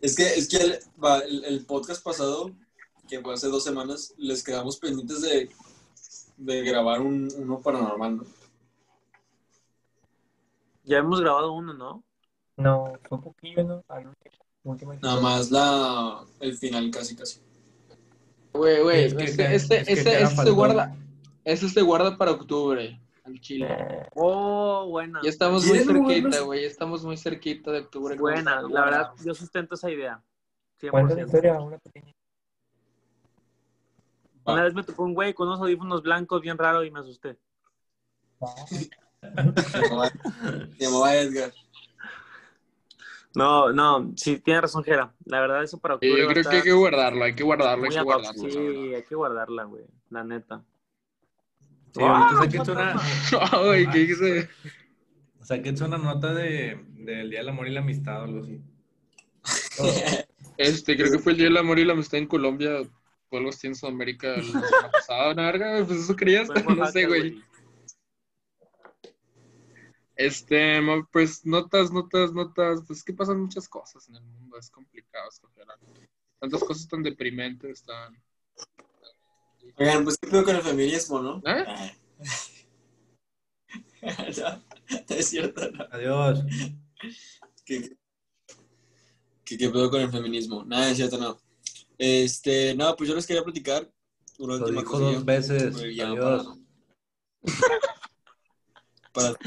[0.00, 2.52] Es que, es que el, va, el, el podcast pasado,
[3.08, 5.50] que fue hace dos semanas, les quedamos pendientes de,
[6.36, 8.24] de grabar un, uno paranormal, ¿no?
[10.88, 12.02] ya hemos grabado uno, ¿no?
[12.56, 13.84] No, fue poquillo, ¿no?
[13.88, 14.37] Al último.
[15.02, 17.40] Nada más la, el final casi, casi.
[18.52, 20.96] Güey, güey, Es que ese, queda- ese, es que ese- queda ese se guarda,
[21.44, 23.66] ese se guarda para octubre, al chile.
[23.70, 25.20] Eh, Oh, buena.
[25.22, 28.16] Ya estamos muy ¿Quieren cerquita, güey, ya estamos muy cerquita de octubre.
[28.16, 30.22] Buena, la verdad, yo sustento esa idea.
[30.90, 31.26] Cuenta la 100%.
[31.26, 32.14] historia, una pequeña.
[34.46, 34.54] Va.
[34.54, 37.36] Una vez me tocó un güey con unos audífonos blancos bien raro y me asusté.
[40.78, 41.52] Llamaba Edgar.
[43.38, 45.14] No, no, sí, tiene razón, Jera.
[45.24, 46.20] La verdad, eso para Sí, octubre.
[46.20, 48.50] yo va a creo que hay que guardarlo, hay que guardarlo, hay que guardarlo.
[48.50, 49.84] Sí, hay que guardarla, güey.
[50.10, 50.64] La neta.
[51.94, 53.02] Sí, Ah, ahorita sáquense una, verdad.
[53.72, 54.48] Ay, ¿qué hice?
[55.84, 58.60] una nota de, del Día del Amor y la Amistad o algo así.
[60.58, 62.80] Este, creo que fue el Día del Amor y la Amistad en Colombia,
[63.30, 67.06] o algo así en Sudamérica la semana pasada, una verga, pues eso creías, no sé,
[67.06, 67.40] güey.
[70.18, 70.80] Este,
[71.12, 75.64] pues notas, notas, notas, pues que pasan muchas cosas en el mundo, es complicado escoger
[75.70, 75.94] algo.
[76.40, 78.20] Tantas cosas tan deprimentes, tan...
[79.76, 81.40] Oigan, pues qué pedo con el feminismo, ¿no?
[81.46, 81.64] ¿Eh?
[84.02, 84.64] no,
[85.08, 85.86] no es cierto, no.
[85.92, 86.40] Adiós.
[87.64, 87.96] ¿Qué,
[89.44, 90.64] qué, qué pedo con el feminismo?
[90.64, 91.38] Nada, es cierto, no.
[91.96, 93.88] Este, no, pues yo les quería platicar
[94.40, 95.76] una Lo última dijo dos veces.
[95.76, 96.58] Adiós.
[99.12, 99.38] Para, para,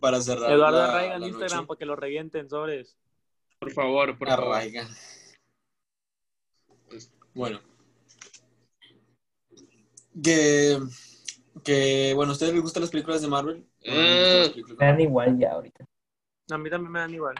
[0.00, 0.50] para cerrar.
[0.52, 1.66] Eduardo la- Arraiga en Instagram noche.
[1.68, 2.96] para que lo revienten, sobres.
[3.58, 4.54] Por favor, por favor.
[4.54, 4.88] Arraiga.
[7.34, 7.60] Bueno.
[10.22, 10.78] Que,
[11.64, 13.66] que, bueno, ¿a ustedes les gustan las películas de Marvel?
[13.86, 15.84] ¿O no les gustan las películas de Me dan igual ya ahorita.
[16.50, 17.34] A mí también me dan igual.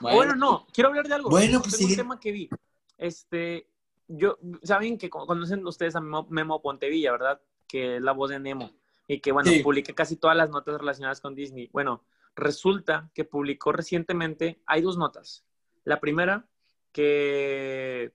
[0.00, 1.30] Bueno, no, quiero hablar de algo.
[1.30, 2.48] Bueno, pues Tengo un tema que vi.
[2.98, 3.66] Este,
[4.08, 7.40] yo, saben que co- conocen ustedes a Memo, Memo Pontevilla, ¿verdad?
[7.66, 8.70] Que es la voz de Nemo
[9.12, 9.60] y que, bueno, Sí.
[9.60, 11.68] publica casi todas las notas relacionadas con Disney.
[11.72, 12.04] Bueno,
[12.36, 15.44] resulta que publicó recientemente, hay dos notas.
[15.82, 16.46] La primera,
[16.92, 18.12] que,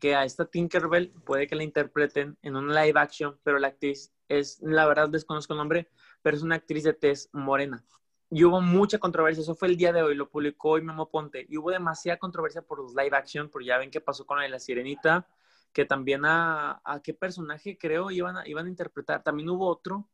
[0.00, 4.14] que a esta Tinkerbell puede que la interpreten en un live action, pero la actriz
[4.28, 5.90] es, la verdad desconozco el nombre,
[6.22, 7.84] pero es una actriz de tez morena.
[8.30, 11.44] Y hubo mucha controversia, eso fue el día de hoy, lo publicó hoy Memo Ponte,
[11.50, 14.44] y hubo demasiada controversia por los live action, porque ya ven qué pasó con la
[14.44, 15.28] de la sirenita,
[15.76, 19.22] que también a, a qué personaje creo iban a, iban a interpretar.
[19.22, 20.08] También hubo otro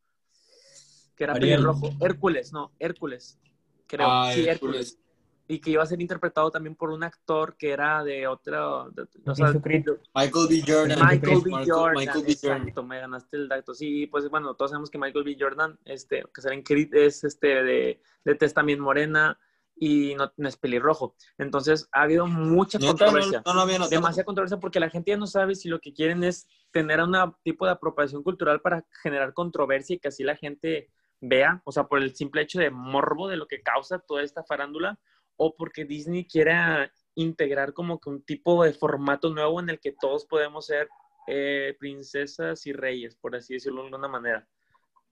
[1.14, 1.54] que era Ariel.
[1.58, 3.38] pelirrojo, Hércules, no, Hércules,
[3.86, 4.88] creo, Ah, sí, Hércules.
[4.90, 4.98] Hércules.
[5.46, 9.06] Y que iba a ser interpretado también por un actor que era de otro, de-
[9.24, 9.52] o sea.
[9.52, 10.64] Michael B.
[10.66, 10.98] Jordan.
[11.00, 11.50] Michael B.
[11.64, 12.36] Jordan, Michael B.
[12.42, 12.62] Jordan.
[12.62, 13.72] exacto, me ganaste el dato.
[13.72, 15.36] Sí, pues bueno, todos sabemos que Michael B.
[15.38, 19.38] Jordan, este, que sale en Creed, es este de, de tez también morena
[19.84, 21.16] y no, no es pelirrojo.
[21.38, 23.42] Entonces, ha habido mucha controversia.
[23.44, 23.88] No, no.
[23.88, 27.16] Demasiada controversia porque la gente ya no sabe si lo que quieren es tener un
[27.42, 30.88] tipo de apropiación cultural para generar controversia y que así la gente
[31.20, 34.44] vea, o sea, por el simple hecho de morbo de lo que causa toda esta
[34.44, 35.00] farándula,
[35.36, 39.96] o porque Disney quiera integrar como que un tipo de formato nuevo en el que
[40.00, 40.88] todos podemos ser
[41.26, 44.48] eh, princesas y reyes, por así decirlo de alguna manera.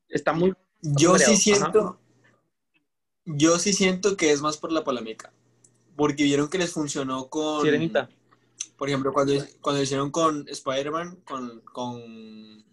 [0.08, 0.54] Está muy...
[0.80, 2.00] Yo sí Creo, siento,
[3.36, 5.32] yo sí siento que es más por la polémica.
[5.96, 7.62] Porque vieron que les funcionó con...
[7.62, 8.08] Sirenita.
[8.76, 12.00] Por ejemplo, cuando, cuando hicieron con Spider-Man, con, con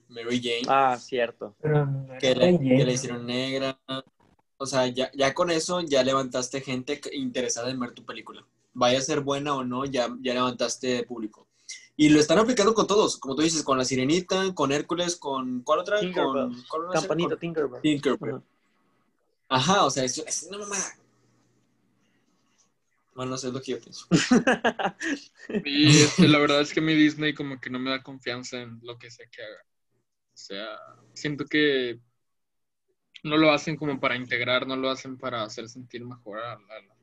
[0.08, 1.56] Mary Jane, Ah, cierto.
[2.20, 3.78] Que, le, hicieron negra.
[4.58, 8.46] O sea, ya, ya con eso ya levantaste gente interesada en ver tu película.
[8.74, 11.48] Vaya a ser buena o no, ya, ya levantaste público.
[11.96, 15.62] Y lo están aplicando con todos, como tú dices, con la Sirenita, con Hércules, con...
[15.64, 16.00] ¿Cuál otra?
[16.00, 16.34] Tinkerbell.
[16.34, 16.94] Con, ¿cuál?
[16.94, 17.82] Campanita, Con Tinkerbell.
[17.82, 18.42] Tinkerbell.
[19.49, 20.95] Ajá, o sea, es, es una mamada.
[23.15, 24.06] Bueno, eso es lo que yo pienso.
[25.64, 28.80] Y este, la verdad es que mi Disney como que no me da confianza en
[28.84, 29.61] lo que sea que haga.
[30.36, 30.78] O sea,
[31.14, 31.99] siento que
[33.24, 36.95] no lo hacen como para integrar, no lo hacen para hacer sentir mejor a la,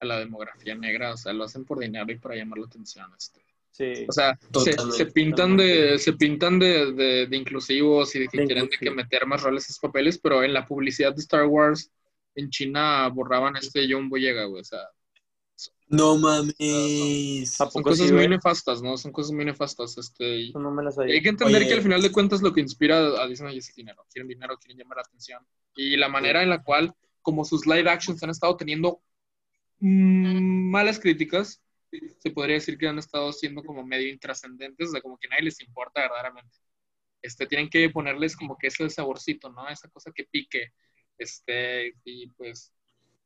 [0.00, 3.12] a la demografía negra, o sea, lo hacen por dinero y para llamar la atención.
[3.18, 3.42] Este.
[3.72, 4.04] Sí.
[4.08, 8.38] O sea, se, se pintan de, se pintan de, de- de inclusivos y de que
[8.42, 11.20] De quieren de que meter más roles a esos papeles, pero en la publicidad de
[11.22, 11.90] Star Wars
[12.34, 14.60] en China borraban este John Boyega, güey.
[14.60, 14.80] O sea,
[15.88, 17.60] No mames.
[17.60, 18.96] ¿A son cosas sí, muy nefastas, ¿no?
[18.98, 19.96] Son cosas muy nefastas.
[19.98, 21.68] Este, y- no me las hay que entender Oye.
[21.68, 24.04] que al final de cuentas lo que inspira a Disney es el dinero.
[24.12, 25.42] Quieren dinero, quieren llamar la atención.
[25.76, 29.00] Y la manera en la cual, como sus live actions han estado teniendo
[29.80, 31.61] mm, malas críticas,
[32.18, 35.44] se podría decir que han estado siendo como medio intrascendentes, o sea, como que nadie
[35.44, 36.58] les importa verdaderamente.
[37.20, 39.68] Este, tienen que ponerles como que ese saborcito, ¿no?
[39.68, 40.72] Esa cosa que pique.
[41.18, 42.72] Este, y pues,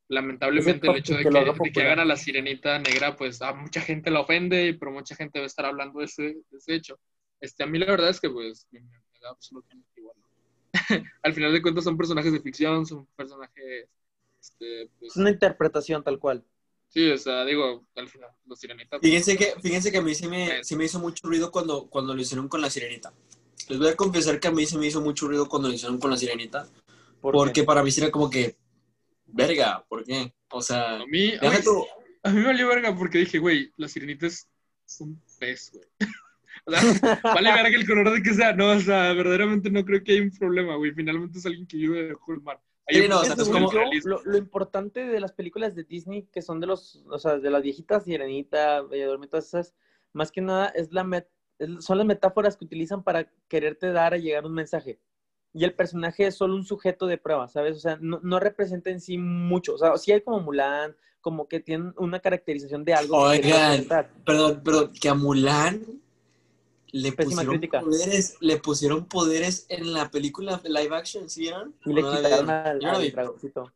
[0.07, 3.81] lamentablemente el hecho de que que, de hagan a la sirenita negra, pues a mucha
[3.81, 6.99] gente la ofende, pero mucha gente debe estar hablando de ese, de ese hecho.
[7.39, 10.15] Este, a mí la verdad es que pues me, me da absolutamente igual.
[11.23, 13.89] Al final de cuentas son personajes de ficción, son personajes,
[14.39, 16.45] este, pues, Es una interpretación tal cual.
[16.89, 18.99] Sí, o sea, digo, al final los sirenitas.
[19.01, 22.13] Fíjense que, fíjense que a mí sí me, sí me hizo mucho ruido cuando, cuando
[22.13, 23.13] lo hicieron con la sirenita.
[23.69, 25.99] Les voy a confesar que a mí sí me hizo mucho ruido cuando lo hicieron
[25.99, 26.67] con la sirenita.
[27.21, 27.63] ¿Por Porque qué?
[27.65, 28.55] para mí era como que,
[29.25, 30.33] verga, ¿por qué?
[30.51, 31.85] O sea, A mí, a mí, tú-
[32.23, 34.47] a mí me valió verga porque dije, güey, la sirenita es
[34.99, 35.85] un pez, güey.
[36.65, 36.81] O sea,
[37.23, 40.21] vale verga el color de que sea, no, o sea, verdaderamente no creo que haya
[40.21, 40.91] un problema, güey.
[40.91, 42.61] Finalmente es alguien que vive debajo del mar.
[42.89, 45.75] Sí, un no, o sea, proceso es como- yo, lo, lo importante de las películas
[45.75, 49.47] de Disney, que son de los, o sea, de las viejitas, Sirenita, Bella Durmiente, todas
[49.47, 49.73] esas,
[50.13, 51.27] más que nada es la met-
[51.79, 54.99] son las metáforas que utilizan para quererte dar a llegar un mensaje.
[55.53, 57.77] Y el personaje es solo un sujeto de prueba, ¿sabes?
[57.77, 59.73] O sea, no, no representa en sí mucho.
[59.73, 63.17] O sea, sí hay como Mulan, como que tienen una caracterización de algo.
[63.17, 63.85] Oigan,
[64.23, 65.83] perdón, pero que a Mulan
[66.91, 67.79] le Pésima pusieron crítica.
[67.79, 71.75] poderes, le pusieron poderes en la película live action, ¿sí vieron?
[71.85, 73.11] Y le ¿O no la quitaron al, Yo no la al vi.
[73.11, 73.73] dragoncito.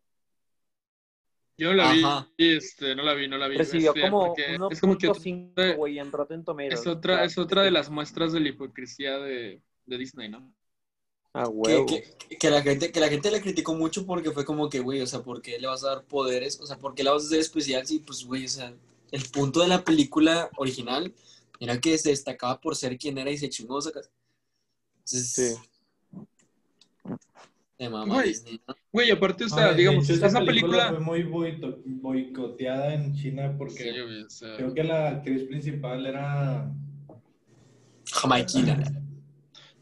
[1.57, 2.27] Yo no la vi, Ajá.
[2.37, 3.57] este, no la vi, no la vi.
[3.57, 6.73] Recibió este, como porque es como que 1.5, güey, en Rotten Tomatoes.
[6.73, 10.51] es otra, es otra de las muestras de la hipocresía de, de Disney, ¿no?
[11.33, 14.69] Ah, Que, que, que la gente, que la gente le criticó mucho porque fue como
[14.69, 16.59] que, güey, o sea, ¿por qué le vas a dar poderes?
[16.61, 17.85] O sea, ¿por qué la vas a hacer especial?
[17.87, 18.73] Sí, pues, güey, o sea,
[19.11, 21.13] el punto de la película original
[21.61, 24.09] era que se destacaba por ser quien era y se chingó, sacas.
[25.05, 25.61] Entonces,
[27.77, 28.29] de mamá Güey.
[28.29, 28.75] Disney, ¿no?
[28.91, 30.89] Güey, aparte, o sea, digamos, hecho, esa película...
[30.89, 36.71] fue muy boicoteada en China porque Sí, o sea, creo que la actriz principal era
[38.11, 38.77] Jamaiquina.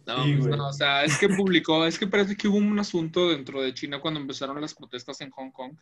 [0.06, 2.80] No, Sí, pues no, o sea, es que publicó, es que parece que hubo un
[2.80, 5.74] asunto dentro de China cuando empezaron las protestas en Hong Kong.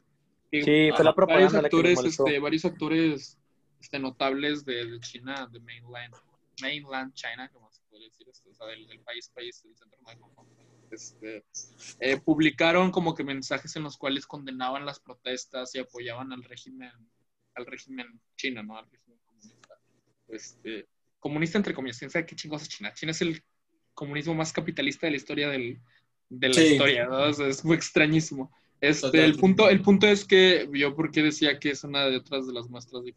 [0.51, 2.27] Sí, fue la varios propaganda la actores, molestó.
[2.27, 3.37] este, varios actores
[3.79, 6.13] este, notables de, de China, de mainland,
[6.61, 9.97] mainland China, como se puede decir esto, o sea, del, del país, país, del centro
[10.05, 10.47] de Hong Kong,
[10.91, 11.43] este,
[11.99, 16.91] eh, publicaron como que mensajes en los cuales condenaban las protestas y apoyaban al régimen,
[17.55, 18.77] al régimen chino, ¿no?
[18.77, 19.75] Al régimen comunista.
[20.29, 20.87] Este,
[21.19, 22.93] comunista entre comillas, ¿quién sabe qué chingos es China?
[22.93, 23.43] China es el
[23.93, 25.79] comunismo más capitalista de la historia del,
[26.29, 26.61] de la Sí.
[26.61, 27.23] historia, ¿no?
[27.23, 28.51] O sea, es muy extrañísimo.
[28.79, 32.45] Este, el, punto, el punto es que yo porque decía que es una de otras
[32.47, 33.15] de las muestras de.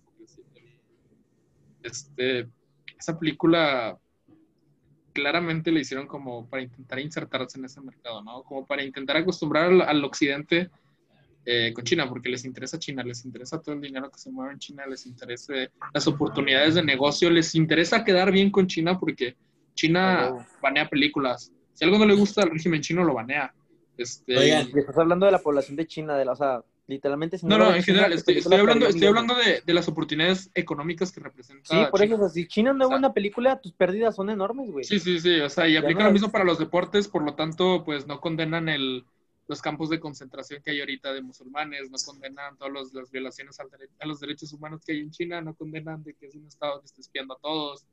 [1.82, 2.48] Este,
[2.98, 3.98] esa película
[5.12, 8.42] claramente le hicieron como para intentar insertarse en ese mercado, ¿no?
[8.42, 10.70] Como para intentar acostumbrar al, al occidente
[11.44, 14.52] eh, con China, porque les interesa China, les interesa todo el dinero que se mueve
[14.52, 15.54] en China, les interesa
[15.92, 19.36] las oportunidades de negocio, les interesa quedar bien con China porque
[19.74, 21.52] China Ah, banea películas.
[21.72, 23.54] Si algo no le gusta al régimen chino, lo banea.
[23.96, 27.38] Este, Oigan, Y estás hablando de la población de China, de la, o sea, literalmente...
[27.38, 31.10] si no, no, ves en general, estoy, hablando, estoy hablando de, de las oportunidades económicas
[31.12, 31.64] que representa.
[31.68, 32.16] Sí, por China.
[32.16, 34.84] eso, si China no O es buena película, tus pérdidas son enormes, güey.
[34.84, 37.22] Sí, sí, sí, o sea, y aplica no lo es- mismo para los deportes, por
[37.22, 39.04] lo tanto, pues no condenan el,
[39.48, 43.70] los campos de concentración que hay ahorita de musulmanes, no condenan todas las violaciones al
[43.70, 46.46] dere- a los derechos humanos que hay en China, no condenan de que es un
[46.46, 47.86] Estado que está espiando a todos,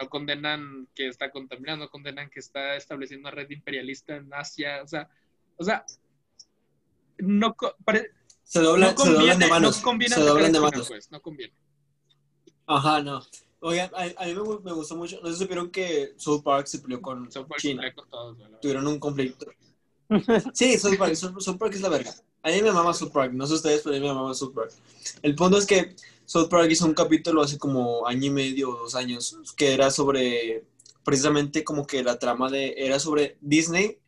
[0.00, 4.82] no condenan que está contaminando, no condenan que está estableciendo una red imperialista en Asia,
[4.82, 5.08] o sea,
[5.56, 5.84] o sea,
[7.18, 7.54] no,
[7.84, 8.12] pare-
[8.50, 9.76] se doblan, no se doblan conviene, de manos.
[9.76, 10.88] no conviene se doblan de manos.
[10.88, 11.54] pues, no conviene.
[12.66, 13.22] Ajá, no.
[13.60, 15.20] Oigan, a, a mí me, me gustó mucho.
[15.22, 17.94] No sé si supieron que South Park se peleó con South Park China.
[17.94, 18.38] con todos.
[18.60, 19.46] Tuvieron un conflicto.
[20.52, 22.12] Sí, South Park, South, South Park es la verga.
[22.42, 24.52] A mí me mama South Park, no sé ustedes, pero a mí me mama South
[24.52, 24.72] Park.
[25.22, 25.94] El punto es que
[26.24, 29.92] South Park hizo un capítulo hace como año y medio o dos años que era
[29.92, 30.64] sobre,
[31.04, 34.00] precisamente como que la trama de, era sobre Disney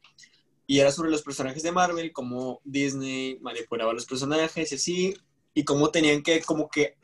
[0.67, 5.17] y era sobre los personajes de Marvel, cómo Disney manipulaba a los personajes y así,
[5.55, 6.97] y cómo tenían que como que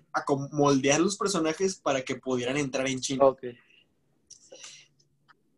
[0.52, 3.24] moldear los personajes para que pudieran entrar en China.
[3.26, 3.44] Ok.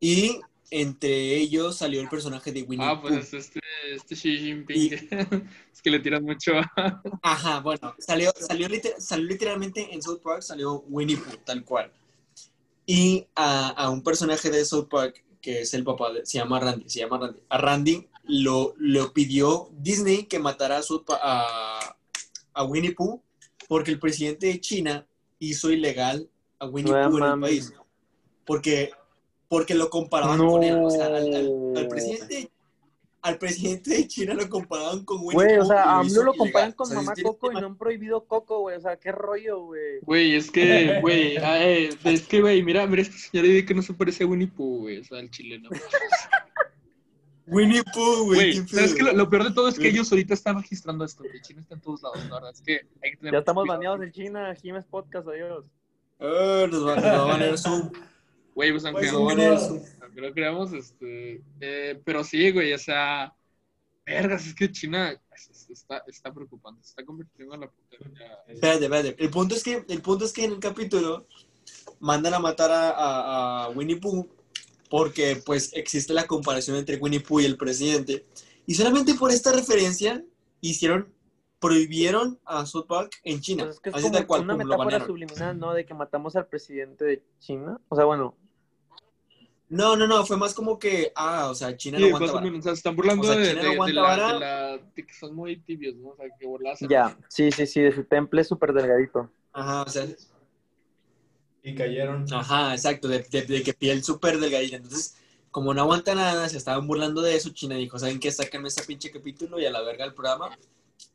[0.01, 0.40] Y
[0.70, 3.09] entre ellos salió el personaje de Winnie Ah, Pooh.
[3.09, 3.60] pues este,
[3.93, 4.93] este Xi Jinping,
[5.72, 7.02] es que le tiran mucho a...
[7.22, 11.93] Ajá, bueno, salió, salió, liter- salió literalmente en South Park, salió Winnie Pooh, tal cual.
[12.86, 16.61] Y a, a un personaje de South Park, que es el papá, de- se llama
[16.61, 17.41] Randy, se llama Randy.
[17.49, 21.97] A Randy lo, lo pidió Disney que matara a, Pa- a,
[22.55, 23.21] a Winnie Pooh
[23.69, 25.07] porque el presidente de China
[25.39, 27.73] hizo ilegal a Winnie No Pooh en el país.
[28.45, 28.91] Porque,
[29.49, 30.51] porque lo comparaban No.
[30.51, 30.79] con él.
[30.83, 32.51] O sea, al, al- al presidente,
[33.22, 35.62] al presidente de China lo comparaban con Winnie Güey, Pooh.
[35.62, 37.76] o sea, a AMLO lo comparan O con sea, Mamá si Coco y no han
[37.76, 38.76] prohibido Coco, güey.
[38.76, 40.01] O sea, qué rollo, güey.
[40.02, 41.36] Güey, es que, güey,
[42.05, 44.48] es que, güey, mira, mira este señor y di que no se parece a Winnie
[44.48, 45.68] Pooh, güey, o sea, el chileno.
[47.47, 48.55] Winnie Pooh, güey.
[48.68, 49.02] ¿sabes qué?
[49.02, 51.74] Lo, lo peor de todo es que ellos ahorita están registrando esto, güey, China está
[51.74, 53.78] en todos lados, la verdad, es que hay que tener Ya estamos cuidado.
[53.78, 54.55] baneados en China.
[54.55, 55.64] Jiménez Podcast, adiós.
[56.20, 57.90] Ah, nos va, nos va a banear Zoom.
[58.55, 59.80] Güey, pues aunque Nos no, va a banear Zoom.
[60.11, 63.32] Aunque no creamos, este, eh, pero sí, güey, o sea,
[64.05, 68.43] vergas, es que China es- es- está, está preocupante, se está convirtiendo en la potencia.
[68.49, 69.16] Espérate, espérate.
[69.23, 71.27] El punto es que, el punto es que en el capítulo
[72.01, 74.27] mandan a matar a, a- a Winnie Pooh
[74.89, 78.27] porque pues existe la comparación entre Winnie Pooh y el presidente.
[78.66, 80.24] Y solamente por esta referencia
[80.61, 81.12] hicieron,
[81.61, 83.65] prohibieron a South Park en China.
[83.65, 85.73] Pues es que es Así como tal cual, una metáfora subliminal, ¿no?
[85.74, 87.81] De que matamos al presidente de China.
[87.89, 88.35] O sea, bueno,
[89.70, 92.34] No, no, no, fue más como que, ah, o sea, China Sí, no aguanta o
[92.34, 92.44] vara.
[92.47, 94.02] menos, o sea, se están burlando O sea, de, China no de- de aguanta la,
[94.02, 94.32] vara.
[94.34, 96.09] de la- de que son muy tibios, ¿no?
[96.09, 96.80] O sea, que voladas.
[96.88, 97.16] ya.
[97.28, 99.30] Sí, sí, sí, de su temple súper delgadito.
[99.52, 100.06] Ajá, o sea,
[101.62, 102.26] Y cayeron.
[102.32, 104.76] Ajá, exacto, de, de- de que piel súper delgadita.
[104.76, 105.16] Entonces,
[105.51, 107.51] como no aguanta nada, se estaban burlando de eso.
[107.51, 108.32] China dijo, ¿saben qué?
[108.32, 110.56] Sáquenme ese pinche capítulo y a la verga el programa.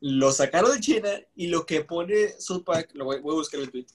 [0.02, 3.60] Lo sacaron de China y lo que pone South Park, lo voy, voy a buscar
[3.60, 3.86] el tweet.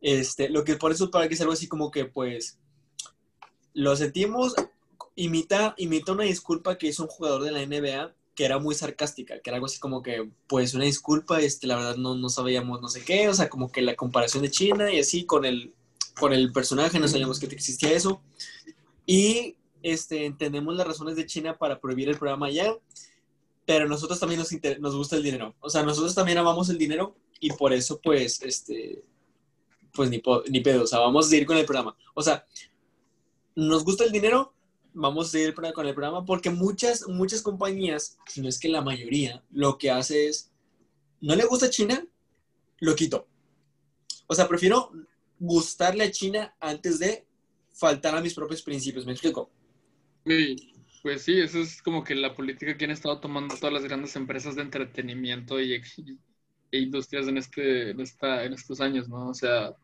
[0.00, 2.58] Este, lo que pone South Park es algo así como que, pues,
[3.74, 4.54] lo sentimos,
[5.14, 9.40] imita, imita una disculpa que hizo un jugador de la NBA que era muy sarcástica,
[9.40, 12.80] que era algo así como que, pues, una disculpa, este, la verdad no, no sabíamos
[12.80, 15.74] no sé qué, o sea, como que la comparación de China y así con el,
[16.18, 18.22] con el personaje, no sabíamos que existía eso.
[19.04, 22.74] Y este, entendemos las razones de China para prohibir el programa allá,
[23.66, 25.54] pero nosotros también nos, inter- nos gusta el dinero.
[25.60, 29.02] O sea, nosotros también amamos el dinero y por eso, pues, este,
[29.92, 31.94] pues ni, ni pedo, o sea, vamos a seguir con el programa.
[32.14, 32.46] O sea,
[33.56, 34.54] nos gusta el dinero,
[34.94, 38.82] vamos a pro- con el programa porque muchas, muchas compañías, si no es que la
[38.82, 40.50] mayoría, lo que hace es,
[41.20, 42.06] no le gusta China,
[42.80, 43.26] lo quito.
[44.26, 44.90] O sea, prefiero
[45.38, 47.26] gustarle a China antes de
[47.72, 49.50] faltar a mis propios principios, ¿me explico?
[50.24, 50.56] Güey,
[51.02, 54.14] Pues sí, eso es como que la política que han estado tomando todas las grandes
[54.16, 55.74] empresas de entretenimiento y
[56.72, 59.30] e industrias en este, en esta, en estos años, ¿no?
[59.30, 59.76] O sea,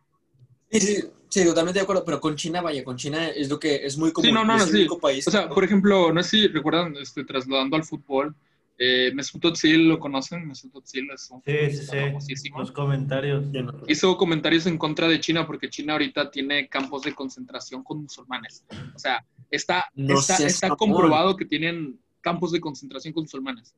[0.70, 3.86] Sí, sí, sí, totalmente de acuerdo, pero con China, vaya, con China es lo que
[3.86, 4.28] es muy común.
[4.28, 4.76] Sí, no, no, es no, el sí.
[4.78, 5.26] único país.
[5.26, 8.34] O sea, por ejemplo, no sé si recuerdan, este, trasladando al fútbol,
[8.80, 10.46] eh, Mesut Özil, ¿lo conocen?
[10.46, 12.58] Mesut Özil es un Sí, sí, famosísimo.
[12.60, 13.44] Los comentarios.
[13.88, 18.64] Hizo comentarios en contra de China porque China ahorita tiene campos de concentración con musulmanes.
[18.94, 23.74] O sea, está, No está, está comprobado que tienen campos de concentración con musulmanes.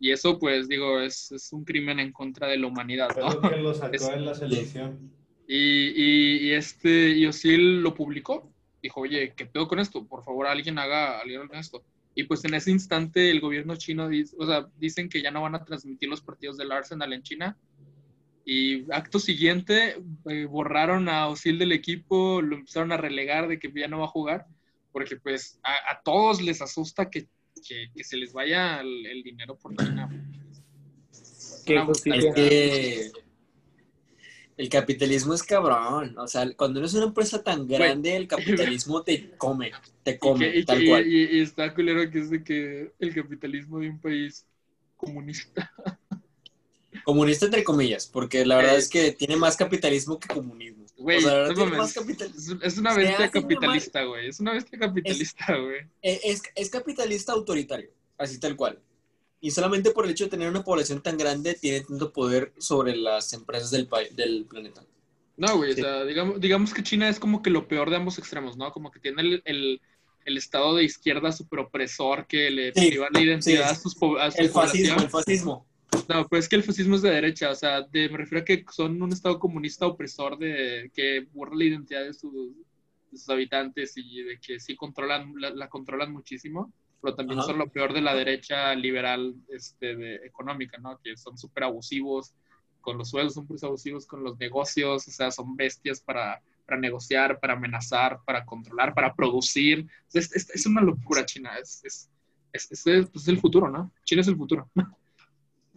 [0.00, 3.30] Y eso, pues, digo, es, es un crimen en contra de la humanidad, ¿no?
[3.30, 5.10] lo que lo sacó Es- de la selección.
[5.46, 7.14] Y, y, y este,
[7.56, 8.50] lo publicó.
[8.82, 10.06] Dijo, oye, ¿qué pedo con esto?
[10.06, 11.82] Por favor, alguien haga, alguien haga esto.
[12.14, 15.42] Y pues en ese instante el gobierno chino, dice, o sea, dicen que ya no
[15.42, 17.56] van a transmitir los partidos del Arsenal en China.
[18.44, 19.96] Y acto siguiente,
[20.28, 24.04] eh, borraron a Özil del equipo, lo empezaron a relegar de que ya no va
[24.04, 24.46] a jugar,
[24.92, 27.26] porque pues a, a todos les asusta que,
[27.66, 30.10] que, que se les vaya el, el dinero por China.
[31.64, 33.10] Que
[34.56, 36.16] el capitalismo es cabrón.
[36.18, 38.28] O sea, cuando eres una empresa tan grande, el
[38.76, 39.72] capitalismo te come,
[40.02, 41.06] te Y, come, que- y tal que- cual.
[41.06, 44.46] y- y está culero que es de que el capitalismo de un país
[44.96, 45.70] comunista.
[47.04, 48.78] Comunista entre comillas, porque la verdad Eh.
[48.78, 50.86] es que tiene más capitalismo que comunismo.
[50.96, 52.58] Güey, o sea, no tiene más capitalismo.
[52.62, 54.28] Es, una bestia capitalista, güey.
[54.28, 55.80] Es una bestia capitalista, güey.
[56.02, 58.78] Eh, Es, es capitalista autoritario, así tal cual.
[59.44, 62.96] Y solamente por el hecho de tener una población tan grande, tiene tanto poder sobre
[62.96, 64.82] las empresas del, del planeta.
[65.36, 65.82] No, güey, Sí.
[65.82, 68.72] o sea, digamos, digamos que China es como que lo peor de ambos extremos, ¿no?
[68.72, 69.80] Como que tiene el, el,
[70.24, 73.72] el estado de izquierda súper opresor que le Sí, priva la identidad sí.
[73.72, 75.66] a sus a su El fascismo, el fascismo.
[76.08, 78.44] No, pues es que el fascismo es de derecha, o sea, de- me refiero a
[78.46, 83.28] que son un estado comunista opresor de que borra la identidad de sus, de sus
[83.28, 86.72] habitantes y de que sí controlan, la, la controlan muchísimo,
[87.04, 87.48] pero también Ajá.
[87.48, 90.98] son lo peor de la derecha liberal este, de, económica, ¿no?
[91.04, 92.34] Que son súper abusivos
[92.80, 97.38] con los sueldos, son abusivos con los negocios, o sea, son bestias para, para negociar,
[97.40, 99.86] para amenazar, para controlar, para producir.
[100.14, 102.08] Es, es- es una locura China, es, es,
[102.52, 103.92] es, es el- pues, es el futuro, ¿no?
[104.04, 104.70] China es el futuro.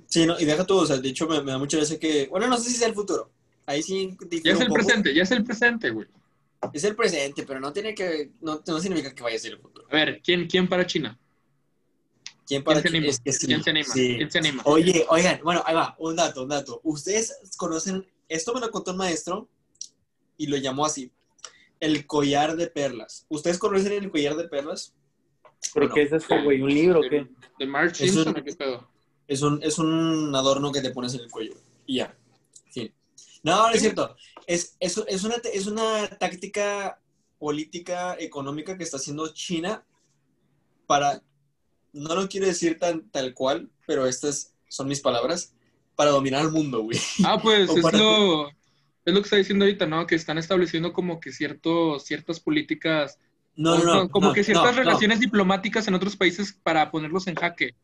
[0.10, 2.28] Sí, no, y deja todo, o sea, de hecho me, me da mucha gracia que,
[2.30, 3.30] bueno, no sé si sea el futuro.
[3.66, 4.76] Ahí sí Ya es el poco.
[4.76, 6.08] presente, ya es el presente, güey.
[6.74, 9.60] Es el presente, pero no tiene que, no, no significa que vaya a ser el
[9.60, 9.88] futuro.
[9.92, 11.18] A ver, ¿quién, quién para China?
[12.48, 13.12] ¿Quién para ¿Quién se anima?
[13.12, 13.94] es que sí, ¿Quién se anima?
[13.94, 14.16] sí.
[14.18, 14.64] ¿Quién se anima?
[14.66, 16.80] Oye, oigan, bueno, ahí va, un dato, un dato.
[16.84, 19.48] Ustedes conocen, esto me lo contó un maestro
[20.38, 21.12] y lo llamó así,
[21.80, 23.26] el collar de perlas.
[23.30, 24.94] ¿Ustedes conocen el collar de perlas?
[25.74, 25.94] ¿Pero No.
[25.94, 26.62] qué es eso, güey?
[26.62, 27.28] ¿Un libro o qué?
[27.60, 28.90] ¿De March Es un- o qué pedo?
[29.28, 31.54] Es un, es un adorno que te pones en el cuello.
[31.86, 32.16] Y ya.
[32.72, 32.94] Fin.
[33.44, 34.16] No, no es cierto.
[34.48, 37.00] Es, es, es, una, es una táctica
[37.38, 39.86] política económica que está haciendo China
[40.88, 41.22] para,
[41.94, 45.54] no lo quiero decir tan tal cual, pero estas son mis palabras,
[45.96, 46.98] para dominar el mundo, güey.
[47.26, 50.08] Ah, pues es para- lo, es lo que está diciendo ahorita, ¿no?
[50.08, 53.20] Que están estableciendo como que ciertos, ciertas políticas,
[53.56, 54.10] No, no, no.
[54.10, 54.80] como no, que ciertas no.
[54.84, 57.76] relaciones diplomáticas en otros países para ponerlos en jaque.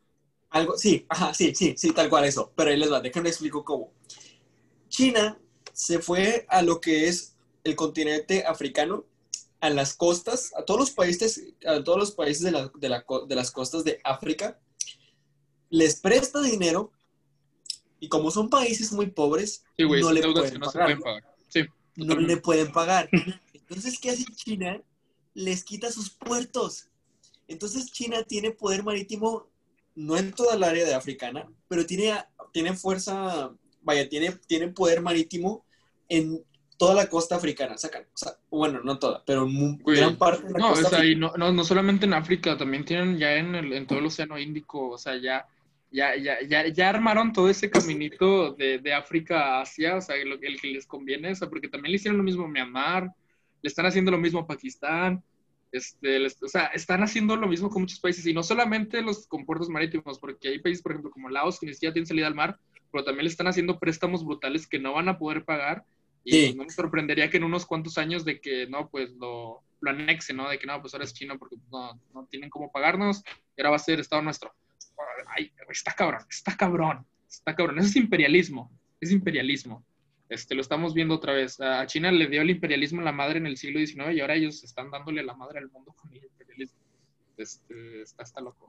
[0.50, 2.52] Algo, sí, ajá, sí, sí, sí, tal cual eso.
[2.56, 3.92] Pero ahí les va, déjenme explico cómo.
[4.88, 5.36] China
[5.74, 7.34] se fue a lo que es
[7.64, 9.04] el continente africano,
[9.60, 13.04] a las costas, a todos los países, a todos los países de, la- de la
[13.04, 14.58] co- de las costas de África,
[15.70, 16.92] les presta dinero
[18.00, 20.84] y como son países muy pobres, Sí, no le pueden no pagar.
[20.86, 21.34] pueden pagar.
[21.48, 21.60] Sí,
[21.96, 23.08] no le pueden pagar.
[23.54, 24.80] Entonces, ¿qué hace China?
[25.32, 26.88] Les quita sus puertos.
[27.48, 29.48] Entonces, China tiene poder marítimo,
[29.94, 32.12] no en toda el área de africana, pero tiene,
[32.52, 33.52] tiene fuerza,
[33.84, 35.64] vaya, tiene, tiene poder marítimo
[36.08, 36.40] en
[36.76, 37.78] toda la costa africana.
[37.78, 40.74] Sacan, o sea, bueno, no toda, pero mu- Güey, gran parte de la No, o
[40.74, 41.32] costa sea, y africana.
[41.38, 44.38] no, no, no solamente en África, también tienen ya en, el, en todo el Océano
[44.38, 45.46] Índico, o sea, ya,
[45.92, 50.16] ya, ya, ya, ya armaron todo ese caminito de, de África a Asia, o sea,
[50.24, 53.04] lo, el que les conviene, o sea, porque también le hicieron lo mismo a Myanmar,
[53.62, 55.22] le están haciendo lo mismo a Pakistán,
[55.70, 59.26] este, les- o sea, están haciendo lo mismo con muchos países, y no solamente los
[59.28, 62.26] con puertos marítimos, porque hay países, por ejemplo, como Laos, que ni siquiera tienen salida
[62.26, 62.58] al mar,
[62.94, 65.84] pero también le están haciendo préstamos brutales que no van a poder pagar,
[66.22, 66.54] y Sí.
[66.54, 70.36] no me sorprendería que en unos cuantos años de que, no, pues lo, lo anexen,
[70.36, 70.48] ¿no?
[70.48, 73.24] De que no, pues ahora es China porque no, no tienen cómo pagarnos
[73.56, 74.54] y ahora va a ser Estado nuestro.
[75.36, 77.80] Ay, está cabrón, está cabrón, está cabrón.
[77.80, 79.84] Eso es imperialismo, es imperialismo.
[80.28, 81.60] Este, lo estamos viendo otra vez.
[81.60, 84.36] A China le dio el imperialismo a la madre en el siglo XIX y ahora
[84.36, 86.78] ellos están dándole la madre al mundo con el imperialismo.
[87.36, 88.68] Este, está, está loco.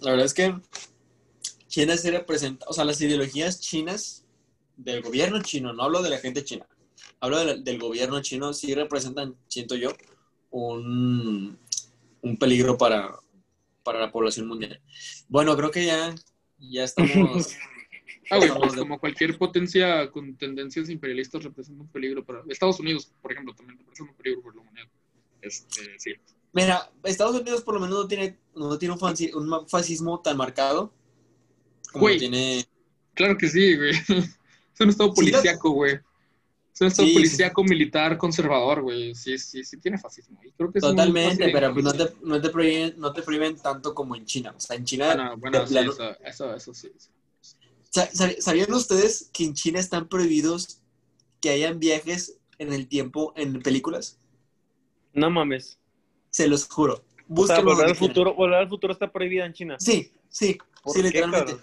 [0.00, 0.54] La verdad es que
[1.76, 4.24] China se representa, o sea, las ideologías chinas
[4.78, 6.66] del gobierno chino, no hablo de la gente china,
[7.20, 9.90] hablo de la- del gobierno chino, sí representan, siento yo,
[10.50, 11.58] un,
[12.22, 13.14] un peligro para,
[13.82, 14.80] para la población mundial.
[15.28, 16.14] Bueno, creo que ya,
[16.58, 17.54] ya estamos,
[18.30, 22.80] Ah, Estamos pues de- como cualquier potencia con tendencias imperialistas representa un peligro para Estados
[22.80, 24.86] Unidos, por ejemplo, también representa un peligro por la humanidad.
[25.42, 26.14] Este, sí.
[26.54, 30.92] Mira, Estados Unidos por lo menos no tiene, no tiene un, fascismo tan marcado
[31.96, 32.18] como Güey.
[32.18, 32.64] tiene...
[33.14, 33.92] Claro que sí, güey.
[34.74, 35.94] Es un estado policíaco, güey.
[36.74, 37.18] Es un estado Sí, sí.
[37.18, 39.14] policíaco militar conservador, güey.
[39.14, 40.38] Sí, sí, sí tiene fascismo.
[40.44, 43.22] Y creo que es muy Totalmente, pero pues no te, no, te prohíben, no te
[43.22, 44.52] prohíben tanto como en China.
[44.54, 45.06] O sea, en China...
[45.06, 46.92] Bueno, bueno, sí, eso, eso, eso sí.
[46.98, 47.08] sí.
[47.90, 50.82] Sa- sab- ¿Sabían ustedes que en China están prohibidos
[51.40, 54.18] que hayan viajes en el tiempo en películas?
[55.14, 55.78] No mames.
[56.28, 57.02] Se los juro.
[57.30, 59.76] O sea, volver al futuro, volver al futuro está prohibida en China.
[59.80, 61.56] Sí, sí, ¿Por sí, literalmente.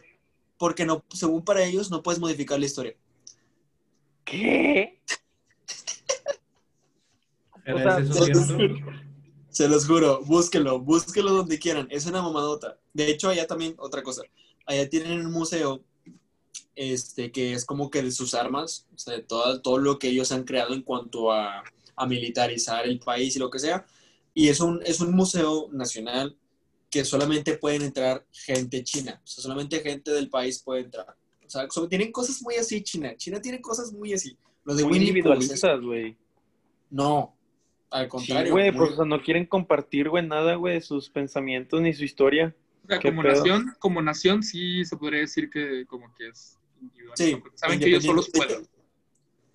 [0.64, 2.96] Porque no, según para ellos no puedes modificar la historia.
[4.24, 5.02] ¿Qué?
[7.66, 8.58] ¿Era O sea, los- cierto?
[9.50, 11.90] Se los juro, búsquenlo, búsquenlo donde quieran.
[11.92, 12.80] Es una mamadota.
[12.94, 14.22] De hecho, allá también, otra cosa.
[14.66, 15.84] Allá tienen un museo
[16.76, 20.08] este, que es como que de sus armas, o sea, de todo, todo lo que
[20.08, 21.62] ellos han creado en cuanto a,
[21.98, 23.86] a militarizar el país y lo que sea.
[24.34, 26.38] Y es un, es un museo nacional
[26.94, 29.20] que solamente pueden entrar gente china.
[29.24, 31.16] O sea, solamente gente del país puede entrar.
[31.44, 33.16] O sea, son- tienen cosas muy así China.
[33.18, 34.38] China tiene cosas muy así.
[34.64, 36.16] Los de Muy Winnie individualistas, güey.
[36.92, 37.36] No,
[37.90, 38.52] al Sí, contrario.
[38.52, 42.04] güey, muy- pues o sea, no quieren compartir, güey, nada, güey, sus pensamientos ni su
[42.04, 42.56] historia.
[42.84, 43.34] O sea, ¿Qué como pedo?
[43.38, 47.24] nación, como nación sí se podría decir que como que es individualista.
[47.26, 48.68] Sí, saben que ellos solos pueden.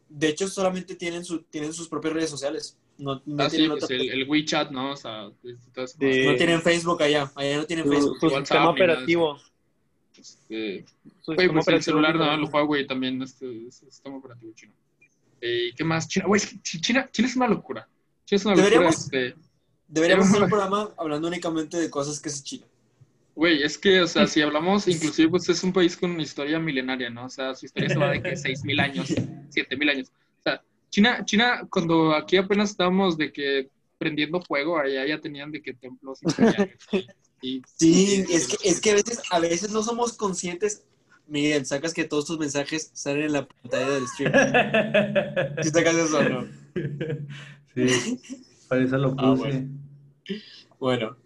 [0.08, 2.76] De hecho, solamente tienen, su, tienen sus propias redes sociales.
[2.96, 4.92] No, no Ah, sí, tienen, pues el, el WeChat, ¿no?
[4.92, 5.30] O sea.
[5.42, 6.24] Sí.
[6.26, 7.30] no tienen Facebook allá.
[7.34, 8.18] Allá no tienen Su, Facebook.
[8.20, 9.38] su WhatsApp sistema de operativo.
[10.16, 10.84] Este,
[11.20, 12.34] Su Güey, sistema pues el celular, ¿no?
[12.34, 14.72] El Huawei también, este, es el sistema operativo chino.
[15.40, 16.08] Eh, ¿Qué más?
[16.08, 17.88] China, güey, es que Chi- China, China es una locura.
[18.24, 18.70] China es una locura.
[18.70, 19.36] Deberíamos- Este,
[19.86, 22.66] Deberíamos hacer un programa hablando únicamente de cosas que es China.
[23.38, 26.58] Güey, es que, o sea, si hablamos, inclusive, pues es un país con una historia
[26.58, 27.26] milenaria, ¿no?
[27.26, 30.08] O sea, su historia se va de que 6.000 años, 7.000 años.
[30.08, 30.60] O sea,
[30.90, 35.72] China, China, cuando aquí apenas estábamos de que prendiendo fuego, allá ya tenían de que
[35.74, 36.76] templos imperiales.
[37.40, 40.82] Y, Sí, es que, es que a, veces, a veces no somos conscientes.
[41.28, 44.32] Miguel, sacas que todos tus mensajes salen en la pantalla del stream.
[45.62, 46.46] Si sacas eso o no.
[47.74, 48.20] Sí,
[48.68, 49.42] para eso lo Ah, puse.
[49.42, 49.68] bueno.
[50.80, 51.16] Bueno.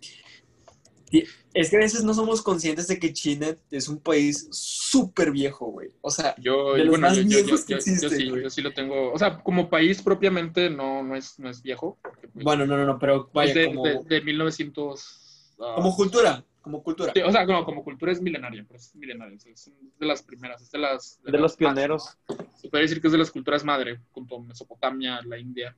[1.13, 1.25] Y
[1.55, 5.67] Es que a veces no somos conscientes de que China es un país súper viejo,
[5.67, 5.91] güey.
[6.01, 8.11] O sea, Yo, De los bueno, más yo, yo, viejos yo- que yo- yo existen,
[8.11, 9.13] sí, yo sí lo tengo.
[9.13, 11.99] O sea, como país propiamente no, no, es, no es viejo.
[12.03, 15.55] porque, pues, bueno, no, no, no, pero vaya, es de, como, de, de 1900.
[15.61, 17.13] ah, como cultura, como cultura.
[17.15, 19.37] sí, o sea, como, como cultura es milenaria, pero es milenaria.
[19.37, 21.21] Es de las primeras, es de las.
[21.23, 22.19] De las los más, pioneros.
[22.31, 22.37] ¿no?
[22.61, 25.77] Se puede decir que es de las culturas madre, junto a Mesopotamia, la India.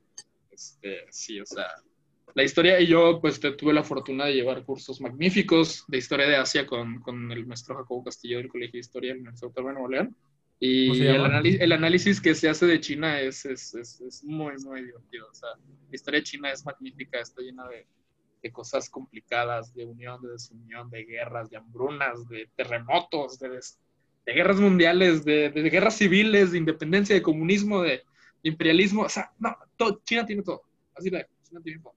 [0.50, 1.66] Este, sí, o sea.
[2.34, 6.36] La historia, y yo pues tuve la fortuna de llevar cursos magníficos de historia de
[6.36, 9.70] Asia con, con el maestro Jacobo Castillo del Colegio de Historia de la Universidad Autónoma
[9.70, 10.16] de Nuevo León.
[10.58, 14.24] Y ¿Cómo se el, el análisis que se hace de China es, es, es, es
[14.24, 15.28] muy, muy divertido.
[15.30, 17.86] O sea, la historia de China es magnífica, está llena de,
[18.42, 23.78] de cosas complicadas, de unión, de desunión, de guerras, de hambrunas, de terremotos, de, des-
[24.26, 28.02] de guerras mundiales, de, de guerras civiles, de independencia, de comunismo, de
[28.42, 29.02] imperialismo.
[29.02, 30.62] O sea, no, todo, China tiene todo.
[30.94, 31.94] Así la China tiene todo.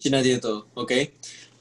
[0.00, 0.92] China tiene todo, ¿ok?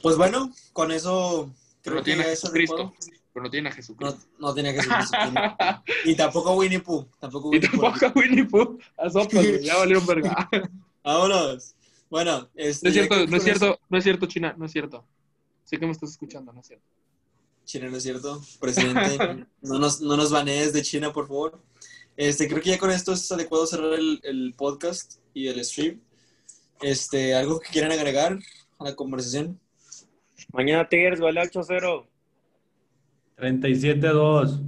[0.02, 1.54] Pues bueno, con eso
[1.84, 2.76] Pero no creo que tiene a ya es Jesucristo.
[2.76, 2.96] adecuado.
[3.32, 4.18] Pero no tiene a No, Jesucristo.
[4.40, 5.84] no tiene que ser Jesucristo.
[6.06, 7.06] Y tampoco Winnie Pooh.
[7.20, 7.82] Tampoco y Winnie Pooh.
[7.82, 8.80] tampoco a Winnie Pooh.
[8.98, 9.10] A
[9.62, 10.50] ya valieron verga.
[11.04, 11.76] Vámonos.
[12.10, 14.66] Bueno, este, No es cierto, no es con eso- cierto, no es cierto, China, no
[14.66, 15.06] es cierto.
[15.64, 16.86] Sé que me estás escuchando, no es cierto.
[17.66, 18.42] China, no es cierto.
[18.60, 21.60] Presidente, no nos, no nos banees de China, por favor.
[22.18, 26.02] Este, creo que ya con esto es adecuado cerrar el, el podcast y el stream.
[26.82, 28.38] Este, ¿algo que quieran agregar
[28.78, 29.60] a la conversación?
[30.54, 32.06] Mañana Tigres vale 8-0.
[33.38, 34.62] 37-2.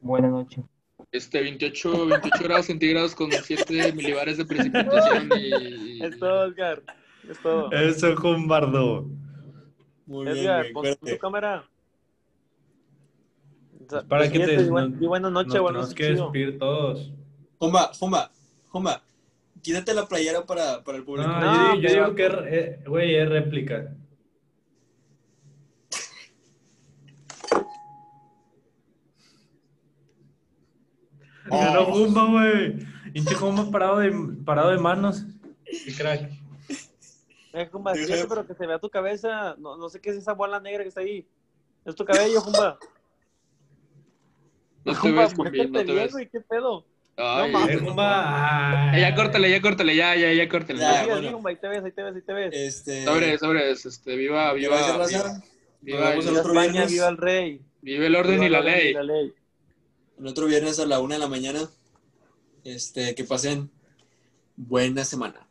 [0.00, 0.64] Buenas noches.
[1.12, 6.04] Este, 28, 28 grados centígrados con 7 milibares de precipitación y...
[6.04, 6.82] Es todo, Edgar.
[7.28, 7.70] Es todo.
[7.72, 9.06] Eso, Combardo.
[10.06, 11.64] Muy Edgar, bien, pon tu cámara.
[13.88, 14.62] Sea, Para que te.
[14.62, 17.12] y buenas noches, nos buenas tenemos que despedir todos.
[17.58, 18.30] Jumba, Jumba,
[18.68, 19.02] Jumba.
[19.62, 21.28] Quítate la playera para, para el público.
[21.28, 23.94] No, No, yo, yo digo que, eh, güey, es réplica.
[31.50, 31.58] Oh.
[31.58, 32.78] Ganó Jumba, güey.
[33.12, 34.12] Pinche Jumba parado de,
[34.44, 35.24] parado de manos.
[35.64, 36.30] Qué crack.
[37.52, 39.56] Eh, Jumba, siéntate, pero que se vea tu cabeza.
[39.58, 41.26] No, no sé qué es esa bola negra que está ahí.
[41.84, 42.78] Es tu cabello, Jumba.
[44.84, 46.12] No te Jumba, ves, Jumbi, no te bien, ves.
[46.12, 46.84] güey, qué pedo.
[47.16, 48.96] Ay, No mames.
[48.96, 50.78] Eh, ya, córtale, ya córtale, ya, ya, ya córtale.
[50.80, 51.26] Ya, Ya, Sí, bueno.
[51.26, 52.50] así, Jumba, ahí te ves, ahí te ves, ahí te ves.
[52.54, 54.76] Este, Sobres, sobres, este, viva, viva,
[55.06, 55.42] viva,
[55.82, 57.60] viva, vemos el Viva España, viva el rey.
[57.82, 58.90] viva el orden Viva y la el orden ley.
[58.90, 59.32] y la ley.
[60.18, 61.60] en otro viernes a la una de la mañana.
[62.64, 63.70] Este, que pasen
[64.56, 65.46] buena semana.